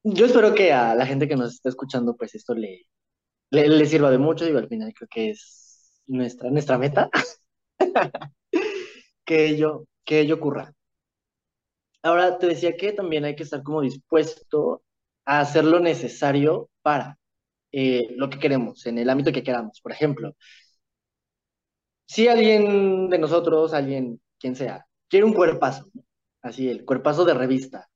yo 0.05 0.27
espero 0.27 0.53
que 0.53 0.71
a 0.71 0.93
la 0.95 1.05
gente 1.07 1.27
que 1.27 1.35
nos 1.35 1.53
está 1.55 1.69
escuchando, 1.69 2.15
pues 2.15 2.35
esto 2.35 2.53
le, 2.53 2.85
le, 3.49 3.85
sirva 3.87 4.11
de 4.11 4.19
mucho. 4.19 4.45
Digo, 4.45 4.59
al 4.59 4.67
final 4.67 4.93
creo 4.93 5.07
que 5.09 5.31
es 5.31 6.01
nuestra, 6.07 6.51
nuestra 6.51 6.77
meta. 6.77 7.09
que 9.25 9.47
ello, 9.47 9.87
que 10.03 10.19
ello 10.19 10.35
ocurra. 10.35 10.73
Ahora 12.03 12.37
te 12.37 12.47
decía 12.47 12.77
que 12.77 12.93
también 12.93 13.25
hay 13.25 13.35
que 13.35 13.43
estar 13.43 13.63
como 13.63 13.81
dispuesto 13.81 14.83
a 15.25 15.39
hacer 15.39 15.65
lo 15.65 15.79
necesario 15.79 16.69
para 16.83 17.17
eh, 17.71 18.07
lo 18.15 18.29
que 18.29 18.37
queremos, 18.39 18.85
en 18.85 18.99
el 18.99 19.09
ámbito 19.09 19.31
que 19.31 19.43
queramos. 19.43 19.81
Por 19.81 19.91
ejemplo, 19.91 20.35
si 22.05 22.27
alguien 22.27 23.09
de 23.09 23.17
nosotros, 23.17 23.73
alguien, 23.73 24.21
quien 24.39 24.55
sea, 24.55 24.85
quiere 25.09 25.25
un 25.25 25.33
cuerpazo, 25.33 25.89
así 26.41 26.69
el 26.69 26.85
cuerpazo 26.85 27.25
de 27.25 27.33
revista, 27.33 27.89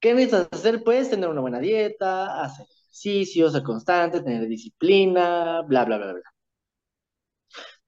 ¿Qué 0.00 0.14
necesitas 0.14 0.48
hacer? 0.52 0.82
Puedes 0.84 1.10
tener 1.10 1.28
una 1.28 1.40
buena 1.40 1.58
dieta, 1.60 2.42
hacer 2.42 2.66
ejercicio, 2.66 3.50
ser 3.50 3.62
constante, 3.62 4.22
tener 4.22 4.46
disciplina, 4.48 5.62
bla, 5.62 5.84
bla, 5.84 5.96
bla, 5.98 6.12
bla. 6.14 6.22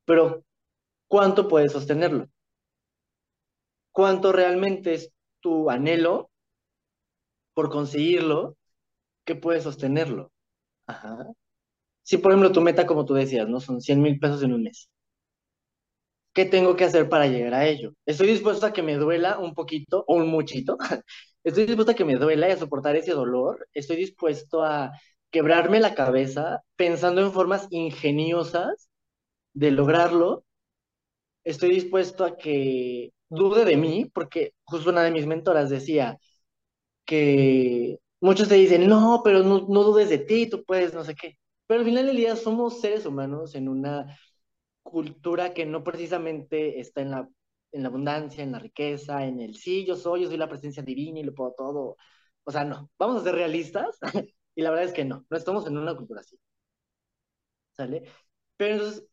Pero, 0.04 0.44
¿cuánto 1.08 1.48
puedes 1.48 1.72
sostenerlo? 1.72 2.28
¿Cuánto 3.92 4.32
realmente 4.32 4.94
es 4.94 5.12
tu 5.40 5.68
anhelo 5.68 6.30
por 7.54 7.70
conseguirlo 7.70 8.56
que 9.26 9.36
puedes 9.36 9.64
sostenerlo? 9.64 10.32
Ajá. 10.86 11.18
Si, 12.02 12.18
por 12.18 12.32
ejemplo, 12.32 12.52
tu 12.52 12.62
meta, 12.62 12.86
como 12.86 13.04
tú 13.06 13.14
decías, 13.14 13.48
¿no? 13.48 13.60
Son 13.60 13.80
100 13.80 14.02
mil 14.02 14.18
pesos 14.20 14.42
en 14.42 14.54
un 14.54 14.64
mes. 14.64 14.90
¿Qué 16.34 16.44
tengo 16.44 16.76
que 16.76 16.84
hacer 16.84 17.08
para 17.08 17.26
llegar 17.26 17.54
a 17.54 17.66
ello? 17.66 17.92
Estoy 18.06 18.28
dispuesto 18.28 18.66
a 18.66 18.72
que 18.72 18.82
me 18.82 18.94
duela 18.96 19.38
un 19.38 19.54
poquito 19.54 20.04
o 20.06 20.14
un 20.16 20.28
muchito 20.28 20.76
Estoy 21.48 21.66
dispuesto 21.66 21.92
a 21.92 21.94
que 21.94 22.04
me 22.04 22.16
duela 22.16 22.48
y 22.48 22.52
a 22.52 22.56
soportar 22.58 22.96
ese 22.96 23.12
dolor. 23.12 23.68
Estoy 23.74 23.96
dispuesto 23.96 24.62
a 24.64 24.92
quebrarme 25.30 25.80
la 25.80 25.94
cabeza 25.94 26.62
pensando 26.76 27.20
en 27.22 27.32
formas 27.32 27.66
ingeniosas 27.70 28.90
de 29.54 29.72
lograrlo. 29.72 30.44
Estoy 31.44 31.70
dispuesto 31.70 32.24
a 32.24 32.36
que 32.36 33.12
dude 33.30 33.64
de 33.64 33.76
mí, 33.76 34.10
porque 34.12 34.52
justo 34.64 34.90
una 34.90 35.02
de 35.02 35.10
mis 35.10 35.26
mentoras 35.26 35.70
decía 35.70 36.18
que 37.06 37.98
muchos 38.20 38.48
te 38.48 38.56
dicen, 38.56 38.88
no, 38.88 39.22
pero 39.24 39.42
no, 39.42 39.66
no 39.68 39.84
dudes 39.84 40.10
de 40.10 40.18
ti, 40.18 40.48
tú 40.48 40.64
puedes, 40.64 40.94
no 40.94 41.04
sé 41.04 41.14
qué. 41.14 41.38
Pero 41.66 41.80
al 41.80 41.86
final 41.86 42.06
del 42.06 42.16
día 42.16 42.36
somos 42.36 42.80
seres 42.80 43.06
humanos 43.06 43.54
en 43.54 43.68
una 43.68 44.18
cultura 44.82 45.54
que 45.54 45.66
no 45.66 45.84
precisamente 45.84 46.80
está 46.80 47.02
en 47.02 47.10
la 47.12 47.28
en 47.72 47.82
la 47.82 47.88
abundancia, 47.88 48.42
en 48.44 48.52
la 48.52 48.58
riqueza, 48.58 49.24
en 49.26 49.40
el 49.40 49.56
sí, 49.56 49.86
yo 49.86 49.96
soy, 49.96 50.22
yo 50.22 50.28
soy 50.28 50.36
la 50.38 50.48
presencia 50.48 50.82
divina 50.82 51.20
y 51.20 51.24
lo 51.24 51.34
puedo 51.34 51.52
todo. 51.56 51.96
O 52.44 52.52
sea, 52.52 52.64
no, 52.64 52.90
vamos 52.98 53.20
a 53.22 53.24
ser 53.24 53.34
realistas 53.34 53.98
y 54.54 54.62
la 54.62 54.70
verdad 54.70 54.86
es 54.86 54.92
que 54.94 55.04
no, 55.04 55.26
no 55.30 55.36
estamos 55.36 55.66
en 55.66 55.78
una 55.78 55.96
cultura 55.96 56.20
así. 56.20 56.38
¿Sale? 57.72 58.02
Pero 58.56 58.74
entonces, 58.74 59.06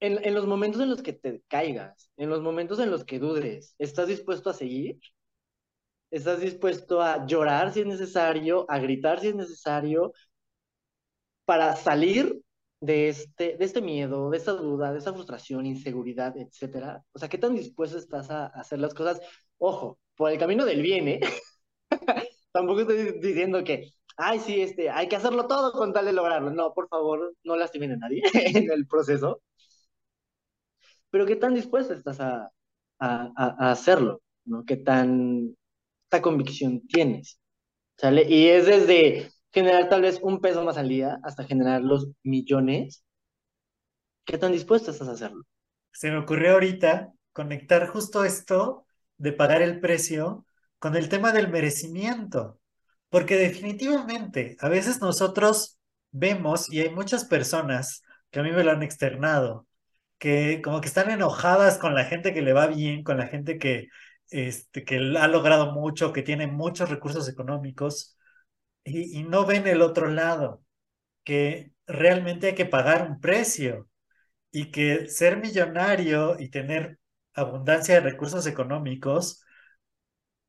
en, 0.00 0.24
en 0.24 0.34
los 0.34 0.46
momentos 0.46 0.82
en 0.82 0.90
los 0.90 1.02
que 1.02 1.12
te 1.14 1.42
caigas, 1.48 2.10
en 2.16 2.30
los 2.30 2.42
momentos 2.42 2.80
en 2.80 2.90
los 2.90 3.04
que 3.04 3.18
dudes, 3.20 3.74
¿estás 3.78 4.08
dispuesto 4.08 4.50
a 4.50 4.54
seguir? 4.54 5.00
¿Estás 6.10 6.40
dispuesto 6.40 7.02
a 7.02 7.26
llorar 7.26 7.72
si 7.72 7.80
es 7.80 7.86
necesario, 7.86 8.64
a 8.70 8.78
gritar 8.78 9.20
si 9.20 9.28
es 9.28 9.34
necesario, 9.34 10.12
para 11.44 11.76
salir 11.76 12.43
de 12.84 13.08
este, 13.08 13.56
de 13.56 13.64
este 13.64 13.80
miedo, 13.80 14.30
de 14.30 14.36
esta 14.36 14.52
duda, 14.52 14.92
de 14.92 14.98
esta 14.98 15.12
frustración, 15.12 15.66
inseguridad, 15.66 16.36
etcétera? 16.36 17.02
O 17.12 17.18
sea, 17.18 17.28
¿qué 17.28 17.38
tan 17.38 17.54
dispuesto 17.54 17.98
estás 17.98 18.30
a, 18.30 18.46
hacer 18.46 18.78
las 18.78 18.94
cosas? 18.94 19.20
Ojo, 19.58 19.98
por 20.16 20.30
el 20.30 20.38
camino 20.38 20.64
del 20.64 20.82
bien, 20.82 21.08
¿eh? 21.08 21.20
Tampoco 22.52 22.80
estoy 22.82 23.18
diciendo 23.20 23.64
que, 23.64 23.92
ay, 24.16 24.38
sí, 24.40 24.60
este, 24.60 24.90
hay 24.90 25.08
que 25.08 25.16
hacerlo 25.16 25.46
todo 25.46 25.72
con 25.72 25.92
tal 25.92 26.04
de 26.06 26.12
lograrlo. 26.12 26.50
No, 26.50 26.74
por 26.74 26.88
favor, 26.88 27.34
no 27.44 27.56
lastimen 27.56 27.92
a 27.92 27.96
nadie 27.96 28.22
en 28.34 28.70
el 28.70 28.86
proceso. 28.86 29.40
Pero 31.10 31.26
¿qué 31.26 31.36
tan 31.36 31.54
dispuesto 31.54 31.94
estás 31.94 32.20
a, 32.20 32.50
a, 32.98 33.32
a 33.36 33.70
hacerlo? 33.72 34.20
¿no? 34.44 34.64
¿Qué 34.64 34.76
tan 34.76 35.56
esta 36.04 36.22
convicción 36.22 36.86
tienes? 36.86 37.40
¿Sale? 37.96 38.24
Y 38.28 38.48
es 38.48 38.66
desde 38.66 39.30
generar 39.54 39.88
tal 39.88 40.02
vez 40.02 40.18
un 40.20 40.40
peso 40.40 40.64
más 40.64 40.76
al 40.76 40.88
día 40.88 41.20
hasta 41.22 41.44
generar 41.44 41.80
los 41.80 42.08
millones. 42.24 43.04
¿Qué 44.24 44.36
tan 44.36 44.50
dispuesto 44.50 44.90
estás 44.90 45.06
a 45.06 45.12
hacerlo? 45.12 45.44
Se 45.92 46.10
me 46.10 46.18
ocurrió 46.18 46.54
ahorita 46.54 47.12
conectar 47.32 47.86
justo 47.86 48.24
esto 48.24 48.84
de 49.16 49.32
pagar 49.32 49.62
el 49.62 49.78
precio 49.78 50.44
con 50.80 50.96
el 50.96 51.08
tema 51.08 51.30
del 51.30 51.48
merecimiento, 51.48 52.58
porque 53.10 53.36
definitivamente 53.36 54.56
a 54.58 54.68
veces 54.68 55.00
nosotros 55.00 55.78
vemos 56.10 56.70
y 56.72 56.80
hay 56.80 56.90
muchas 56.90 57.24
personas 57.24 58.02
que 58.32 58.40
a 58.40 58.42
mí 58.42 58.50
me 58.50 58.64
lo 58.64 58.72
han 58.72 58.82
externado, 58.82 59.68
que 60.18 60.60
como 60.62 60.80
que 60.80 60.88
están 60.88 61.10
enojadas 61.10 61.78
con 61.78 61.94
la 61.94 62.04
gente 62.04 62.34
que 62.34 62.42
le 62.42 62.52
va 62.54 62.66
bien, 62.66 63.04
con 63.04 63.18
la 63.18 63.28
gente 63.28 63.58
que, 63.58 63.86
este, 64.30 64.82
que 64.84 64.96
ha 64.96 65.28
logrado 65.28 65.72
mucho, 65.72 66.12
que 66.12 66.22
tiene 66.22 66.48
muchos 66.48 66.90
recursos 66.90 67.28
económicos, 67.28 68.13
y, 68.84 69.22
no 69.24 69.46
ven 69.46 69.66
el 69.66 69.82
otro 69.82 70.08
lado, 70.08 70.62
que 71.24 71.72
realmente 71.86 72.48
hay 72.48 72.54
que 72.54 72.66
pagar 72.66 73.10
un 73.10 73.20
precio 73.20 73.88
y 74.50 74.70
que 74.72 75.08
ser 75.08 75.38
millonario 75.38 76.38
y 76.40 76.50
tener 76.50 76.98
abundancia 77.34 77.96
de 77.96 78.00
recursos 78.02 78.46
económicos 78.46 79.42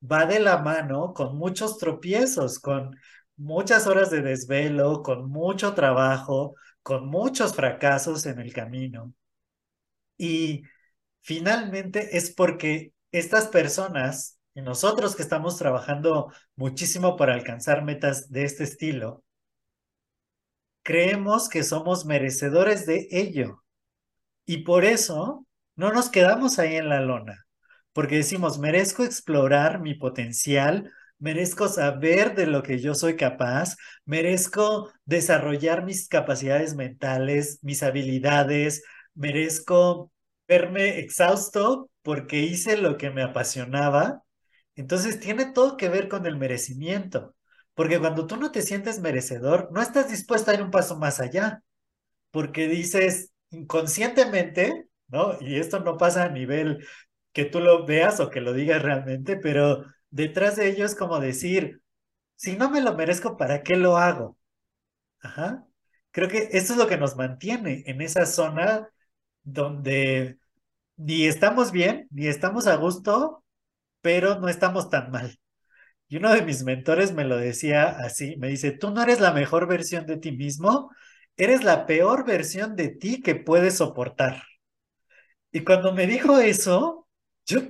va 0.02 0.26
de 0.26 0.40
la 0.40 0.58
mano 0.60 1.14
con 1.14 1.38
muchos 1.38 1.78
tropiezos, 1.78 2.60
con 2.60 2.96
muchas 3.38 3.88
horas 3.88 4.12
de 4.12 4.22
desvelo, 4.22 5.02
con 5.04 5.30
mucho 5.30 5.74
trabajo, 5.74 6.56
con 6.84 7.08
muchos 7.08 7.56
fracasos 7.56 8.26
en 8.26 8.40
el 8.40 8.54
camino. 8.54 9.14
Y 10.18 10.64
finalmente 11.22 12.18
es 12.18 12.34
porque 12.34 12.94
estas 13.12 13.48
personas 13.48 14.35
y 14.56 14.62
nosotros 14.62 15.16
que 15.16 15.22
estamos 15.22 15.58
trabajando 15.58 16.32
muchísimo 16.56 17.18
para 17.18 17.34
alcanzar 17.34 17.84
metas 17.84 18.32
de 18.32 18.46
este 18.46 18.64
estilo, 18.64 19.24
creemos 20.82 21.50
que 21.50 21.62
somos 21.64 22.06
merecedores 22.06 22.86
de 22.86 23.08
ello. 23.12 23.64
Y 24.46 24.60
por 24.60 24.86
eso 24.86 25.46
no 25.76 25.92
nos 25.92 26.10
quedamos 26.10 26.58
ahí 26.58 26.78
en 26.78 26.88
la 26.88 27.02
lona, 27.02 27.46
porque 27.92 28.16
decimos, 28.16 28.58
merezco 28.58 29.04
explorar 29.04 29.82
mi 29.82 29.94
potencial, 29.94 30.90
merezco 31.20 31.68
saber 31.68 32.34
de 32.34 32.48
lo 32.48 32.64
que 32.64 32.80
yo 32.80 32.96
soy 32.96 33.18
capaz, 33.18 33.76
merezco 34.06 34.90
desarrollar 35.04 35.84
mis 35.84 36.08
capacidades 36.08 36.76
mentales, 36.76 37.60
mis 37.62 37.84
habilidades, 37.84 38.84
merezco 39.16 40.14
verme 40.48 41.00
exhausto 41.00 41.90
porque 42.04 42.40
hice 42.40 42.78
lo 42.78 42.96
que 42.98 43.10
me 43.10 43.24
apasionaba 43.24 44.25
entonces 44.76 45.20
tiene 45.20 45.46
todo 45.52 45.78
que 45.78 45.90
ver 45.90 46.10
con 46.10 46.26
el 46.26 46.38
merecimiento, 46.38 47.36
porque 47.74 48.00
cuando 48.00 48.28
tú 48.28 48.38
no 48.38 48.52
te 48.52 48.62
sientes 48.62 49.00
merecedor, 49.00 49.70
no 49.72 49.82
estás 49.82 50.10
dispuesto 50.10 50.52
a 50.52 50.54
ir 50.56 50.62
un 50.62 50.72
paso 50.72 50.98
más 50.98 51.20
allá, 51.20 51.64
porque 52.32 52.68
dices 52.68 53.32
inconscientemente, 53.52 54.88
¿no? 55.08 55.38
Y 55.42 55.58
esto 55.60 55.80
no 55.80 55.98
pasa 55.98 56.26
a 56.26 56.30
nivel 56.30 56.86
que 57.34 57.46
tú 57.46 57.60
lo 57.60 57.86
veas 57.86 58.20
o 58.20 58.30
que 58.30 58.42
lo 58.42 58.54
digas 58.54 58.82
realmente, 58.82 59.38
pero 59.38 59.86
detrás 60.10 60.56
de 60.56 60.70
ello 60.70 60.86
es 60.86 60.96
como 60.96 61.20
decir, 61.20 61.82
si 62.36 62.58
no 62.58 62.70
me 62.72 62.82
lo 62.82 62.96
merezco, 62.96 63.38
¿para 63.38 63.64
qué 63.64 63.76
lo 63.78 63.98
hago? 63.98 64.38
Ajá. 65.22 65.66
Creo 66.12 66.30
que 66.30 66.50
eso 66.54 66.74
es 66.74 66.80
lo 66.80 66.88
que 66.88 66.98
nos 66.98 67.16
mantiene 67.18 67.84
en 67.88 68.02
esa 68.02 68.26
zona 68.26 68.90
donde 69.44 70.40
ni 70.98 71.26
estamos 71.28 71.72
bien, 71.74 72.08
ni 72.12 72.28
estamos 72.28 72.68
a 72.68 72.78
gusto, 72.78 73.45
pero 74.06 74.40
no 74.40 74.50
estamos 74.50 74.92
tan 74.92 75.10
mal. 75.10 75.40
Y 76.10 76.18
uno 76.18 76.32
de 76.32 76.44
mis 76.44 76.64
mentores 76.64 77.14
me 77.14 77.26
lo 77.26 77.38
decía 77.38 77.90
así, 77.90 78.38
me 78.38 78.50
dice, 78.50 78.72
tú 78.72 78.92
no 78.92 79.02
eres 79.02 79.20
la 79.20 79.34
mejor 79.34 79.68
versión 79.68 80.06
de 80.06 80.18
ti 80.18 80.32
mismo, 80.32 80.92
eres 81.38 81.64
la 81.64 81.88
peor 81.88 82.24
versión 82.24 82.76
de 82.76 82.90
ti 82.90 83.24
que 83.24 83.34
puedes 83.34 83.78
soportar. 83.78 84.44
Y 85.52 85.64
cuando 85.64 85.92
me 85.92 86.06
dijo 86.06 86.38
eso, 86.40 87.08
yo, 87.48 87.62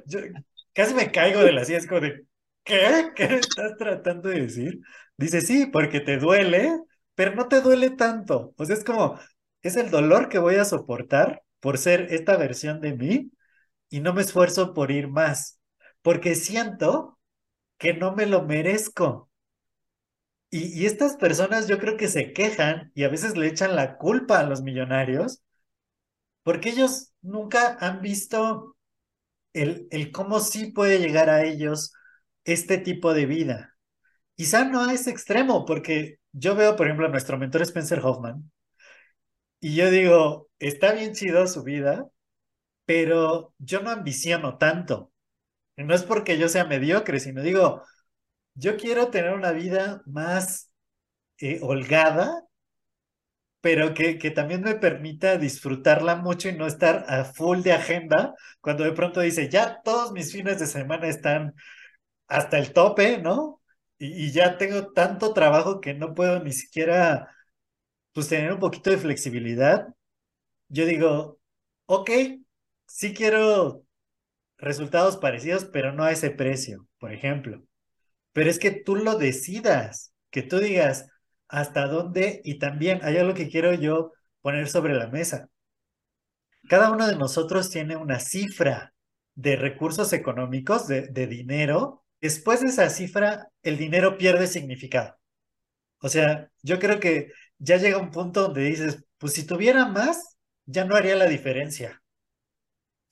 casi 0.73 0.93
me 0.93 1.09
caigo 1.09 1.39
de 1.39 1.53
la 1.53 1.63
silla, 1.63 1.79
como 1.87 2.01
de, 2.01 2.25
¿qué? 2.65 3.11
¿Qué 3.15 3.23
estás 3.35 3.77
tratando 3.77 4.27
de 4.27 4.41
decir? 4.41 4.81
Dice, 5.15 5.39
sí, 5.39 5.67
porque 5.67 6.01
te 6.01 6.17
duele, 6.17 6.77
pero 7.15 7.33
no 7.33 7.47
te 7.47 7.61
duele 7.61 7.91
tanto. 7.91 8.53
O 8.57 8.65
sea, 8.65 8.75
es 8.75 8.83
como, 8.83 9.17
es 9.61 9.77
el 9.77 9.89
dolor 9.89 10.27
que 10.27 10.39
voy 10.39 10.55
a 10.55 10.65
soportar 10.65 11.43
por 11.61 11.77
ser 11.77 12.13
esta 12.13 12.35
versión 12.35 12.81
de 12.81 12.93
mí 12.93 13.31
y 13.89 14.01
no 14.01 14.13
me 14.13 14.21
esfuerzo 14.21 14.73
por 14.73 14.91
ir 14.91 15.07
más 15.07 15.61
porque 16.05 16.35
siento 16.35 17.17
que 17.79 17.95
no 17.95 18.15
me 18.15 18.27
lo 18.27 18.43
merezco. 18.43 19.31
Y, 20.51 20.85
estas 20.85 21.17
personas 21.17 21.67
yo 21.67 21.79
creo 21.79 21.97
que 21.97 22.07
se 22.09 22.31
quejan 22.31 22.91
y 22.93 23.05
a 23.05 23.09
veces 23.09 23.35
le 23.35 23.47
echan 23.47 23.75
la 23.75 23.97
culpa 23.97 24.39
a 24.39 24.43
los 24.43 24.61
millonarios 24.61 25.41
porque 26.43 26.69
ellos 26.69 27.11
nunca 27.23 27.77
han 27.81 28.01
visto 28.01 28.77
el, 29.53 29.87
el 29.89 30.11
cómo 30.11 30.41
sí 30.41 30.71
puede 30.71 30.99
llegar 30.99 31.31
a 31.31 31.43
ellos 31.43 31.91
este 32.43 32.77
tipo 32.77 33.15
de 33.15 33.25
vida. 33.25 33.75
Quizá 34.35 34.65
no 34.65 34.83
a 34.83 34.93
ese 34.93 35.09
extremo, 35.09 35.65
porque 35.65 36.19
yo 36.33 36.55
veo, 36.55 36.75
por 36.75 36.85
ejemplo, 36.85 37.07
a 37.07 37.09
nuestro 37.09 37.39
mentor 37.39 37.63
Spencer 37.63 37.99
Hoffman, 38.03 38.51
y 39.59 39.75
yo 39.75 39.89
digo, 39.89 40.49
está 40.59 40.93
bien 40.93 41.13
chido 41.13 41.47
su 41.47 41.63
vida, 41.63 42.07
pero 42.85 43.55
yo 43.57 43.81
no 43.81 43.89
ambiciono 43.89 44.57
tanto. 44.59 45.11
No 45.77 45.93
es 45.93 46.03
porque 46.03 46.37
yo 46.37 46.49
sea 46.49 46.65
mediocre, 46.65 47.19
sino 47.19 47.41
digo, 47.41 47.83
yo 48.55 48.77
quiero 48.77 49.09
tener 49.09 49.33
una 49.33 49.51
vida 49.53 50.01
más 50.07 50.71
eh, 51.39 51.59
holgada, 51.63 52.43
pero 53.61 53.93
que, 53.93 54.17
que 54.19 54.29
también 54.31 54.61
me 54.61 54.75
permita 54.75 55.37
disfrutarla 55.37 56.15
mucho 56.17 56.49
y 56.49 56.53
no 56.53 56.67
estar 56.67 57.05
a 57.07 57.25
full 57.25 57.61
de 57.61 57.73
agenda 57.73 58.35
cuando 58.61 58.83
de 58.83 58.91
pronto 58.93 59.21
dice, 59.21 59.49
ya 59.49 59.81
todos 59.83 60.11
mis 60.11 60.31
fines 60.31 60.59
de 60.59 60.67
semana 60.67 61.07
están 61.07 61.55
hasta 62.27 62.59
el 62.59 62.73
tope, 62.73 63.19
¿no? 63.19 63.61
Y, 63.99 64.27
y 64.27 64.31
ya 64.31 64.57
tengo 64.57 64.93
tanto 64.93 65.33
trabajo 65.33 65.81
que 65.81 65.93
no 65.95 66.13
puedo 66.15 66.41
ni 66.43 66.53
siquiera, 66.53 67.29
pues, 68.13 68.29
tener 68.29 68.53
un 68.53 68.59
poquito 68.59 68.91
de 68.91 68.97
flexibilidad. 68.99 69.87
Yo 70.69 70.85
digo, 70.87 71.39
ok, 71.87 72.11
sí 72.87 73.13
quiero 73.13 73.84
resultados 74.57 75.17
parecidos, 75.17 75.65
pero 75.65 75.93
no 75.93 76.03
a 76.03 76.11
ese 76.11 76.31
precio, 76.31 76.87
por 76.99 77.13
ejemplo. 77.13 77.63
Pero 78.33 78.49
es 78.49 78.59
que 78.59 78.71
tú 78.71 78.95
lo 78.95 79.17
decidas, 79.17 80.13
que 80.29 80.43
tú 80.43 80.59
digas 80.59 81.07
hasta 81.47 81.87
dónde 81.87 82.41
y 82.43 82.59
también 82.59 82.99
hay 83.03 83.17
algo 83.17 83.33
que 83.33 83.49
quiero 83.49 83.73
yo 83.73 84.13
poner 84.41 84.67
sobre 84.67 84.93
la 84.95 85.07
mesa. 85.07 85.49
Cada 86.69 86.91
uno 86.91 87.07
de 87.07 87.15
nosotros 87.15 87.69
tiene 87.69 87.95
una 87.95 88.19
cifra 88.19 88.93
de 89.35 89.55
recursos 89.55 90.13
económicos, 90.13 90.87
de, 90.87 91.07
de 91.07 91.27
dinero. 91.27 92.03
Después 92.21 92.61
de 92.61 92.69
esa 92.69 92.89
cifra, 92.89 93.49
el 93.61 93.77
dinero 93.77 94.17
pierde 94.17 94.47
significado. 94.47 95.17
O 95.99 96.09
sea, 96.09 96.49
yo 96.63 96.79
creo 96.79 96.99
que 96.99 97.31
ya 97.57 97.77
llega 97.77 97.97
un 97.97 98.11
punto 98.11 98.43
donde 98.43 98.63
dices, 98.63 99.03
pues 99.17 99.33
si 99.33 99.45
tuviera 99.45 99.85
más, 99.87 100.37
ya 100.65 100.85
no 100.85 100.95
haría 100.95 101.15
la 101.15 101.25
diferencia 101.25 102.01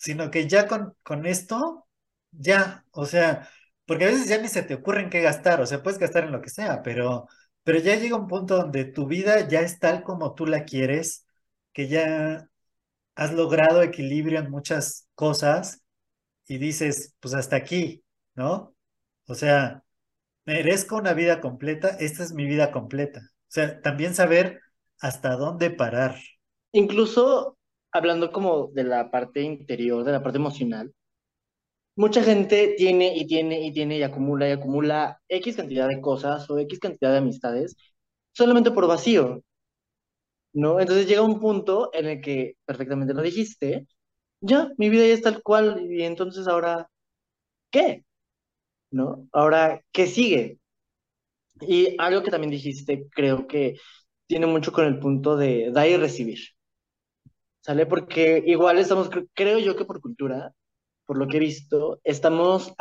sino 0.04 0.32
que 0.32 0.47
ya 0.49 0.68
con, 0.68 0.95
con 1.04 1.26
esto, 1.26 1.88
ya, 2.32 2.86
o 2.91 3.06
sea, 3.06 3.49
porque 3.86 4.06
a 4.06 4.08
veces 4.10 4.28
ya 4.28 4.38
ni 4.41 4.49
se 4.49 4.64
te 4.64 4.76
ocurre 4.76 5.01
en 5.01 5.10
qué 5.10 5.22
gastar, 5.22 5.62
o 5.62 5.66
sea, 5.66 5.82
puedes 5.84 5.99
gastar 5.99 6.26
en 6.26 6.34
lo 6.34 6.41
que 6.41 6.49
sea, 6.49 6.82
pero, 6.84 7.28
pero 7.64 7.80
ya 7.80 7.95
llega 7.95 8.18
un 8.18 8.28
punto 8.28 8.58
donde 8.58 8.86
tu 8.86 9.08
vida 9.08 9.47
ya 9.47 9.62
es 9.62 9.80
tal 9.80 10.04
como 10.04 10.34
tú 10.36 10.45
la 10.45 10.66
quieres, 10.66 11.26
que 11.74 11.88
ya 11.88 12.49
has 13.16 13.34
logrado 13.34 13.84
equilibrio 13.84 14.39
en 14.39 14.51
muchas 14.51 15.08
cosas 15.16 15.82
y 16.47 16.58
dices, 16.58 17.16
pues 17.20 17.34
hasta 17.34 17.56
aquí, 17.58 18.04
¿no? 18.36 18.76
O 19.28 19.36
sea, 19.36 19.84
merezco 20.45 20.97
una 20.97 21.14
vida 21.14 21.41
completa, 21.41 21.89
esta 21.99 22.24
es 22.24 22.34
mi 22.34 22.45
vida 22.45 22.72
completa. 22.72 23.22
O 23.22 23.51
sea, 23.54 23.82
también 23.82 24.16
saber 24.16 24.62
hasta 24.99 25.36
dónde 25.38 25.72
parar. 25.72 26.18
Incluso 26.72 27.58
hablando 27.93 28.31
como 28.31 28.67
de 28.69 28.83
la 28.83 29.11
parte 29.11 29.41
interior, 29.41 30.03
de 30.03 30.11
la 30.13 30.23
parte 30.23 30.37
emocional, 30.39 30.93
mucha 31.95 32.23
gente 32.23 32.75
tiene 32.77 33.15
y 33.17 33.25
tiene 33.27 33.61
y 33.65 33.71
tiene 33.73 33.97
y 33.97 34.03
acumula 34.03 34.47
y 34.49 34.51
acumula 34.51 35.21
X 35.27 35.55
cantidad 35.57 35.87
de 35.87 36.01
cosas 36.01 36.49
o 36.49 36.59
X 36.59 36.79
cantidad 36.79 37.11
de 37.11 37.17
amistades 37.19 37.75
solamente 38.33 38.71
por 38.71 38.87
vacío, 38.87 39.43
¿no? 40.53 40.79
Entonces 40.79 41.07
llega 41.07 41.21
un 41.21 41.39
punto 41.39 41.89
en 41.93 42.05
el 42.07 42.21
que, 42.21 42.57
perfectamente 42.65 43.13
lo 43.13 43.21
dijiste, 43.21 43.87
ya, 44.41 44.71
mi 44.77 44.89
vida 44.89 45.07
ya 45.07 45.13
es 45.13 45.21
tal 45.21 45.43
cual 45.43 45.87
y 45.91 46.03
entonces 46.03 46.47
ahora, 46.47 46.89
¿qué? 47.71 48.05
¿No? 48.91 49.27
Ahora, 49.33 49.83
¿qué 49.91 50.07
sigue? 50.07 50.59
Y 51.61 51.95
algo 51.99 52.23
que 52.23 52.31
también 52.31 52.51
dijiste, 52.51 53.07
creo 53.11 53.47
que 53.47 53.75
tiene 54.27 54.47
mucho 54.47 54.71
con 54.71 54.85
el 54.85 54.99
punto 54.99 55.37
de 55.37 55.71
dar 55.71 55.87
y 55.87 55.97
recibir. 55.97 56.39
¿Sale? 57.64 57.86
Porque 57.86 58.43
igual 58.45 58.78
estamos, 58.78 59.09
creo 59.34 59.59
yo 59.59 59.76
que 59.76 59.86
por 59.86 60.01
cultura, 60.01 60.53
por 61.05 61.18
lo 61.18 61.28
que 61.28 61.38
he 61.38 61.39
visto, 61.39 61.99
estamos 62.03 62.74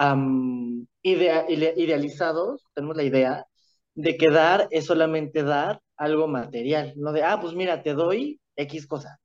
idealizados, 1.03 2.63
tenemos 2.75 2.97
la 2.97 3.03
idea 3.05 3.47
de 3.95 4.17
que 4.17 4.31
dar 4.31 4.69
es 4.71 4.87
solamente 4.87 5.43
dar 5.43 5.81
algo 5.97 6.27
material, 6.29 6.95
no 6.97 7.13
de, 7.13 7.23
ah, 7.23 7.39
pues 7.41 7.55
mira, 7.55 7.83
te 7.83 7.95
doy 7.95 8.41
X 8.57 8.87
cosa, 8.87 9.21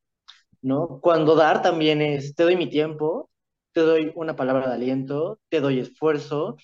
¿no? 0.61 0.99
Cuando 1.01 1.35
dar 1.35 1.61
también 1.61 2.01
es, 2.01 2.35
te 2.35 2.43
doy 2.43 2.55
mi 2.57 2.69
tiempo, 2.69 3.29
te 3.73 3.81
doy 3.81 4.11
una 4.15 4.35
palabra 4.35 4.67
de 4.69 4.75
aliento, 4.75 5.39
te 5.49 5.61
doy 5.61 5.79
esfuerzo, 5.79 6.57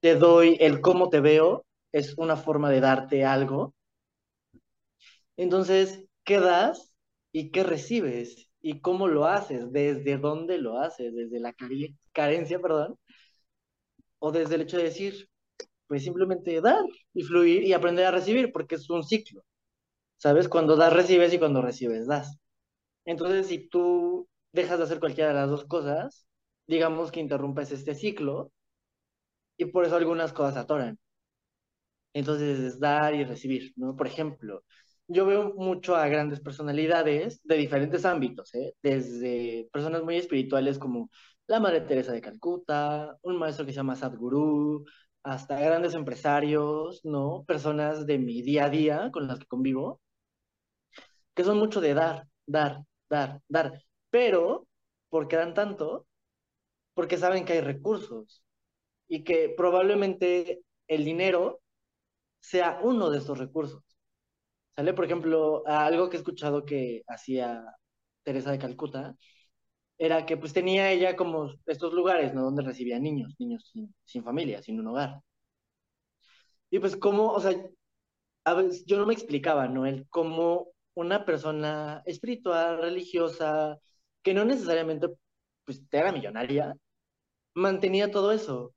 te 0.00 0.16
doy 0.16 0.56
el 0.60 0.80
cómo 0.80 1.10
te 1.10 1.20
veo, 1.20 1.66
es 1.92 2.14
una 2.18 2.36
forma 2.36 2.70
de 2.70 2.80
darte 2.80 3.24
algo. 3.24 3.74
Entonces, 5.36 6.04
¿qué 6.24 6.40
das 6.40 6.94
y 7.36 7.50
qué 7.50 7.64
recibes? 7.64 8.48
¿Y 8.62 8.80
cómo 8.80 9.08
lo 9.08 9.26
haces? 9.26 9.70
¿Desde 9.70 10.16
dónde 10.16 10.56
lo 10.56 10.78
haces? 10.78 11.14
¿Desde 11.14 11.38
la 11.38 11.54
carencia, 12.12 12.58
perdón? 12.60 12.98
¿O 14.18 14.32
desde 14.32 14.54
el 14.54 14.62
hecho 14.62 14.78
de 14.78 14.84
decir, 14.84 15.28
pues 15.86 16.02
simplemente 16.02 16.60
dar 16.62 16.82
y 17.12 17.22
fluir 17.24 17.62
y 17.64 17.74
aprender 17.74 18.06
a 18.06 18.10
recibir, 18.10 18.52
porque 18.52 18.76
es 18.76 18.88
un 18.88 19.04
ciclo. 19.04 19.44
¿Sabes? 20.16 20.48
Cuando 20.48 20.76
das, 20.76 20.94
recibes 20.94 21.34
y 21.34 21.38
cuando 21.38 21.62
recibes, 21.62 22.06
das. 22.06 22.38
Entonces, 23.04 23.48
si 23.48 23.68
tú 23.68 24.28
dejas 24.52 24.78
de 24.78 24.84
hacer 24.84 25.00
cualquiera 25.00 25.30
de 25.30 25.36
las 25.36 25.50
dos 25.50 25.66
cosas, 25.66 26.26
digamos 26.66 27.12
que 27.12 27.20
interrumpes 27.20 27.72
este 27.72 27.94
ciclo 27.94 28.50
y 29.58 29.66
por 29.66 29.84
eso 29.84 29.96
algunas 29.96 30.32
cosas 30.32 30.56
atoran. 30.56 30.98
Entonces, 32.14 32.58
es 32.60 32.80
dar 32.80 33.14
y 33.14 33.24
recibir, 33.24 33.72
¿no? 33.76 33.94
Por 33.94 34.06
ejemplo, 34.06 34.64
yo 35.08 35.26
veo 35.26 35.54
mucho 35.54 35.96
a 35.96 36.08
grandes 36.08 36.40
personalidades 36.40 37.40
de 37.44 37.56
diferentes 37.56 38.04
ámbitos, 38.04 38.54
¿eh? 38.54 38.74
desde 38.82 39.68
personas 39.72 40.02
muy 40.02 40.16
espirituales 40.16 40.78
como 40.78 41.10
la 41.46 41.60
Madre 41.60 41.82
Teresa 41.82 42.12
de 42.12 42.20
Calcuta, 42.20 43.16
un 43.22 43.38
maestro 43.38 43.64
que 43.66 43.72
se 43.72 43.76
llama 43.76 43.96
Sadhguru, 43.96 44.84
hasta 45.22 45.60
grandes 45.60 45.94
empresarios, 45.94 47.00
¿no? 47.04 47.44
Personas 47.46 48.06
de 48.06 48.18
mi 48.18 48.42
día 48.42 48.66
a 48.66 48.70
día 48.70 49.10
con 49.12 49.26
las 49.28 49.38
que 49.40 49.46
convivo, 49.46 50.00
que 51.34 51.44
son 51.44 51.58
mucho 51.58 51.80
de 51.80 51.94
dar, 51.94 52.28
dar, 52.46 52.82
dar, 53.08 53.40
dar, 53.48 53.82
pero 54.10 54.66
¿por 55.08 55.28
qué 55.28 55.36
dan 55.36 55.54
tanto? 55.54 56.06
Porque 56.94 57.18
saben 57.18 57.44
que 57.44 57.54
hay 57.54 57.60
recursos 57.62 58.42
y 59.08 59.24
que 59.24 59.54
probablemente 59.56 60.62
el 60.88 61.04
dinero 61.04 61.62
sea 62.40 62.80
uno 62.82 63.10
de 63.10 63.18
esos 63.18 63.38
recursos. 63.38 63.85
¿Sale? 64.76 64.92
Por 64.94 65.06
ejemplo, 65.06 65.62
algo 65.66 66.10
que 66.10 66.16
he 66.16 66.20
escuchado 66.20 66.64
que 66.66 67.02
hacía 67.08 67.64
Teresa 68.22 68.50
de 68.52 68.58
Calcuta 68.58 69.16
era 69.98 70.26
que 70.26 70.36
pues 70.36 70.52
tenía 70.52 70.92
ella 70.92 71.16
como 71.16 71.54
estos 71.66 71.94
lugares, 71.94 72.34
¿no? 72.34 72.42
Donde 72.44 72.62
recibía 72.62 72.98
niños, 73.00 73.34
niños 73.38 73.70
sin, 73.72 73.94
sin 74.04 74.24
familia, 74.24 74.62
sin 74.62 74.80
un 74.80 74.88
hogar. 74.88 75.22
Y 76.70 76.78
pues 76.78 76.96
como, 76.96 77.32
o 77.32 77.40
sea, 77.40 77.52
a 78.44 78.54
veces 78.54 78.84
yo 78.86 78.98
no 78.98 79.06
me 79.06 79.14
explicaba, 79.14 79.68
¿no? 79.68 79.86
El 79.86 80.08
cómo 80.08 80.68
una 80.94 81.24
persona 81.24 82.02
espiritual, 82.06 82.78
religiosa, 82.80 83.78
que 84.22 84.34
no 84.34 84.44
necesariamente 84.44 85.08
pues 85.64 85.82
era 85.92 86.12
millonaria, 86.12 86.76
mantenía 87.54 88.10
todo 88.10 88.32
eso. 88.32 88.74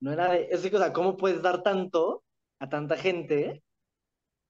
No 0.00 0.12
era 0.12 0.30
de, 0.32 0.48
es 0.50 0.64
o 0.64 0.78
sea, 0.78 0.92
¿cómo 0.92 1.16
puedes 1.16 1.42
dar 1.42 1.62
tanto 1.64 2.22
a 2.60 2.68
tanta 2.68 2.96
gente 2.96 3.63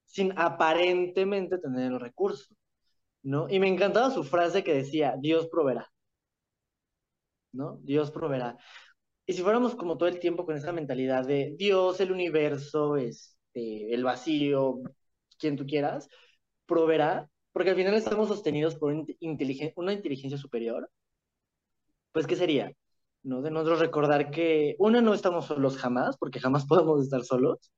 sin 0.05 0.37
aparentemente 0.37 1.57
tener 1.57 1.91
los 1.91 2.01
recursos? 2.01 2.55
¿no? 3.25 3.49
Y 3.49 3.59
me 3.59 3.67
encantaba 3.67 4.11
su 4.11 4.23
frase 4.23 4.63
que 4.63 4.73
decía, 4.73 5.15
Dios 5.19 5.47
proveerá, 5.49 5.91
¿no? 7.51 7.79
Dios 7.83 8.11
proveerá. 8.11 8.57
Y 9.25 9.33
si 9.33 9.41
fuéramos 9.43 9.75
como 9.75 9.97
todo 9.97 10.09
el 10.09 10.19
tiempo 10.19 10.45
con 10.45 10.55
esa 10.57 10.71
mentalidad 10.73 11.25
de 11.27 11.55
Dios, 11.57 11.99
el 12.01 12.11
universo, 12.11 12.97
este, 12.97 13.93
el 13.93 14.03
vacío, 14.03 14.81
quien 15.39 15.57
tú 15.57 15.65
quieras, 15.65 16.09
proveerá, 16.67 17.29
porque 17.51 17.71
al 17.71 17.77
final 17.77 17.95
estamos 17.95 18.27
sostenidos 18.29 18.75
por 18.75 18.93
una 18.93 19.93
inteligencia 19.93 20.37
superior, 20.37 20.89
pues 22.11 22.27
¿qué 22.27 22.35
sería? 22.35 22.71
¿No? 23.23 23.41
De 23.41 23.51
nosotros 23.51 23.79
recordar 23.79 24.31
que, 24.31 24.75
uno, 24.79 25.01
no 25.01 25.13
estamos 25.13 25.45
solos 25.47 25.77
jamás, 25.77 26.17
porque 26.17 26.39
jamás 26.39 26.65
podemos 26.67 27.01
estar 27.03 27.23
solos, 27.23 27.71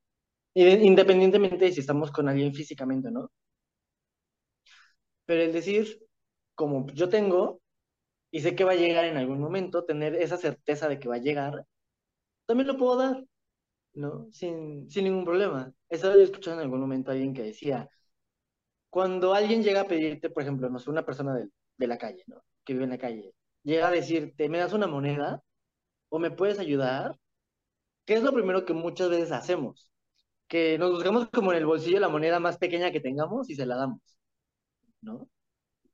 independientemente 0.62 1.64
de 1.66 1.72
si 1.72 1.80
estamos 1.80 2.10
con 2.10 2.28
alguien 2.28 2.54
físicamente, 2.54 3.10
¿no? 3.10 3.30
Pero 5.26 5.42
el 5.42 5.52
decir, 5.52 6.00
como 6.54 6.86
yo 6.92 7.08
tengo, 7.08 7.60
y 8.32 8.40
sé 8.40 8.56
que 8.56 8.64
va 8.64 8.72
a 8.72 8.76
llegar 8.76 9.06
en 9.06 9.16
algún 9.18 9.40
momento, 9.40 9.84
tener 9.84 10.14
esa 10.16 10.36
certeza 10.38 10.88
de 10.88 10.98
que 11.00 11.08
va 11.08 11.16
a 11.16 11.18
llegar, 11.18 11.66
también 12.46 12.68
lo 12.68 12.78
puedo 12.78 12.96
dar, 12.98 13.24
¿no? 13.94 14.28
Sin, 14.32 14.90
sin 14.90 15.04
ningún 15.04 15.24
problema. 15.26 15.72
Eso 15.88 16.10
había 16.12 16.24
escuchado 16.24 16.56
en 16.58 16.64
algún 16.64 16.80
momento 16.80 17.10
a 17.10 17.14
alguien 17.14 17.34
que 17.34 17.42
decía, 17.44 17.90
cuando 18.90 19.34
alguien 19.34 19.62
llega 19.62 19.82
a 19.82 19.88
pedirte, 19.88 20.30
por 20.30 20.42
ejemplo, 20.42 20.68
no 20.70 20.78
sé, 20.78 20.90
una 20.90 21.04
persona 21.04 21.34
de, 21.36 21.48
de 21.78 21.86
la 21.86 21.98
calle, 21.98 22.22
¿no? 22.26 22.42
Que 22.64 22.72
vive 22.72 22.84
en 22.84 22.90
la 22.90 22.98
calle, 22.98 23.32
llega 23.62 23.88
a 23.88 23.90
decirte, 23.90 24.48
¿me 24.48 24.58
das 24.58 24.72
una 24.72 24.86
moneda? 24.86 25.42
¿O 26.10 26.18
me 26.18 26.30
puedes 26.30 26.58
ayudar? 26.58 27.18
¿Qué 28.06 28.14
es 28.16 28.22
lo 28.24 28.32
primero 28.34 28.64
que 28.66 28.74
muchas 28.74 29.10
veces 29.10 29.32
hacemos? 29.32 29.90
Que 30.48 30.78
nos 30.78 30.90
buscamos 30.92 31.28
como 31.30 31.52
en 31.52 31.58
el 31.58 31.66
bolsillo 31.66 32.00
la 32.00 32.08
moneda 32.08 32.40
más 32.40 32.58
pequeña 32.58 32.90
que 32.90 33.00
tengamos 33.00 33.50
y 33.50 33.54
se 33.54 33.66
la 33.66 33.76
damos. 33.76 34.00
¿no? 35.00 35.28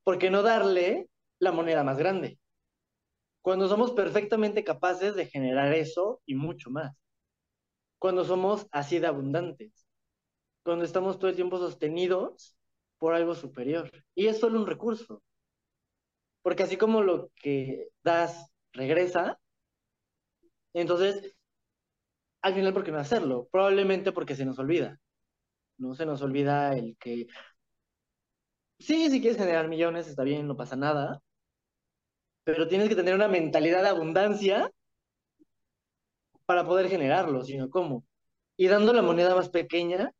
¿Por 0.04 0.18
qué 0.18 0.30
no 0.30 0.42
darle 0.42 1.08
la 1.38 1.52
moneda 1.52 1.84
más 1.84 1.98
grande? 1.98 2.38
Cuando 3.42 3.68
somos 3.68 3.92
perfectamente 3.92 4.64
capaces 4.64 5.14
de 5.14 5.26
generar 5.26 5.72
eso 5.74 6.22
y 6.26 6.34
mucho 6.34 6.70
más. 6.70 6.96
Cuando 7.98 8.24
somos 8.24 8.66
así 8.70 8.98
de 8.98 9.06
abundantes. 9.06 9.86
Cuando 10.62 10.84
estamos 10.84 11.18
todo 11.18 11.30
el 11.30 11.36
tiempo 11.36 11.58
sostenidos 11.58 12.56
por 12.98 13.14
algo 13.14 13.34
superior. 13.34 13.90
Y 14.14 14.26
es 14.28 14.40
solo 14.40 14.58
un 14.60 14.66
recurso. 14.66 15.22
Porque 16.42 16.62
así 16.62 16.76
como 16.76 17.02
lo 17.02 17.30
que 17.36 17.88
das 18.02 18.50
regresa, 18.72 19.38
entonces, 20.74 21.34
al 22.44 22.54
final, 22.54 22.72
¿por 22.74 22.84
qué 22.84 22.92
no 22.92 22.98
hacerlo? 22.98 23.48
Probablemente 23.50 24.12
porque 24.12 24.36
se 24.36 24.44
nos 24.44 24.58
olvida. 24.58 25.00
No 25.78 25.94
se 25.94 26.06
nos 26.06 26.22
olvida 26.22 26.74
el 26.76 26.96
que 26.98 27.28
Sí, 28.78 29.10
si 29.10 29.20
quieres 29.20 29.36
generar 29.38 29.66
millones, 29.68 30.06
está 30.08 30.22
bien, 30.24 30.46
no 30.46 30.56
pasa 30.56 30.76
nada. 30.76 31.20
Pero 32.44 32.68
tienes 32.68 32.88
que 32.88 32.94
tener 32.96 33.14
una 33.14 33.28
mentalidad 33.28 33.82
de 33.82 33.88
abundancia 33.90 34.70
para 36.46 36.64
poder 36.66 36.88
generarlo, 36.88 37.42
sino 37.44 37.70
cómo. 37.70 38.04
Y 38.56 38.68
dando 38.68 38.92
la 38.92 39.02
moneda 39.02 39.34
más 39.34 39.48
pequeña, 39.50 40.12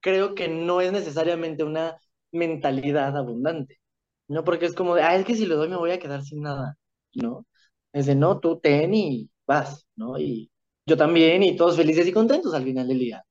creo 0.00 0.34
que 0.36 0.48
no 0.48 0.80
es 0.80 0.92
necesariamente 0.92 1.64
una 1.64 1.98
mentalidad 2.32 3.16
abundante, 3.16 3.80
¿no? 4.28 4.44
Porque 4.44 4.66
es 4.66 4.74
como 4.74 4.94
de, 4.94 5.02
ah, 5.02 5.16
es 5.16 5.26
que 5.26 5.34
si 5.36 5.46
lo 5.46 5.56
doy 5.56 5.68
me 5.70 5.76
voy 5.78 5.92
a 5.92 6.00
quedar 6.00 6.22
sin 6.24 6.42
nada, 6.42 6.78
¿no? 7.14 7.46
Es 7.92 8.06
de, 8.06 8.14
no, 8.16 8.40
tú 8.40 8.60
ten 8.60 8.94
y 8.94 9.30
vas, 9.46 9.86
¿no? 9.96 10.18
Y 10.20 10.50
yo 10.88 10.96
también, 10.96 11.42
y 11.42 11.56
todos 11.56 11.76
felices 11.76 12.06
y 12.06 12.12
contentos 12.12 12.54
al 12.54 12.64
final 12.64 12.88
del 12.88 12.98
día. 12.98 13.24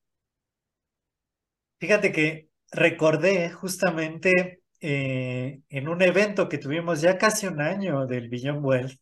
Fíjate 1.80 2.12
que 2.12 2.48
recordé 2.72 3.50
justamente 3.50 4.62
eh, 4.80 5.60
en 5.68 5.88
un 5.88 6.02
evento 6.02 6.48
que 6.48 6.58
tuvimos 6.58 7.00
ya 7.00 7.18
casi 7.18 7.46
un 7.46 7.60
año 7.60 8.06
del 8.06 8.28
Beyond 8.28 8.64
Wealth, 8.64 9.00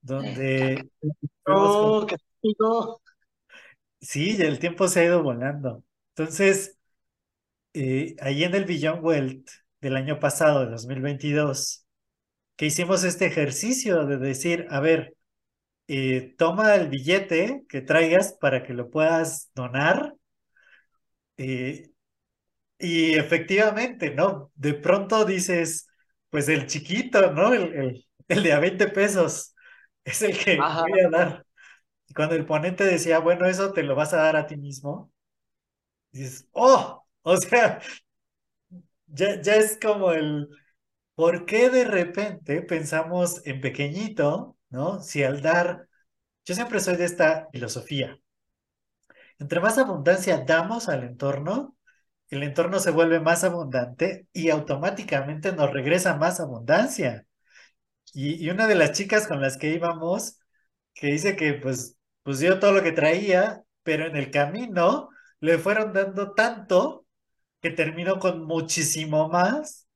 donde... 0.00 0.88
Oh, 1.46 2.06
Sí, 4.00 4.36
el 4.40 4.58
tiempo 4.58 4.88
se 4.88 5.00
ha 5.00 5.04
ido 5.04 5.22
volando. 5.22 5.82
Entonces, 6.14 6.78
eh, 7.74 8.16
ahí 8.20 8.44
en 8.44 8.54
el 8.54 8.64
Beyond 8.64 9.04
Wealth 9.04 9.48
del 9.80 9.96
año 9.96 10.20
pasado, 10.20 10.64
de 10.64 10.72
2022, 10.72 11.86
que 12.56 12.66
hicimos 12.66 13.04
este 13.04 13.26
ejercicio 13.26 14.06
de 14.06 14.18
decir, 14.18 14.66
a 14.70 14.80
ver, 14.80 15.16
eh, 15.88 16.34
toma 16.38 16.74
el 16.76 16.88
billete 16.88 17.64
que 17.68 17.80
traigas 17.82 18.34
para 18.34 18.62
que 18.64 18.74
lo 18.74 18.90
puedas 18.90 19.50
donar. 19.54 20.14
eh, 21.36 21.90
y 22.78 23.14
efectivamente, 23.14 24.12
¿no? 24.14 24.52
De 24.54 24.74
pronto 24.74 25.24
dices, 25.24 25.88
pues 26.30 26.48
el 26.48 26.66
chiquito, 26.66 27.32
¿no? 27.32 27.54
El, 27.54 27.74
el, 27.74 28.06
el 28.28 28.42
de 28.42 28.52
a 28.52 28.60
20 28.60 28.88
pesos 28.88 29.54
es 30.04 30.22
el 30.22 30.38
que 30.38 30.66
Ajá. 30.66 30.84
voy 30.86 31.00
a 31.00 31.10
dar. 31.10 31.46
Y 32.08 32.14
cuando 32.14 32.34
el 32.36 32.46
ponente 32.46 32.84
decía, 32.84 33.20
bueno, 33.20 33.46
eso 33.46 33.72
te 33.72 33.82
lo 33.84 33.94
vas 33.96 34.14
a 34.14 34.18
dar 34.18 34.36
a 34.36 34.46
ti 34.46 34.56
mismo, 34.56 35.12
dices, 36.12 36.48
oh, 36.52 37.04
o 37.22 37.36
sea, 37.36 37.80
ya, 39.06 39.40
ya 39.42 39.56
es 39.56 39.78
como 39.80 40.12
el, 40.12 40.48
¿por 41.14 41.46
qué 41.46 41.70
de 41.70 41.84
repente 41.84 42.62
pensamos 42.62 43.46
en 43.46 43.60
pequeñito, 43.60 44.55
¿no? 44.76 45.02
Si 45.02 45.24
al 45.24 45.42
dar, 45.42 45.88
yo 46.46 46.54
siempre 46.54 46.80
soy 46.80 46.96
de 46.96 47.06
esta 47.06 47.48
filosofía, 47.52 48.18
entre 49.38 49.60
más 49.60 49.78
abundancia 49.78 50.44
damos 50.46 50.88
al 50.88 51.04
entorno, 51.04 51.76
el 52.30 52.42
entorno 52.42 52.80
se 52.80 52.90
vuelve 52.90 53.20
más 53.20 53.44
abundante 53.44 54.26
y 54.32 54.50
automáticamente 54.50 55.52
nos 55.52 55.72
regresa 55.72 56.16
más 56.16 56.40
abundancia. 56.40 57.26
Y, 58.14 58.44
y 58.44 58.50
una 58.50 58.68
de 58.68 58.76
las 58.76 58.92
chicas 58.92 59.28
con 59.28 59.42
las 59.42 59.58
que 59.58 59.70
íbamos, 59.70 60.40
que 60.94 61.08
dice 61.08 61.36
que 61.36 61.54
pues, 61.54 61.98
pues 62.24 62.40
dio 62.40 62.60
todo 62.60 62.72
lo 62.72 62.84
que 62.84 62.92
traía, 62.92 63.64
pero 63.84 64.06
en 64.06 64.16
el 64.16 64.32
camino 64.32 65.10
le 65.40 65.58
fueron 65.58 65.94
dando 65.94 66.34
tanto 66.34 67.06
que 67.62 67.70
terminó 67.72 68.20
con 68.20 68.44
muchísimo 68.46 69.30
más 69.30 69.88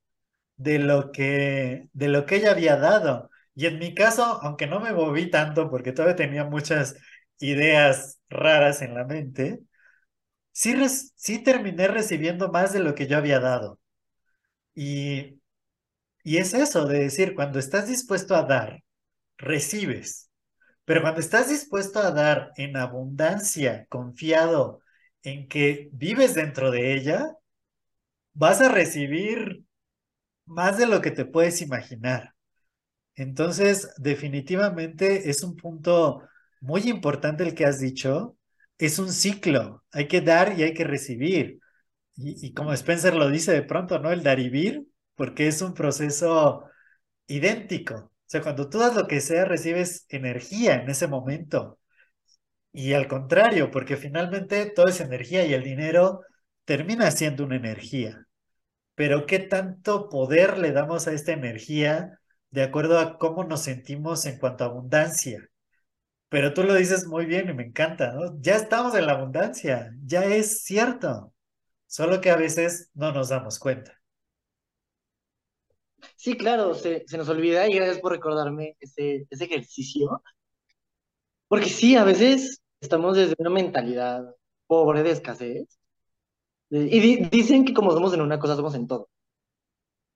de 0.57 0.79
lo 0.79 1.13
que, 1.13 1.89
de 1.93 2.09
lo 2.09 2.27
que 2.27 2.37
ella 2.37 2.53
había 2.53 2.77
dado. 2.77 3.30
Y 3.55 3.65
en 3.67 3.79
mi 3.79 3.93
caso, 3.95 4.23
aunque 4.41 4.67
no 4.67 4.79
me 4.79 4.93
moví 4.93 5.29
tanto 5.29 5.69
porque 5.69 5.91
todavía 5.91 6.15
tenía 6.15 6.45
muchas 6.45 6.95
ideas 7.39 8.19
raras 8.29 8.81
en 8.81 8.93
la 8.95 9.05
mente, 9.05 9.59
sí, 10.51 10.75
sí 11.15 11.39
terminé 11.43 11.87
recibiendo 11.87 12.49
más 12.51 12.73
de 12.73 12.79
lo 12.81 12.95
que 12.95 13.07
yo 13.07 13.17
había 13.17 13.39
dado. 13.39 13.79
Y, 14.75 15.39
y 16.23 16.37
es 16.37 16.53
eso 16.53 16.85
de 16.87 16.99
decir, 16.99 17.35
cuando 17.35 17.59
estás 17.59 17.87
dispuesto 17.89 18.35
a 18.35 18.43
dar, 18.43 18.83
recibes. 19.37 20.29
Pero 20.85 21.01
cuando 21.03 21.21
estás 21.21 21.49
dispuesto 21.49 21.99
a 21.99 22.11
dar 22.11 22.51
en 22.57 22.77
abundancia, 22.77 23.87
confiado 23.89 24.81
en 25.23 25.47
que 25.49 25.89
vives 25.93 26.35
dentro 26.35 26.71
de 26.71 26.95
ella, 26.95 27.33
vas 28.33 28.59
a 28.61 28.67
recibir 28.69 29.63
más 30.45 30.77
de 30.77 30.87
lo 30.87 31.01
que 31.01 31.11
te 31.11 31.25
puedes 31.25 31.61
imaginar. 31.61 32.35
Entonces, 33.21 33.93
definitivamente 33.97 35.29
es 35.29 35.43
un 35.43 35.55
punto 35.55 36.23
muy 36.61 36.89
importante 36.89 37.43
el 37.43 37.55
que 37.55 37.65
has 37.65 37.79
dicho. 37.79 38.37
Es 38.77 38.99
un 38.99 39.11
ciclo. 39.13 39.83
Hay 39.91 40.07
que 40.07 40.21
dar 40.21 40.57
y 40.57 40.63
hay 40.63 40.73
que 40.73 40.83
recibir. 40.85 41.59
Y, 42.15 42.53
como 42.53 42.73
Spencer 42.73 43.15
lo 43.15 43.29
dice 43.29 43.51
de 43.53 43.63
pronto, 43.63 43.99
¿no? 43.99 44.11
El 44.11 44.23
dar 44.23 44.39
y 44.39 44.49
vir, 44.49 44.85
porque 45.15 45.47
es 45.47 45.61
un 45.61 45.73
proceso 45.73 46.65
idéntico. 47.27 47.95
O 47.95 48.11
sea, 48.25 48.41
cuando 48.41 48.69
tú 48.69 48.79
das 48.79 48.95
lo 48.95 49.07
que 49.07 49.21
sea, 49.21 49.45
recibes 49.45 50.05
energía 50.09 50.75
en 50.75 50.89
ese 50.89 51.07
momento. 51.07 51.79
Y 52.73 52.93
al 52.93 53.07
contrario, 53.07 53.71
porque 53.71 53.97
finalmente 53.97 54.65
toda 54.67 54.89
esa 54.91 55.03
energía 55.05 55.45
y 55.45 55.53
el 55.53 55.63
dinero 55.63 56.21
termina 56.65 57.11
siendo 57.11 57.45
una 57.45 57.57
energía. 57.57 58.25
Pero 58.95 59.25
¿qué 59.25 59.39
tanto 59.39 60.09
poder 60.09 60.57
le 60.59 60.71
damos 60.71 61.07
a 61.07 61.13
esta 61.13 61.33
energía 61.33 62.20
de 62.51 62.63
acuerdo 62.63 62.99
a 62.99 63.17
cómo 63.17 63.43
nos 63.43 63.63
sentimos 63.63 64.25
en 64.25 64.39
cuanto 64.39 64.63
a 64.63 64.67
abundancia? 64.67 65.47
Pero 66.29 66.53
tú 66.53 66.63
lo 66.63 66.75
dices 66.75 67.07
muy 67.07 67.25
bien 67.25 67.49
y 67.49 67.53
me 67.53 67.63
encanta, 67.65 68.13
¿no? 68.13 68.39
Ya 68.41 68.55
estamos 68.57 68.95
en 68.95 69.05
la 69.07 69.13
abundancia, 69.13 69.93
ya 70.05 70.25
es 70.25 70.63
cierto, 70.63 71.33
solo 71.87 72.21
que 72.21 72.31
a 72.31 72.37
veces 72.37 72.91
no 72.95 73.11
nos 73.13 73.29
damos 73.29 73.59
cuenta. 73.59 73.93
Sí, 76.15 76.37
claro, 76.37 76.73
se, 76.75 77.03
se 77.07 77.17
nos 77.17 77.29
olvida 77.29 77.67
y 77.69 77.73
gracias 77.75 77.99
por 77.99 78.11
recordarme 78.11 78.75
ese, 78.79 79.25
ese 79.29 79.45
ejercicio, 79.45 80.21
porque 81.47 81.69
sí, 81.69 81.95
a 81.95 82.03
veces 82.03 82.61
estamos 82.81 83.15
desde 83.17 83.35
una 83.37 83.49
mentalidad 83.49 84.23
pobre 84.67 85.03
de 85.03 85.11
escasez 85.11 85.79
y 86.69 86.99
di- 86.99 87.17
dicen 87.31 87.65
que 87.65 87.73
como 87.73 87.91
somos 87.91 88.13
en 88.13 88.21
una 88.21 88.39
cosa, 88.39 88.55
somos 88.55 88.75
en 88.75 88.87
todo, 88.87 89.09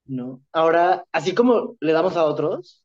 ¿no? 0.06 0.42
Ahora, 0.54 1.06
así 1.12 1.34
como 1.36 1.78
le 1.80 1.94
damos 1.94 2.16
a 2.18 2.26
otros, 2.26 2.84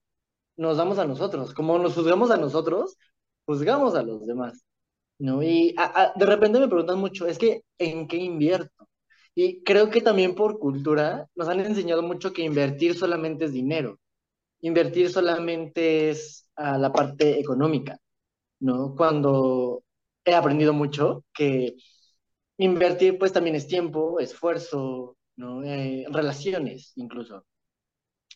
nos 0.57 0.77
damos 0.77 0.99
a 0.99 1.07
nosotros, 1.07 1.55
como 1.55 1.79
nos 1.79 1.95
juzgamos 1.95 2.31
a 2.31 2.37
nosotros, 2.37 2.97
juzgamos 3.47 3.95
a 3.95 4.03
los 4.03 4.27
demás, 4.27 4.65
¿no? 5.19 5.43
Y 5.43 5.75
de 6.17 6.27
repente 6.27 6.61
me 6.61 6.69
preguntan 6.69 6.99
mucho, 7.01 7.27
es 7.27 7.39
que, 7.39 7.63
¿en 7.79 8.09
qué 8.09 8.19
invierto? 8.19 8.89
Y 9.35 9.63
creo 9.65 9.91
que 9.91 10.03
también 10.03 10.35
por 10.35 10.59
cultura 10.59 11.29
nos 11.37 11.49
han 11.49 11.61
enseñado 11.61 12.03
mucho 12.03 12.33
que 12.33 12.43
invertir 12.43 12.97
solamente 12.99 13.47
es 13.47 13.53
dinero. 13.53 13.99
invertir 14.61 15.11
solamente 15.11 16.11
es 16.11 16.49
la 16.57 16.93
parte 16.93 17.41
económica, 17.41 17.99
¿no? 18.61 18.95
Cuando 18.97 19.83
he 20.25 20.35
aprendido 20.35 20.73
mucho 20.73 21.25
que 21.35 21.77
invertir 22.59 23.19
pues 23.19 23.33
también 23.33 23.57
es 23.57 23.67
tiempo, 23.67 24.21
esfuerzo, 24.21 25.17
¿no? 25.41 25.65
Eh, 25.65 26.05
relaciones 26.11 26.93
incluso. 26.97 27.47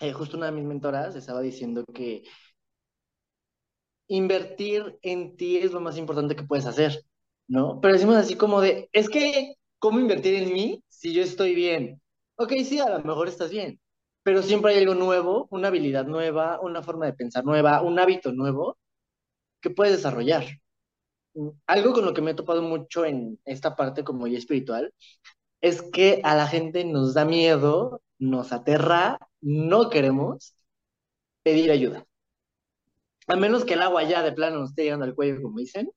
Eh, 0.01 0.13
justo 0.13 0.37
una 0.37 0.47
de 0.47 0.53
mis 0.53 0.65
mentoras 0.65 1.15
estaba 1.15 1.41
diciendo 1.41 1.85
que 1.95 2.25
invertir 4.09 4.99
en 5.03 5.37
ti 5.37 5.59
es 5.59 5.73
lo 5.73 5.81
más 5.81 5.97
importante 5.99 6.35
que 6.35 6.45
puedes 6.45 6.67
hacer, 6.67 7.05
¿no? 7.47 7.81
Pero 7.81 7.95
decimos 7.95 8.17
así 8.17 8.37
como 8.37 8.61
de, 8.61 8.89
es 8.93 9.09
que, 9.09 9.55
¿cómo 9.79 10.01
invertir 10.01 10.35
en 10.35 10.53
mí 10.53 10.83
si 10.89 11.13
yo 11.15 11.23
estoy 11.23 11.55
bien? 11.55 12.01
Ok, 12.37 12.53
sí, 12.65 12.81
a 12.81 12.89
lo 12.89 13.05
mejor 13.05 13.29
estás 13.29 13.51
bien, 13.51 13.81
pero 14.23 14.43
siempre 14.43 14.73
hay 14.73 14.81
algo 14.81 14.95
nuevo, 14.95 15.47
una 15.51 15.69
habilidad 15.69 16.07
nueva, 16.07 16.61
una 16.61 16.83
forma 16.83 17.07
de 17.07 17.15
pensar 17.15 17.45
nueva, 17.45 17.83
un 17.83 17.99
hábito 17.99 18.33
nuevo 18.33 18.79
que 19.61 19.71
puedes 19.71 19.97
desarrollar. 19.97 20.45
Algo 21.67 21.93
con 21.93 22.05
lo 22.05 22.15
que 22.15 22.23
me 22.23 22.31
he 22.31 22.35
topado 22.35 22.63
mucho 22.63 23.05
en 23.05 23.41
esta 23.45 23.75
parte 23.77 24.05
como 24.05 24.27
ya 24.27 24.39
espiritual 24.39 24.93
es 25.61 25.83
que 25.83 26.21
a 26.25 26.35
la 26.37 26.47
gente 26.47 26.85
nos 26.85 27.15
da 27.15 27.25
miedo, 27.25 28.03
nos 28.19 28.53
aterra, 28.53 29.19
no 29.41 29.91
queremos 29.91 30.55
pedir 31.43 31.71
ayuda. 31.71 32.07
A 33.27 33.37
menos 33.37 33.65
que 33.65 33.75
el 33.75 33.83
agua 33.83 34.03
ya 34.05 34.23
de 34.23 34.33
plano 34.33 34.61
nos 34.61 34.71
esté 34.71 34.85
llegando 34.85 35.05
al 35.05 35.15
cuello, 35.15 35.43
como 35.43 35.59
dicen, 35.59 35.91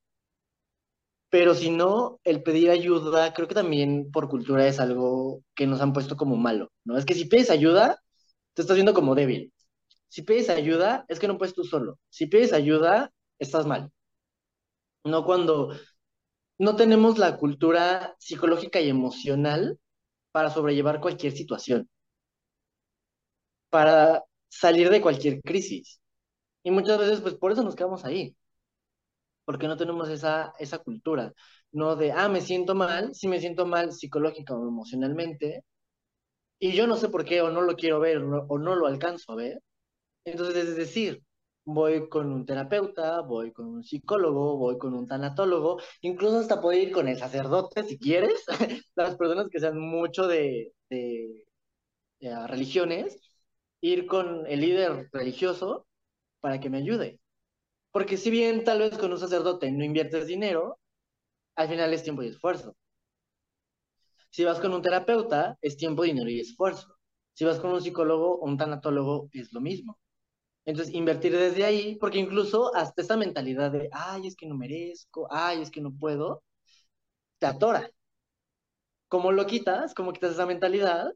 pero 1.30 1.54
si 1.54 1.70
no, 1.70 2.20
el 2.24 2.42
pedir 2.42 2.70
ayuda, 2.70 3.34
creo 3.34 3.48
que 3.48 3.54
también 3.54 4.10
por 4.10 4.28
cultura 4.28 4.66
es 4.66 4.80
algo 4.80 5.42
que 5.54 5.66
nos 5.66 5.80
han 5.80 5.92
puesto 5.92 6.16
como 6.16 6.36
malo, 6.36 6.70
¿no? 6.84 6.96
Es 6.96 7.04
que 7.04 7.14
si 7.14 7.26
pides 7.26 7.50
ayuda, 7.50 8.00
te 8.54 8.62
estás 8.62 8.76
viendo 8.76 8.94
como 8.94 9.14
débil. 9.14 9.52
Si 10.08 10.22
pides 10.22 10.50
ayuda, 10.50 11.04
es 11.08 11.18
que 11.20 11.28
no 11.28 11.38
puedes 11.38 11.54
tú 11.54 11.64
solo. 11.64 11.98
Si 12.10 12.26
pides 12.26 12.52
ayuda, 12.52 13.12
estás 13.38 13.66
mal. 13.66 13.92
No 15.04 15.24
cuando 15.24 15.74
no 16.58 16.76
tenemos 16.76 17.18
la 17.18 17.36
cultura 17.38 18.14
psicológica 18.18 18.80
y 18.80 18.88
emocional 18.88 19.78
para 20.32 20.50
sobrellevar 20.50 21.00
cualquier 21.00 21.32
situación, 21.32 21.88
para 23.70 24.24
salir 24.48 24.90
de 24.90 25.00
cualquier 25.00 25.40
crisis. 25.42 26.00
Y 26.64 26.70
muchas 26.70 26.98
veces, 26.98 27.20
pues 27.22 27.34
por 27.36 27.52
eso 27.52 27.64
nos 27.64 27.76
quedamos 27.76 28.04
ahí, 28.04 28.36
porque 29.44 29.68
no 29.68 29.76
tenemos 29.76 30.08
esa, 30.10 30.52
esa 30.58 30.78
cultura, 30.78 31.32
no 31.72 31.96
de, 31.96 32.12
ah, 32.12 32.28
me 32.28 32.40
siento 32.40 32.74
mal, 32.74 33.14
si 33.14 33.28
me 33.28 33.40
siento 33.40 33.66
mal 33.66 33.92
psicológica 33.92 34.54
o 34.54 34.68
emocionalmente, 34.68 35.64
y 36.58 36.72
yo 36.72 36.86
no 36.86 36.96
sé 36.96 37.08
por 37.08 37.24
qué, 37.24 37.42
o 37.42 37.50
no 37.50 37.62
lo 37.62 37.76
quiero 37.76 38.00
ver, 38.00 38.18
o 38.18 38.22
no, 38.24 38.38
o 38.48 38.58
no 38.58 38.74
lo 38.76 38.86
alcanzo 38.86 39.32
a 39.32 39.36
ver. 39.36 39.62
Entonces, 40.24 40.56
es 40.68 40.76
decir, 40.76 41.22
voy 41.74 42.08
con 42.08 42.32
un 42.32 42.46
terapeuta, 42.46 43.20
voy 43.20 43.52
con 43.52 43.66
un 43.66 43.84
psicólogo, 43.84 44.56
voy 44.56 44.78
con 44.78 44.94
un 44.94 45.06
tanatólogo, 45.06 45.78
incluso 46.00 46.38
hasta 46.38 46.60
puedo 46.62 46.78
ir 46.78 46.92
con 46.92 47.08
el 47.08 47.18
sacerdote 47.18 47.82
si 47.84 47.98
quieres, 47.98 48.44
las 48.96 49.16
personas 49.16 49.48
que 49.50 49.60
sean 49.60 49.78
mucho 49.78 50.26
de, 50.26 50.72
de, 50.90 51.44
de 52.20 52.48
religiones, 52.48 53.18
ir 53.82 54.06
con 54.06 54.46
el 54.48 54.60
líder 54.60 55.08
religioso 55.12 55.86
para 56.40 56.60
que 56.60 56.70
me 56.70 56.78
ayude. 56.78 57.20
Porque 57.92 58.16
si 58.18 58.30
bien 58.30 58.64
tal 58.64 58.80
vez 58.80 58.98
con 58.98 59.12
un 59.12 59.18
sacerdote 59.20 59.70
no 59.72 59.84
inviertes 59.84 60.26
dinero, 60.28 60.78
al 61.56 61.68
final 61.68 61.92
es 61.94 62.02
tiempo 62.04 62.22
y 62.24 62.28
esfuerzo. 62.28 62.76
Si 64.30 64.42
vas 64.44 64.58
con 64.58 64.72
un 64.72 64.80
terapeuta, 64.80 65.58
es 65.60 65.76
tiempo, 65.76 66.02
dinero 66.02 66.30
y 66.30 66.40
esfuerzo. 66.40 66.96
Si 67.34 67.44
vas 67.44 67.60
con 67.60 67.72
un 67.72 67.82
psicólogo 67.82 68.36
o 68.38 68.46
un 68.46 68.56
tanatólogo, 68.56 69.28
es 69.32 69.52
lo 69.52 69.60
mismo. 69.60 69.98
Entonces, 70.68 70.94
invertir 70.94 71.34
desde 71.34 71.64
ahí, 71.64 71.96
porque 71.96 72.18
incluso 72.18 72.74
hasta 72.76 73.00
esa 73.00 73.16
mentalidad 73.16 73.72
de, 73.72 73.88
ay, 73.90 74.26
es 74.26 74.36
que 74.36 74.46
no 74.46 74.54
merezco, 74.54 75.26
ay, 75.30 75.62
es 75.62 75.70
que 75.70 75.80
no 75.80 75.94
puedo, 75.98 76.42
te 77.38 77.46
atora. 77.46 77.90
¿Cómo 79.08 79.32
lo 79.32 79.46
quitas? 79.46 79.94
¿Cómo 79.94 80.12
quitas 80.12 80.32
esa 80.32 80.44
mentalidad? 80.44 81.14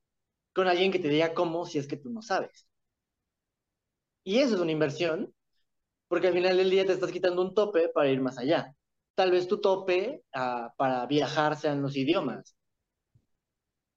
Con 0.54 0.68
alguien 0.68 0.90
que 0.90 0.98
te 0.98 1.08
diga 1.08 1.34
cómo 1.34 1.66
si 1.66 1.78
es 1.78 1.86
que 1.86 1.98
tú 1.98 2.08
no 2.08 2.22
sabes. 2.22 2.66
Y 4.24 4.38
eso 4.38 4.54
es 4.54 4.60
una 4.62 4.72
inversión, 4.72 5.34
porque 6.08 6.28
al 6.28 6.34
final 6.34 6.56
del 6.56 6.70
día 6.70 6.86
te 6.86 6.94
estás 6.94 7.12
quitando 7.12 7.42
un 7.42 7.54
tope 7.54 7.90
para 7.90 8.08
ir 8.10 8.22
más 8.22 8.38
allá. 8.38 8.74
Tal 9.14 9.32
vez 9.32 9.48
tu 9.48 9.60
tope 9.60 10.24
uh, 10.34 10.70
para 10.78 11.04
viajar 11.06 11.56
sean 11.58 11.82
los 11.82 11.94
idiomas. 11.94 12.56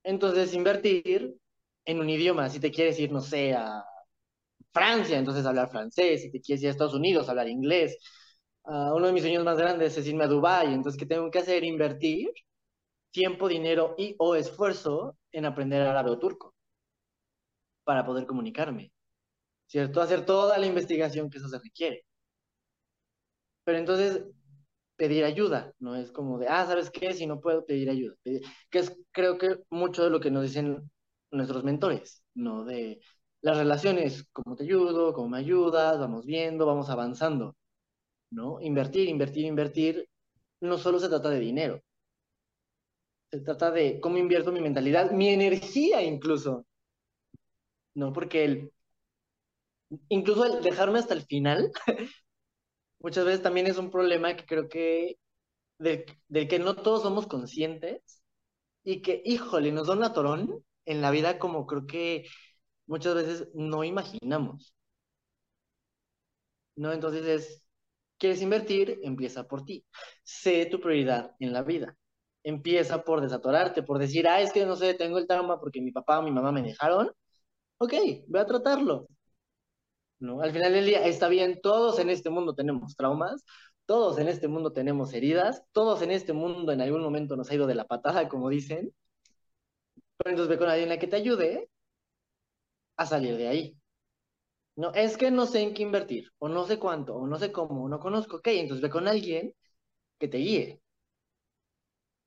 Entonces, 0.04 0.54
invertir 0.54 1.38
en 1.86 2.00
un 2.02 2.10
idioma, 2.10 2.50
si 2.50 2.60
te 2.60 2.72
quieres 2.72 3.00
ir, 3.00 3.14
no 3.14 3.22
sé, 3.22 3.54
a 3.54 3.86
Francia, 4.76 5.18
entonces 5.18 5.46
hablar 5.46 5.70
francés, 5.72 6.22
si 6.24 6.32
te 6.32 6.42
quieres 6.42 6.62
ir 6.64 6.68
a 6.68 6.72
Estados 6.72 6.94
Unidos, 6.94 7.30
hablar 7.30 7.48
inglés. 7.48 7.98
Uh, 8.64 8.94
uno 8.96 9.08
de 9.08 9.14
mis 9.14 9.24
sueños 9.24 9.46
más 9.46 9.58
grandes 9.58 9.98
es 9.98 10.08
irme 10.08 10.26
a 10.26 10.28
Dubái, 10.28 10.74
entonces, 10.74 11.00
¿qué 11.00 11.06
tengo 11.06 11.32
que 11.32 11.40
hacer? 11.40 11.64
Invertir 11.64 12.30
tiempo, 13.12 13.48
dinero 13.48 13.96
y 13.98 14.16
o 14.20 14.36
esfuerzo 14.36 15.18
en 15.32 15.46
aprender 15.46 15.82
árabe 15.84 16.12
o 16.12 16.20
turco 16.20 16.54
para 17.86 18.06
poder 18.06 18.26
comunicarme, 18.26 18.92
¿cierto? 19.68 20.02
Hacer 20.02 20.26
toda 20.26 20.58
la 20.58 20.68
investigación 20.68 21.30
que 21.30 21.40
eso 21.40 21.50
se 21.50 21.60
requiere. 21.60 22.06
Pero 23.64 23.78
entonces, 23.78 24.24
pedir 24.96 25.24
ayuda, 25.26 25.74
no 25.80 25.96
es 25.96 26.12
como 26.12 26.40
de, 26.40 26.48
ah, 26.48 26.66
¿sabes 26.66 26.90
qué? 26.92 27.14
Si 27.14 27.28
no 27.28 27.42
puedo 27.42 27.66
pedir 27.66 27.90
ayuda. 27.90 28.16
que 28.24 28.80
es, 28.80 28.96
creo 29.12 29.38
que 29.38 29.58
mucho 29.70 30.04
de 30.04 30.10
lo 30.10 30.20
que 30.20 30.32
nos 30.32 30.44
dicen 30.44 30.90
nuestros 31.32 31.64
mentores, 31.64 32.24
¿no? 32.36 32.66
De 32.66 33.00
las 33.46 33.58
relaciones, 33.58 34.26
cómo 34.34 34.56
te 34.56 34.64
ayudo, 34.64 35.14
cómo 35.14 35.30
me 35.30 35.38
ayudas, 35.38 36.00
vamos 36.00 36.26
viendo, 36.26 36.66
vamos 36.66 36.90
avanzando, 36.90 37.56
¿no? 38.32 38.60
Invertir, 38.60 39.08
invertir, 39.08 39.46
invertir, 39.46 40.10
no 40.62 40.80
solo 40.80 41.00
se 41.00 41.10
trata 41.10 41.30
de 41.30 41.40
dinero, 41.40 41.82
se 43.30 43.42
trata 43.42 43.70
de 43.70 44.00
cómo 44.00 44.18
invierto 44.18 44.52
mi 44.52 44.62
mentalidad, 44.62 45.12
mi 45.12 45.30
energía 45.30 46.02
incluso. 46.02 46.66
No, 47.94 48.12
porque 48.14 48.46
el, 48.46 48.72
incluso 50.10 50.46
el 50.46 50.64
dejarme 50.64 50.98
hasta 50.98 51.14
el 51.14 51.22
final, 51.22 51.72
muchas 53.00 53.26
veces 53.26 53.44
también 53.44 53.68
es 53.68 53.78
un 53.78 53.92
problema 53.92 54.36
que 54.36 54.46
creo 54.46 54.68
que 54.68 55.20
del, 55.78 56.06
que 56.50 56.60
no 56.60 56.76
todos 56.76 57.04
somos 57.04 57.28
conscientes 57.28 58.24
y 58.84 59.04
que, 59.04 59.22
híjole, 59.24 59.72
nos 59.72 59.88
da 59.88 59.94
un 59.94 60.04
atorón 60.04 60.66
en 60.86 61.02
la 61.02 61.12
vida 61.12 61.40
como 61.40 61.68
creo 61.68 61.86
que 61.86 62.26
muchas 62.88 63.16
veces 63.16 63.48
no 63.54 63.84
imaginamos. 63.84 64.74
¿No? 66.76 66.92
Entonces 66.92 67.26
es, 67.26 67.64
¿quieres 68.18 68.42
invertir? 68.42 69.00
Empieza 69.04 69.48
por 69.48 69.64
ti. 69.66 69.86
Sé 70.24 70.66
tu 70.68 70.80
prioridad 70.80 71.36
en 71.40 71.54
la 71.54 71.64
vida 71.64 71.98
empieza 72.46 73.04
por 73.04 73.22
desatorarte, 73.22 73.84
por 73.84 74.00
decir, 74.00 74.28
ah, 74.28 74.42
es 74.42 74.54
que 74.54 74.66
no 74.66 74.76
sé, 74.76 74.94
tengo 74.94 75.18
el 75.18 75.28
trauma 75.28 75.60
porque 75.60 75.82
mi 75.82 75.92
papá 75.92 76.20
o 76.20 76.24
mi 76.24 76.32
mamá 76.32 76.52
me 76.52 76.62
dejaron. 76.64 77.12
Ok, 77.80 77.94
voy 78.28 78.42
a 78.42 78.46
tratarlo. 78.48 79.08
¿No? 80.20 80.42
Al 80.42 80.52
final 80.52 80.74
del 80.74 80.86
día, 80.86 81.06
está 81.06 81.28
bien, 81.28 81.60
todos 81.62 82.00
en 82.00 82.10
este 82.10 82.30
mundo 82.30 82.56
tenemos 82.56 82.96
traumas, 82.96 83.44
todos 83.86 84.18
en 84.18 84.28
este 84.28 84.48
mundo 84.48 84.72
tenemos 84.74 85.14
heridas, 85.14 85.64
todos 85.72 86.02
en 86.02 86.12
este 86.12 86.34
mundo 86.34 86.72
en 86.72 86.82
algún 86.82 87.02
momento 87.02 87.36
nos 87.36 87.50
ha 87.52 87.56
ido 87.56 87.68
de 87.68 87.76
la 87.76 87.86
patada, 87.86 88.30
como 88.30 88.50
dicen. 88.50 88.94
Entonces 90.20 90.48
ve 90.48 90.58
con 90.58 90.70
alguien 90.70 90.98
que 91.00 91.08
te 91.08 91.16
ayude 91.16 91.70
a 92.98 93.06
salir 93.06 93.38
de 93.38 93.48
ahí. 93.48 93.78
No, 94.78 94.92
es 94.94 95.18
que 95.18 95.32
no 95.32 95.46
sé 95.46 95.62
en 95.62 95.74
qué 95.74 95.84
invertir, 95.84 96.32
o 96.40 96.50
no 96.50 96.66
sé 96.66 96.80
cuánto, 96.80 97.16
o 97.16 97.28
no 97.28 97.38
sé 97.40 97.52
cómo, 97.52 97.84
o 97.86 97.90
no 97.90 98.00
conozco, 98.00 98.38
ok, 98.38 98.48
entonces 98.48 98.82
ve 98.82 98.90
con 98.90 99.08
alguien 99.08 99.54
que 100.20 100.28
te 100.30 100.38
guíe. 100.40 100.82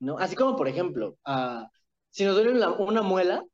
¿no? 0.01 0.19
Así 0.19 0.37
como, 0.37 0.57
por 0.57 0.69
ejemplo, 0.69 1.17
si 2.11 2.25
nos 2.25 2.35
duele 2.35 2.53
una, 2.53 2.73
una 2.73 3.03
muela, 3.03 3.45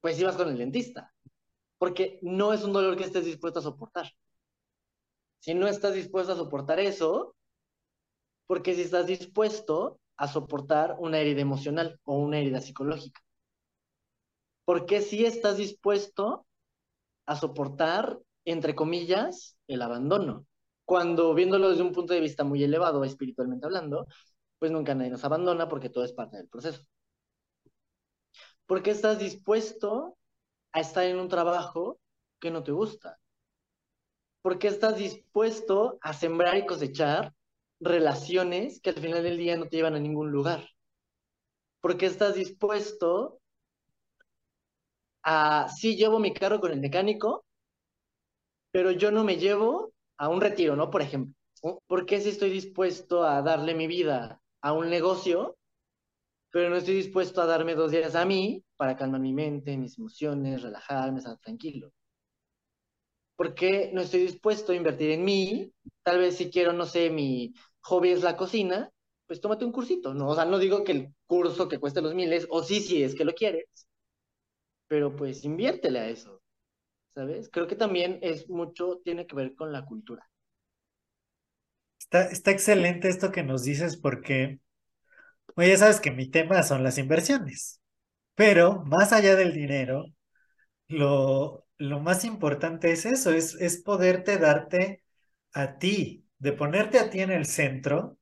pues 0.00 0.18
ibas 0.20 0.36
con 0.36 0.48
el 0.48 0.58
dentista, 0.58 1.12
porque 1.78 2.18
no 2.22 2.52
es 2.52 2.64
un 2.64 2.72
dolor 2.72 2.96
que 2.96 3.04
estés 3.04 3.24
dispuesto 3.26 3.60
a 3.60 3.62
soportar. 3.62 4.12
Si 5.40 5.54
no 5.54 5.66
estás 5.66 5.94
dispuesto 5.94 6.32
a 6.34 6.36
soportar 6.36 6.78
eso, 6.78 7.34
porque 8.46 8.74
si 8.74 8.82
estás 8.82 9.06
dispuesto 9.06 10.00
a 10.16 10.28
soportar 10.28 10.96
una 10.98 11.18
herida 11.18 11.42
emocional 11.42 12.00
o 12.04 12.18
una 12.18 12.38
herida 12.38 12.60
psicológica. 12.60 13.20
Porque 14.66 15.00
si 15.00 15.24
estás 15.24 15.56
dispuesto 15.56 16.44
a 17.24 17.36
soportar, 17.36 18.18
entre 18.44 18.74
comillas, 18.74 19.56
el 19.68 19.80
abandono. 19.80 20.44
Cuando 20.84 21.34
viéndolo 21.34 21.70
desde 21.70 21.84
un 21.84 21.92
punto 21.92 22.12
de 22.12 22.20
vista 22.20 22.42
muy 22.42 22.62
elevado, 22.64 23.04
espiritualmente 23.04 23.64
hablando, 23.64 24.06
pues 24.58 24.72
nunca 24.72 24.94
nadie 24.94 25.10
nos 25.10 25.24
abandona 25.24 25.68
porque 25.68 25.88
todo 25.88 26.04
es 26.04 26.12
parte 26.12 26.36
del 26.36 26.48
proceso. 26.48 26.82
Porque 28.66 28.90
estás 28.90 29.20
dispuesto 29.20 30.18
a 30.72 30.80
estar 30.80 31.04
en 31.04 31.20
un 31.20 31.28
trabajo 31.28 32.00
que 32.40 32.50
no 32.50 32.64
te 32.64 32.72
gusta. 32.72 33.20
Porque 34.42 34.66
estás 34.66 34.96
dispuesto 34.96 35.96
a 36.00 36.12
sembrar 36.12 36.56
y 36.56 36.66
cosechar 36.66 37.32
relaciones 37.78 38.80
que 38.80 38.90
al 38.90 38.96
final 38.96 39.22
del 39.22 39.38
día 39.38 39.56
no 39.56 39.68
te 39.68 39.76
llevan 39.76 39.94
a 39.94 40.00
ningún 40.00 40.32
lugar. 40.32 40.68
Porque 41.80 42.06
estás 42.06 42.34
dispuesto 42.34 43.40
sí, 45.76 45.96
llevo 45.96 46.18
mi 46.18 46.32
carro 46.32 46.60
con 46.60 46.72
el 46.72 46.80
mecánico, 46.80 47.44
pero 48.70 48.90
yo 48.90 49.10
no 49.10 49.24
me 49.24 49.36
llevo 49.36 49.92
a 50.18 50.28
un 50.28 50.40
retiro, 50.40 50.76
¿no? 50.76 50.90
Por 50.90 51.02
ejemplo. 51.02 51.34
¿Por 51.86 52.06
qué 52.06 52.20
si 52.20 52.28
estoy 52.28 52.50
dispuesto 52.50 53.24
a 53.24 53.42
darle 53.42 53.74
mi 53.74 53.86
vida 53.86 54.40
a 54.60 54.72
un 54.72 54.88
negocio, 54.90 55.56
pero 56.50 56.70
no 56.70 56.76
estoy 56.76 56.94
dispuesto 56.96 57.42
a 57.42 57.46
darme 57.46 57.74
dos 57.74 57.92
días 57.92 58.14
a 58.14 58.24
mí 58.24 58.64
para 58.76 58.96
calmar 58.96 59.20
mi 59.20 59.32
mente, 59.32 59.76
mis 59.76 59.98
emociones, 59.98 60.62
relajarme, 60.62 61.18
estar 61.18 61.38
tranquilo. 61.38 61.92
¿Por 63.36 63.54
qué 63.54 63.90
no 63.92 64.00
estoy 64.00 64.20
dispuesto 64.22 64.72
a 64.72 64.76
invertir 64.76 65.10
en 65.10 65.24
mí? 65.24 65.72
Tal 66.02 66.18
vez 66.18 66.36
si 66.36 66.50
quiero, 66.50 66.72
no 66.72 66.86
sé, 66.86 67.10
mi 67.10 67.52
hobby 67.82 68.10
es 68.10 68.22
la 68.22 68.36
cocina, 68.36 68.90
pues 69.26 69.40
tómate 69.40 69.64
un 69.64 69.72
cursito, 69.72 70.14
¿no? 70.14 70.28
O 70.28 70.34
sea, 70.34 70.44
no 70.46 70.58
digo 70.58 70.84
que 70.84 70.92
el 70.92 71.14
curso 71.26 71.68
que 71.68 71.78
cueste 71.78 72.00
los 72.02 72.14
miles, 72.14 72.46
o 72.50 72.62
sí, 72.62 72.80
sí, 72.80 73.02
es 73.02 73.14
que 73.14 73.24
lo 73.24 73.34
quieres, 73.34 73.66
pero 74.88 75.14
pues 75.16 75.44
inviértele 75.44 75.98
a 76.00 76.08
eso, 76.08 76.42
¿sabes? 77.14 77.50
Creo 77.50 77.66
que 77.68 77.76
también 77.76 78.18
es 78.22 78.48
mucho, 78.50 79.00
tiene 79.04 79.26
que 79.26 79.36
ver 79.36 79.54
con 79.54 79.72
la 79.72 79.84
cultura. 79.84 80.28
Está, 81.98 82.50
excelente 82.52 83.08
esto 83.08 83.32
que 83.32 83.42
nos 83.42 83.64
dices 83.64 83.96
porque, 83.96 84.60
oye, 85.56 85.70
ya 85.70 85.78
sabes 85.78 86.00
que 86.00 86.10
mi 86.10 86.30
tema 86.30 86.62
son 86.62 86.84
las 86.84 86.98
inversiones, 86.98 87.80
pero 88.34 88.84
más 88.86 89.12
allá 89.12 89.36
del 89.36 89.52
dinero, 89.54 90.06
lo, 90.88 91.66
lo 91.78 92.00
más 92.00 92.24
importante 92.24 92.92
es 92.92 93.06
eso, 93.06 93.32
es, 93.32 93.54
es 93.56 93.82
poderte 93.82 94.38
darte 94.38 95.02
a 95.52 95.78
ti, 95.78 96.26
de 96.38 96.52
ponerte 96.52 96.98
a 96.98 97.10
ti 97.10 97.20
en 97.20 97.32
el 97.32 97.46
centro. 97.46 98.18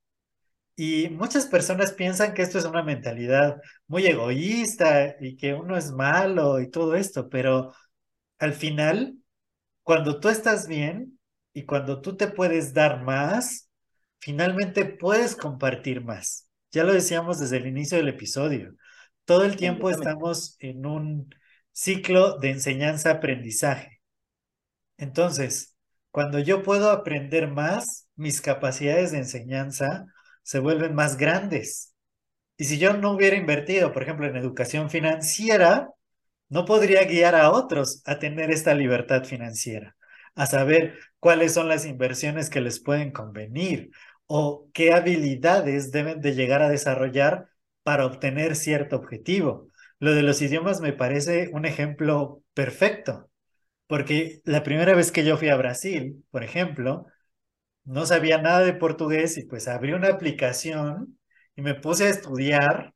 Y 0.77 1.09
muchas 1.11 1.47
personas 1.47 1.93
piensan 1.93 2.35
que 2.35 2.43
esto 2.43 2.59
es 2.59 2.65
una 2.65 2.83
mentalidad 2.83 3.61
muy 3.87 4.07
egoísta 4.07 5.15
y 5.21 5.37
que 5.37 5.55
uno 5.55 5.77
es 5.77 5.93
malo 5.93 6.61
y 6.61 6.71
todo 6.71 6.97
esto, 6.97 7.29
pero 7.29 7.73
al 8.39 8.55
final, 8.55 9.17
cuando 9.83 10.21
tú 10.21 10.29
estás 10.29 10.67
bien 10.67 11.19
y 11.53 11.65
cuando 11.65 12.01
tú 12.01 12.17
te 12.17 12.29
puedes 12.29 12.75
dar 12.75 13.03
más, 13.05 13.71
finalmente 14.19 14.85
puedes 14.85 15.37
compartir 15.37 16.03
más. 16.05 16.49
Ya 16.73 16.83
lo 16.83 16.93
decíamos 16.93 17.39
desde 17.39 17.59
el 17.59 17.67
inicio 17.69 17.99
del 17.99 18.09
episodio. 18.09 18.75
Todo 19.25 19.45
el 19.45 19.57
tiempo 19.57 19.91
estamos 19.91 20.57
en 20.59 20.87
un 20.87 21.35
ciclo 21.71 22.39
de 22.39 22.51
enseñanza-aprendizaje. 22.51 24.01
Entonces, 24.97 25.77
cuando 26.11 26.41
yo 26.41 26.63
puedo 26.63 26.91
aprender 26.91 27.49
más, 27.49 28.09
mis 28.17 28.41
capacidades 28.41 29.13
de 29.13 29.19
enseñanza 29.19 30.07
se 30.45 30.61
vuelven 30.61 30.95
más 30.95 31.17
grandes. 31.17 31.95
Y 32.57 32.67
si 32.67 32.79
yo 32.79 32.95
no 32.95 33.13
hubiera 33.13 33.37
invertido, 33.37 33.93
por 33.93 34.05
ejemplo, 34.05 34.27
en 34.27 34.37
educación 34.37 34.91
financiera, 34.91 35.91
no 36.49 36.65
podría 36.65 37.05
guiar 37.05 37.35
a 37.35 37.51
otros 37.51 38.03
a 38.07 38.19
tener 38.19 38.51
esta 38.51 38.75
libertad 38.75 39.25
financiera, 39.25 39.97
a 40.37 40.47
saber 40.47 40.99
cuáles 41.19 41.55
son 41.55 41.69
las 41.69 41.87
inversiones 41.87 42.51
que 42.51 42.61
les 42.61 42.81
pueden 42.81 43.11
convenir 43.11 43.91
o 44.27 44.69
qué 44.73 44.93
habilidades 44.93 45.91
deben 45.91 46.21
de 46.21 46.35
llegar 46.35 46.63
a 46.63 46.69
desarrollar 46.69 47.49
para 47.83 48.07
obtener 48.07 48.57
cierto 48.57 48.97
objetivo. 48.97 49.69
Lo 49.99 50.15
de 50.15 50.23
los 50.23 50.41
idiomas 50.43 50.81
me 50.81 50.93
parece 50.93 51.51
un 51.53 51.65
ejemplo 51.67 52.43
perfecto, 52.55 53.31
porque 53.87 54.41
la 54.45 54.63
primera 54.63 54.95
vez 54.95 55.13
que 55.13 55.25
yo 55.25 55.37
fui 55.37 55.49
a 55.49 55.57
Brasil, 55.57 56.25
por 56.31 56.45
ejemplo, 56.45 57.07
no 57.85 58.07
sabía 58.07 58.39
nada 58.39 58.61
de 58.61 58.75
portugués 58.75 59.37
y 59.39 59.45
pues 59.47 59.69
abrí 59.69 59.93
una 59.93 60.09
aplicación 60.09 61.19
y 61.57 61.63
me 61.63 61.75
puse 61.75 62.07
a 62.07 62.11
estudiar 62.11 62.95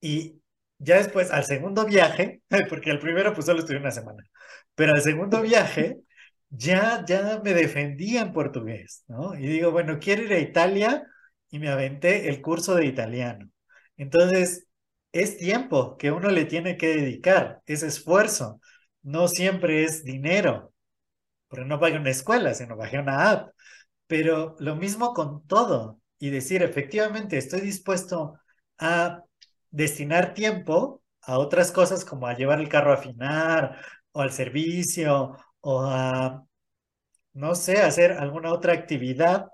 y 0.00 0.40
ya 0.78 0.96
después 0.98 1.30
al 1.30 1.44
segundo 1.44 1.84
viaje, 1.86 2.42
porque 2.68 2.90
el 2.90 2.98
primero 2.98 3.32
pues 3.34 3.46
solo 3.46 3.60
estuve 3.60 3.78
una 3.78 3.90
semana, 3.90 4.22
pero 4.74 4.92
al 4.92 5.02
segundo 5.02 5.42
viaje 5.42 5.98
ya, 6.50 7.04
ya 7.06 7.40
me 7.42 7.54
defendía 7.54 8.22
en 8.22 8.32
portugués, 8.32 9.04
¿no? 9.08 9.34
Y 9.34 9.46
digo, 9.46 9.70
bueno, 9.72 9.98
quiero 10.00 10.22
ir 10.24 10.32
a 10.32 10.38
Italia 10.38 11.04
y 11.50 11.58
me 11.58 11.68
aventé 11.68 12.28
el 12.28 12.40
curso 12.42 12.74
de 12.76 12.86
italiano. 12.86 13.48
Entonces, 13.96 14.66
es 15.12 15.36
tiempo 15.38 15.96
que 15.96 16.10
uno 16.12 16.30
le 16.30 16.44
tiene 16.44 16.76
que 16.76 16.88
dedicar, 16.96 17.62
es 17.66 17.82
esfuerzo, 17.82 18.60
no 19.02 19.28
siempre 19.28 19.84
es 19.84 20.04
dinero. 20.04 20.73
Porque 21.54 21.68
no 21.68 21.80
pagué 21.80 21.98
una 21.98 22.10
escuela, 22.10 22.54
sino 22.54 22.76
bajé 22.76 22.98
una 22.98 23.30
app. 23.30 23.50
Pero 24.06 24.56
lo 24.60 24.76
mismo 24.76 25.14
con 25.14 25.46
todo 25.46 26.00
y 26.18 26.30
decir, 26.30 26.62
efectivamente, 26.62 27.38
estoy 27.38 27.60
dispuesto 27.62 28.38
a 28.78 29.22
destinar 29.70 30.34
tiempo 30.34 31.02
a 31.22 31.38
otras 31.38 31.72
cosas 31.72 32.04
como 32.04 32.26
a 32.26 32.36
llevar 32.36 32.60
el 32.60 32.68
carro 32.68 32.92
a 32.92 32.94
afinar 32.96 33.78
o 34.12 34.20
al 34.22 34.32
servicio 34.32 35.36
o 35.60 35.82
a, 35.82 36.44
no 37.32 37.54
sé, 37.54 37.80
hacer 37.82 38.12
alguna 38.12 38.52
otra 38.52 38.72
actividad, 38.74 39.48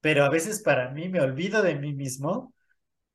pero 0.00 0.24
a 0.24 0.30
veces 0.30 0.62
para 0.62 0.90
mí 0.90 1.08
me 1.08 1.20
olvido 1.20 1.62
de 1.62 1.76
mí 1.76 1.94
mismo 1.94 2.54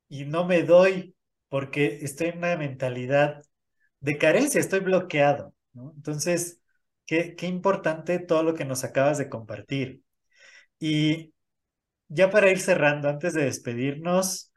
y 0.10 0.26
no 0.26 0.46
me 0.46 0.64
doy 0.64 1.16
porque 1.50 2.00
estoy 2.04 2.30
en 2.30 2.40
una 2.40 2.58
mentalidad 2.58 3.44
de 4.02 4.18
carencia, 4.18 4.62
estoy 4.62 4.82
bloqueado. 4.82 5.54
Entonces, 5.76 6.59
qué, 7.10 7.48
importante 7.48 8.20
todo 8.20 8.44
lo 8.44 8.54
que 8.54 8.66
nos 8.66 8.84
acabas 8.84 9.18
de 9.18 9.30
compartir. 9.30 10.04
Y 10.80 11.34
ya 12.08 12.30
para 12.30 12.52
ir 12.52 12.60
cerrando, 12.60 13.10
antes 13.10 13.34
de 13.34 13.46
despedirnos, 13.46 14.54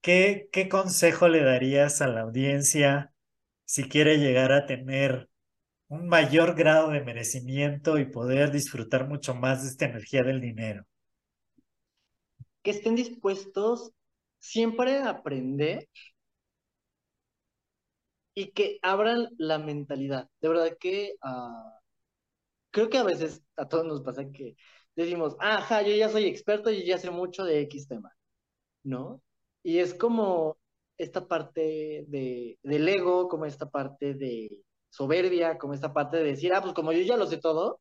¿qué, 0.00 0.48
qué 0.52 0.68
consejo 0.68 1.28
le 1.28 1.42
darías 1.44 2.00
a 2.00 2.08
la 2.08 2.22
audiencia 2.22 3.12
si 3.66 3.84
quiere 3.84 4.18
llegar 4.18 4.52
a 4.52 4.66
tener 4.66 5.28
un 5.88 6.08
mayor 6.08 6.54
grado 6.56 6.90
de 6.90 7.02
merecimiento 7.02 7.98
y 7.98 8.06
poder 8.06 8.50
disfrutar 8.50 9.06
mucho 9.08 9.34
más 9.34 9.62
de 9.62 9.68
esta 9.68 9.86
energía 9.86 10.22
del 10.22 10.40
dinero? 10.40 10.86
Que 12.62 12.70
estén 12.70 12.94
dispuestos 12.94 13.92
siempre 14.38 14.98
a 14.98 15.10
aprender 15.10 15.86
y 18.34 18.52
que 18.52 18.78
abran 18.82 19.28
la 19.36 19.58
mentalidad. 19.58 20.28
De 20.40 20.48
verdad 20.48 20.76
que 20.80 21.14
ah, 21.22 21.79
creo 22.70 22.88
que 22.90 22.98
a 22.98 23.04
veces 23.04 23.42
a 23.56 23.68
todos 23.68 23.86
nos 23.86 24.02
pasa 24.02 24.30
que 24.30 24.56
decimos, 24.96 25.36
ajá, 25.40 25.82
yo 25.82 25.94
ya 25.94 26.08
soy 26.08 26.26
experto, 26.26 26.70
y 26.70 26.84
ya 26.86 26.98
sé 26.98 27.10
mucho 27.10 27.44
de 27.44 27.60
X 27.62 27.88
tema, 27.88 28.12
¿no? 28.84 29.22
Y 29.62 29.78
es 29.78 29.94
como 29.94 30.58
esta 30.98 31.26
parte 31.28 32.04
de, 32.08 32.58
del 32.62 32.88
ego, 32.88 33.28
como 33.28 33.46
esta 33.46 33.70
parte 33.70 34.14
de 34.14 34.62
soberbia, 34.90 35.58
como 35.58 35.74
esta 35.74 35.92
parte 35.92 36.18
de 36.18 36.24
decir, 36.24 36.52
ah, 36.54 36.62
pues 36.62 36.74
como 36.74 36.92
yo 36.92 37.00
ya 37.00 37.16
lo 37.16 37.26
sé 37.26 37.38
todo, 37.38 37.80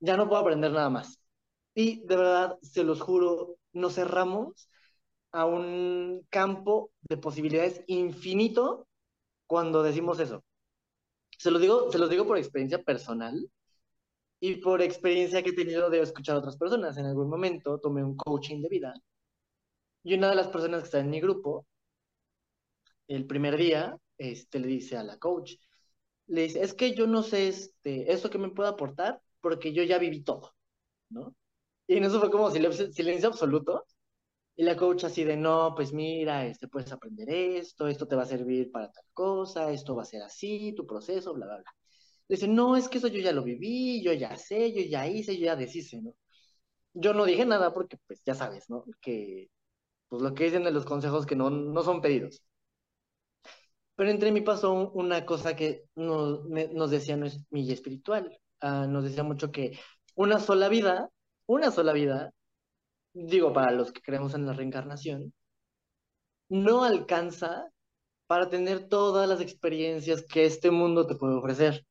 ya 0.00 0.16
no 0.16 0.28
puedo 0.28 0.42
aprender 0.42 0.72
nada 0.72 0.90
más. 0.90 1.20
Y 1.74 2.04
de 2.06 2.16
verdad, 2.16 2.58
se 2.62 2.84
los 2.84 3.00
juro, 3.00 3.56
nos 3.72 3.94
cerramos 3.94 4.68
a 5.32 5.46
un 5.46 6.26
campo 6.30 6.90
de 7.02 7.16
posibilidades 7.16 7.82
infinito 7.86 8.86
cuando 9.46 9.82
decimos 9.82 10.20
eso. 10.20 10.44
Se 11.38 11.50
lo 11.50 11.58
digo, 11.58 11.90
se 11.92 11.98
los 11.98 12.10
digo 12.10 12.26
por 12.26 12.38
experiencia 12.38 12.82
personal 12.82 13.50
y 14.44 14.56
por 14.56 14.82
experiencia 14.82 15.40
que 15.40 15.50
he 15.50 15.54
tenido 15.54 15.88
de 15.88 16.00
escuchar 16.00 16.34
a 16.34 16.38
otras 16.40 16.56
personas. 16.56 16.96
En 16.98 17.06
algún 17.06 17.30
momento 17.30 17.78
tomé 17.78 18.02
un 18.02 18.16
coaching 18.16 18.60
de 18.60 18.68
vida 18.68 18.92
y 20.02 20.14
una 20.14 20.30
de 20.30 20.34
las 20.34 20.48
personas 20.48 20.80
que 20.80 20.86
está 20.86 20.98
en 20.98 21.10
mi 21.10 21.20
grupo, 21.20 21.64
el 23.06 23.24
primer 23.24 23.56
día, 23.56 23.96
este, 24.18 24.58
le 24.58 24.66
dice 24.66 24.96
a 24.96 25.04
la 25.04 25.16
coach, 25.18 25.52
le 26.26 26.42
dice, 26.42 26.60
es 26.60 26.74
que 26.74 26.92
yo 26.92 27.06
no 27.06 27.22
sé 27.22 27.48
este, 27.48 28.12
esto 28.12 28.30
que 28.30 28.38
me 28.38 28.50
puede 28.50 28.70
aportar 28.70 29.22
porque 29.40 29.72
yo 29.72 29.84
ya 29.84 29.98
viví 29.98 30.24
todo, 30.24 30.54
¿no? 31.10 31.36
Y 31.86 31.98
en 31.98 32.04
eso 32.04 32.20
fue 32.20 32.30
como 32.30 32.50
silencio 32.50 33.28
absoluto. 33.28 33.84
Y 34.56 34.64
la 34.64 34.76
coach 34.76 35.04
así 35.04 35.24
de, 35.24 35.36
no, 35.36 35.74
pues 35.76 35.92
mira, 35.92 36.46
este, 36.46 36.68
puedes 36.68 36.92
aprender 36.92 37.30
esto, 37.30 37.88
esto 37.88 38.08
te 38.08 38.16
va 38.16 38.22
a 38.24 38.26
servir 38.26 38.72
para 38.72 38.90
tal 38.92 39.04
cosa, 39.14 39.72
esto 39.72 39.96
va 39.96 40.02
a 40.02 40.06
ser 40.06 40.22
así, 40.22 40.74
tu 40.76 40.86
proceso, 40.86 41.34
bla, 41.34 41.46
bla, 41.46 41.56
bla. 41.58 41.74
Dice, 42.32 42.48
no, 42.48 42.76
es 42.76 42.88
que 42.88 42.98
eso 42.98 43.08
yo 43.08 43.20
ya 43.20 43.32
lo 43.32 43.42
viví, 43.44 44.02
yo 44.02 44.12
ya 44.14 44.36
sé, 44.36 44.72
yo 44.72 44.82
ya 44.82 45.06
hice, 45.06 45.36
yo 45.38 45.44
ya 45.46 45.56
deshice, 45.56 46.00
¿no? 46.00 46.14
Yo 46.94 47.14
no 47.14 47.26
dije 47.26 47.44
nada 47.46 47.74
porque, 47.74 47.98
pues, 48.06 48.22
ya 48.24 48.34
sabes, 48.34 48.70
¿no? 48.70 48.84
Que, 49.02 49.50
pues, 50.08 50.22
lo 50.22 50.34
que 50.34 50.44
dicen 50.44 50.64
de 50.64 50.72
los 50.72 50.86
consejos 50.86 51.26
que 51.26 51.36
no, 51.36 51.50
no 51.50 51.82
son 51.82 52.00
pedidos. 52.02 52.42
Pero 53.96 54.10
entre 54.10 54.32
mí 54.32 54.40
pasó 54.40 54.72
una 54.92 55.26
cosa 55.26 55.54
que 55.56 55.84
nos, 55.94 56.44
nos 56.48 56.90
decía 56.90 57.16
mi 57.50 57.70
espiritual. 57.70 58.38
Ah, 58.60 58.86
nos 58.88 59.04
decía 59.04 59.24
mucho 59.24 59.50
que 59.52 59.78
una 60.14 60.38
sola 60.40 60.68
vida, 60.68 61.10
una 61.46 61.70
sola 61.70 61.92
vida, 61.92 62.32
digo, 63.14 63.52
para 63.52 63.72
los 63.72 63.92
que 63.92 64.02
creemos 64.02 64.34
en 64.34 64.46
la 64.46 64.54
reencarnación, 64.54 65.34
no 66.48 66.84
alcanza 66.84 67.70
para 68.26 68.48
tener 68.48 68.88
todas 68.88 69.28
las 69.28 69.40
experiencias 69.42 70.24
que 70.26 70.46
este 70.46 70.70
mundo 70.70 71.06
te 71.06 71.16
puede 71.16 71.34
ofrecer. 71.34 71.84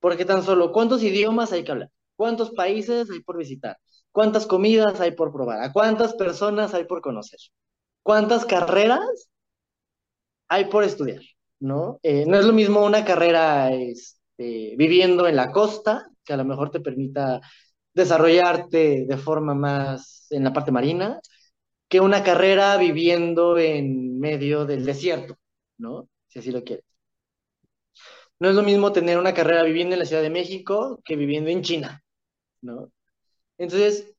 Porque 0.00 0.24
tan 0.24 0.42
solo, 0.42 0.72
¿cuántos 0.72 1.02
idiomas 1.02 1.52
hay 1.52 1.64
que 1.64 1.72
hablar? 1.72 1.90
¿Cuántos 2.16 2.50
países 2.52 3.10
hay 3.10 3.20
por 3.22 3.38
visitar? 3.38 3.78
¿Cuántas 4.12 4.46
comidas 4.46 5.00
hay 5.00 5.12
por 5.12 5.32
probar? 5.32 5.62
¿A 5.62 5.72
cuántas 5.72 6.14
personas 6.14 6.74
hay 6.74 6.84
por 6.84 7.00
conocer? 7.00 7.38
¿Cuántas 8.02 8.44
carreras 8.44 9.28
hay 10.48 10.66
por 10.66 10.84
estudiar? 10.84 11.22
¿No? 11.60 11.98
Eh, 12.02 12.24
no 12.26 12.38
es 12.38 12.44
lo 12.46 12.52
mismo 12.52 12.84
una 12.84 13.04
carrera 13.04 13.72
este, 13.72 14.74
viviendo 14.76 15.28
en 15.28 15.36
la 15.36 15.52
costa, 15.52 16.08
que 16.24 16.32
a 16.32 16.36
lo 16.36 16.44
mejor 16.44 16.70
te 16.70 16.80
permita 16.80 17.40
desarrollarte 17.94 19.04
de 19.06 19.16
forma 19.16 19.54
más 19.54 20.26
en 20.30 20.44
la 20.44 20.52
parte 20.52 20.72
marina 20.72 21.20
que 21.88 22.00
una 22.00 22.22
carrera 22.24 22.76
viviendo 22.78 23.58
en 23.58 24.18
medio 24.20 24.64
del 24.66 24.86
desierto, 24.86 25.36
¿no? 25.78 26.08
Si 26.28 26.38
así 26.38 26.52
lo 26.52 26.64
quieres. 26.64 26.84
No 28.40 28.48
es 28.48 28.54
lo 28.56 28.62
mismo 28.62 28.92
tener 28.92 29.18
una 29.18 29.34
carrera 29.34 29.62
viviendo 29.62 29.94
en 29.94 30.00
la 30.00 30.04
Ciudad 30.06 30.22
de 30.22 30.30
México 30.30 31.00
que 31.04 31.16
viviendo 31.16 31.50
en 31.50 31.62
China, 31.62 32.02
¿no? 32.62 32.92
Entonces, 33.58 34.14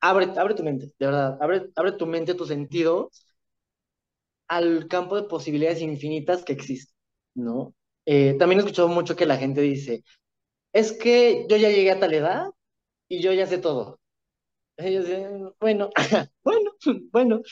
abre, 0.00 0.26
abre 0.38 0.54
tu 0.54 0.62
mente, 0.64 0.86
de 0.98 1.06
verdad, 1.06 1.38
abre, 1.40 1.70
abre 1.76 1.92
tu 1.92 2.06
mente, 2.06 2.34
tu 2.34 2.46
sentido 2.46 3.10
al 4.48 4.88
campo 4.88 5.16
de 5.16 5.28
posibilidades 5.28 5.82
infinitas 5.82 6.44
que 6.44 6.52
existen, 6.52 6.94
¿no? 7.34 7.74
Eh, 8.06 8.34
también 8.38 8.58
he 8.60 8.62
escuchado 8.62 8.88
mucho 8.88 9.16
que 9.16 9.26
la 9.26 9.36
gente 9.36 9.60
dice, 9.60 10.02
es 10.72 10.92
que 10.92 11.46
yo 11.50 11.56
ya 11.56 11.70
llegué 11.70 11.92
a 11.92 12.00
tal 12.00 12.14
edad 12.14 12.46
y 13.08 13.22
yo 13.22 13.32
ya 13.32 13.46
sé 13.46 13.58
todo. 13.58 14.00
Ellos 14.78 15.06
dicen, 15.06 15.52
bueno, 15.60 15.90
bueno, 16.44 16.72
bueno, 17.12 17.42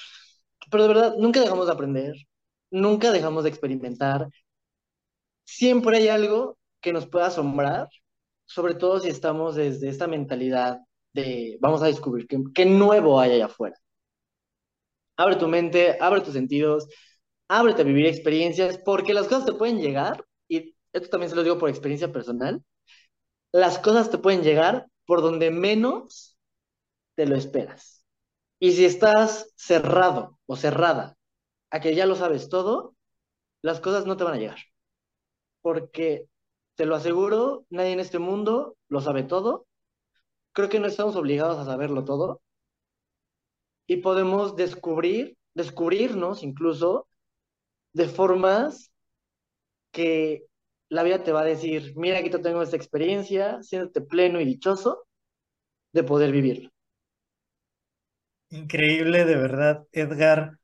pero 0.71 0.85
de 0.85 0.89
verdad, 0.91 1.14
nunca 1.19 1.41
dejamos 1.41 1.67
de 1.69 1.73
aprender, 1.73 2.14
nunca 2.71 3.12
dejamos 3.12 3.45
de 3.45 3.51
experimentar. 3.51 4.29
Siempre 5.47 5.99
hay 5.99 6.09
algo 6.09 6.59
que 6.80 6.92
nos 6.92 7.07
pueda 7.07 7.26
asombrar, 7.28 7.88
sobre 8.47 8.74
todo 8.74 9.01
si 9.01 9.09
estamos 9.09 9.55
desde 9.57 9.88
esta 9.88 10.07
mentalidad 10.07 10.80
de 11.14 11.57
vamos 11.61 11.82
a 11.82 11.86
descubrir 11.86 12.26
qué, 12.28 12.38
qué 12.55 12.66
nuevo 12.66 13.18
hay 13.20 13.32
allá 13.32 13.47
afuera. 13.47 13.76
Abre 15.16 15.36
tu 15.36 15.49
mente, 15.49 15.97
abre 16.01 16.20
tus 16.20 16.34
sentidos, 16.34 16.88
ábrete 17.49 17.82
a 17.82 17.84
vivir 17.84 18.07
experiencias, 18.07 18.78
porque 18.78 19.14
las 19.14 19.28
cosas 19.28 19.47
te 19.47 19.55
pueden 19.55 19.78
llegar, 19.80 20.24
y 20.49 20.74
esto 20.92 21.09
también 21.09 21.30
se 21.30 21.36
lo 21.36 21.42
digo 21.42 21.59
por 21.59 21.70
experiencia 21.70 22.12
personal, 22.12 22.62
las 23.53 23.78
cosas 23.78 24.11
te 24.11 24.18
pueden 24.18 24.42
llegar 24.42 24.88
por 25.07 25.22
donde 25.22 25.51
menos 25.51 26.36
te 27.16 27.26
lo 27.26 27.36
esperas. 27.36 28.05
Y 28.61 28.72
si 28.72 28.84
estás 28.84 29.53
cerrado 29.57 30.38
o 30.47 30.57
cerrada 30.57 31.16
a 31.70 31.80
que 31.80 31.94
ya 31.94 32.07
lo 32.07 32.16
sabes 32.16 32.49
todo, 32.49 32.97
las 33.62 33.80
cosas 33.80 34.07
no 34.07 34.16
te 34.16 34.24
van 34.24 34.34
a 34.34 34.38
llegar. 34.38 34.59
Porque 35.67 36.29
te 36.77 36.87
lo 36.87 36.95
aseguro, 36.95 37.67
nadie 37.71 37.91
en 37.91 37.99
este 37.99 38.21
mundo 38.21 38.77
lo 38.89 39.01
sabe 39.01 39.25
todo. 39.25 39.67
Creo 40.53 40.69
que 40.69 40.79
no 40.79 40.87
estamos 40.87 41.17
obligados 41.17 41.59
a 41.59 41.64
saberlo 41.64 42.05
todo. 42.05 42.41
Y 43.89 43.97
podemos 43.97 44.55
descubrir, 44.55 45.37
descubrirnos 45.55 46.45
incluso 46.45 47.09
de 47.95 48.07
formas 48.07 48.93
que 49.91 50.47
la 50.89 51.03
vida 51.03 51.25
te 51.25 51.33
va 51.33 51.41
a 51.41 51.45
decir, 51.45 51.95
mira, 51.97 52.21
aquí 52.21 52.31
te 52.31 52.39
tengo 52.39 52.62
esta 52.62 52.77
experiencia, 52.77 53.61
siéntate 53.61 54.03
pleno 54.03 54.41
y 54.41 54.45
dichoso 54.45 55.09
de 55.93 56.05
poder 56.05 56.31
vivirlo. 56.31 56.71
Increíble, 58.51 59.25
de 59.25 59.35
verdad, 59.35 59.85
Edgar. 59.91 60.61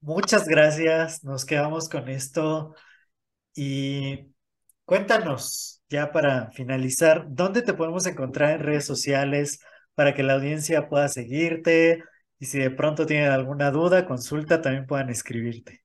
Muchas 0.00 0.48
gracias. 0.48 1.22
Nos 1.22 1.44
quedamos 1.44 1.90
con 1.90 2.08
esto. 2.08 2.74
Y 3.54 4.37
cuéntanos, 4.88 5.82
ya 5.90 6.12
para 6.12 6.50
finalizar, 6.52 7.26
¿dónde 7.28 7.60
te 7.62 7.74
podemos 7.74 8.06
encontrar 8.06 8.52
en 8.52 8.60
redes 8.66 8.86
sociales 8.86 9.60
para 9.94 10.14
que 10.14 10.22
la 10.22 10.32
audiencia 10.34 10.88
pueda 10.88 11.08
seguirte? 11.08 12.02
Y 12.38 12.46
si 12.46 12.58
de 12.58 12.70
pronto 12.70 13.04
tienen 13.04 13.30
alguna 13.30 13.70
duda, 13.70 14.06
consulta, 14.06 14.62
también 14.62 14.86
puedan 14.86 15.10
escribirte. 15.10 15.84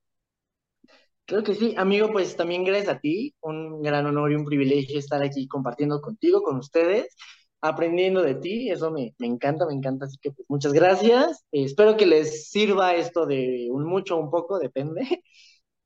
Creo 1.26 1.44
que 1.44 1.54
sí, 1.56 1.74
amigo, 1.78 2.12
pues 2.12 2.36
también 2.38 2.64
gracias 2.64 2.96
a 2.96 3.00
ti, 3.00 3.36
un 3.42 3.82
gran 3.82 4.06
honor 4.06 4.32
y 4.32 4.36
un 4.36 4.46
privilegio 4.46 5.00
estar 5.00 5.22
aquí 5.24 5.48
compartiendo 5.50 6.02
contigo, 6.02 6.42
con 6.42 6.58
ustedes, 6.58 7.16
aprendiendo 7.62 8.22
de 8.22 8.36
ti, 8.36 8.70
eso 8.72 8.92
me, 8.92 9.14
me 9.20 9.28
encanta, 9.28 9.66
me 9.66 9.74
encanta, 9.74 10.06
así 10.06 10.18
que 10.22 10.32
pues 10.32 10.46
muchas 10.50 10.74
gracias, 10.74 11.46
espero 11.52 11.98
que 11.98 12.06
les 12.06 12.50
sirva 12.50 12.96
esto 12.96 13.26
de 13.26 13.68
un 13.72 13.86
mucho 13.86 14.18
un 14.18 14.32
poco, 14.32 14.60
depende. 14.60 15.02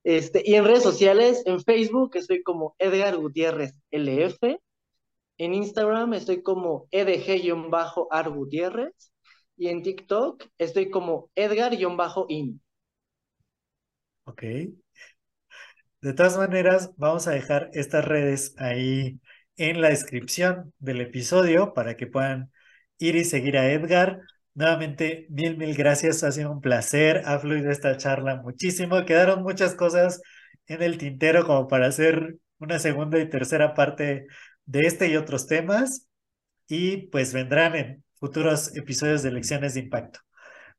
Este, 0.07 0.41
y 0.45 0.55
en 0.55 0.63
redes 0.63 0.83
sociales, 0.83 1.43
en 1.45 1.61
Facebook 1.61 2.15
estoy 2.15 2.41
como 2.41 2.77
Edgar 2.79 3.17
Gutiérrez 3.17 3.73
LF, 3.91 4.57
En 5.37 5.53
Instagram 5.53 6.13
estoy 6.13 6.41
como 6.41 6.87
edg-ar 6.91 8.29
Gutiérrez 8.29 9.11
y 9.57 9.67
en 9.67 9.83
TikTok 9.83 10.45
estoy 10.57 10.89
como 10.89 11.29
edgar-in. 11.35 12.61
Ok. 14.23 14.43
De 15.99 16.13
todas 16.13 16.37
maneras, 16.37 16.93
vamos 16.95 17.27
a 17.27 17.31
dejar 17.31 17.69
estas 17.73 18.05
redes 18.05 18.55
ahí 18.59 19.19
en 19.57 19.81
la 19.81 19.89
descripción 19.89 20.73
del 20.79 21.01
episodio 21.01 21.73
para 21.73 21.97
que 21.97 22.07
puedan 22.07 22.49
ir 22.97 23.17
y 23.17 23.25
seguir 23.25 23.57
a 23.57 23.69
Edgar. 23.73 24.21
Nuevamente, 24.57 25.27
mil, 25.29 25.55
mil 25.55 25.75
gracias. 25.75 26.23
Ha 26.23 26.31
sido 26.31 26.51
un 26.51 26.61
placer. 26.61 27.21
Ha 27.25 27.37
fluido 27.37 27.69
esta 27.69 27.95
charla 27.95 28.37
muchísimo. 28.37 29.05
Quedaron 29.05 29.43
muchas 29.43 29.75
cosas 29.75 30.19
en 30.65 30.81
el 30.81 30.97
tintero 30.97 31.45
como 31.45 31.67
para 31.67 31.85
hacer 31.85 32.37
una 32.57 32.79
segunda 32.79 33.19
y 33.19 33.29
tercera 33.29 33.75
parte 33.75 34.25
de 34.65 34.87
este 34.87 35.09
y 35.09 35.15
otros 35.15 35.45
temas. 35.45 36.07
Y 36.67 37.07
pues 37.09 37.33
vendrán 37.33 37.75
en 37.75 38.03
futuros 38.19 38.75
episodios 38.75 39.21
de 39.21 39.31
Lecciones 39.31 39.75
de 39.75 39.81
Impacto. 39.81 40.21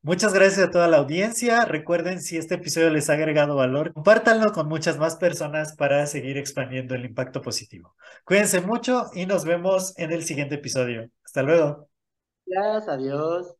Muchas 0.03 0.35
gracias 0.35 0.66
a 0.66 0.70
toda 0.72 0.89
la 0.89 0.97
audiencia. 0.97 1.64
Recuerden, 1.64 2.20
si 2.20 2.37
este 2.37 2.57
episodio 2.57 2.91
les 2.91 3.09
ha 3.11 3.12
agregado 3.12 3.55
valor, 3.55 3.93
compártanlo 3.93 4.53
con 4.53 4.66
muchas 4.68 4.99
más 4.99 5.14
personas 5.16 5.76
para 5.76 6.05
seguir 6.07 6.37
expandiendo 6.37 6.97
el 6.97 7.05
impacto 7.05 7.43
positivo. 7.43 7.95
Cuídense 8.24 8.61
mucho 8.61 9.07
y 9.14 9.26
nos 9.26 9.45
vemos 9.45 9.97
en 9.99 10.11
el 10.11 10.24
siguiente 10.24 10.57
episodio. 10.57 11.09
Hasta 11.24 11.45
luego. 11.45 11.89
Gracias, 12.45 12.89
adiós. 12.89 13.58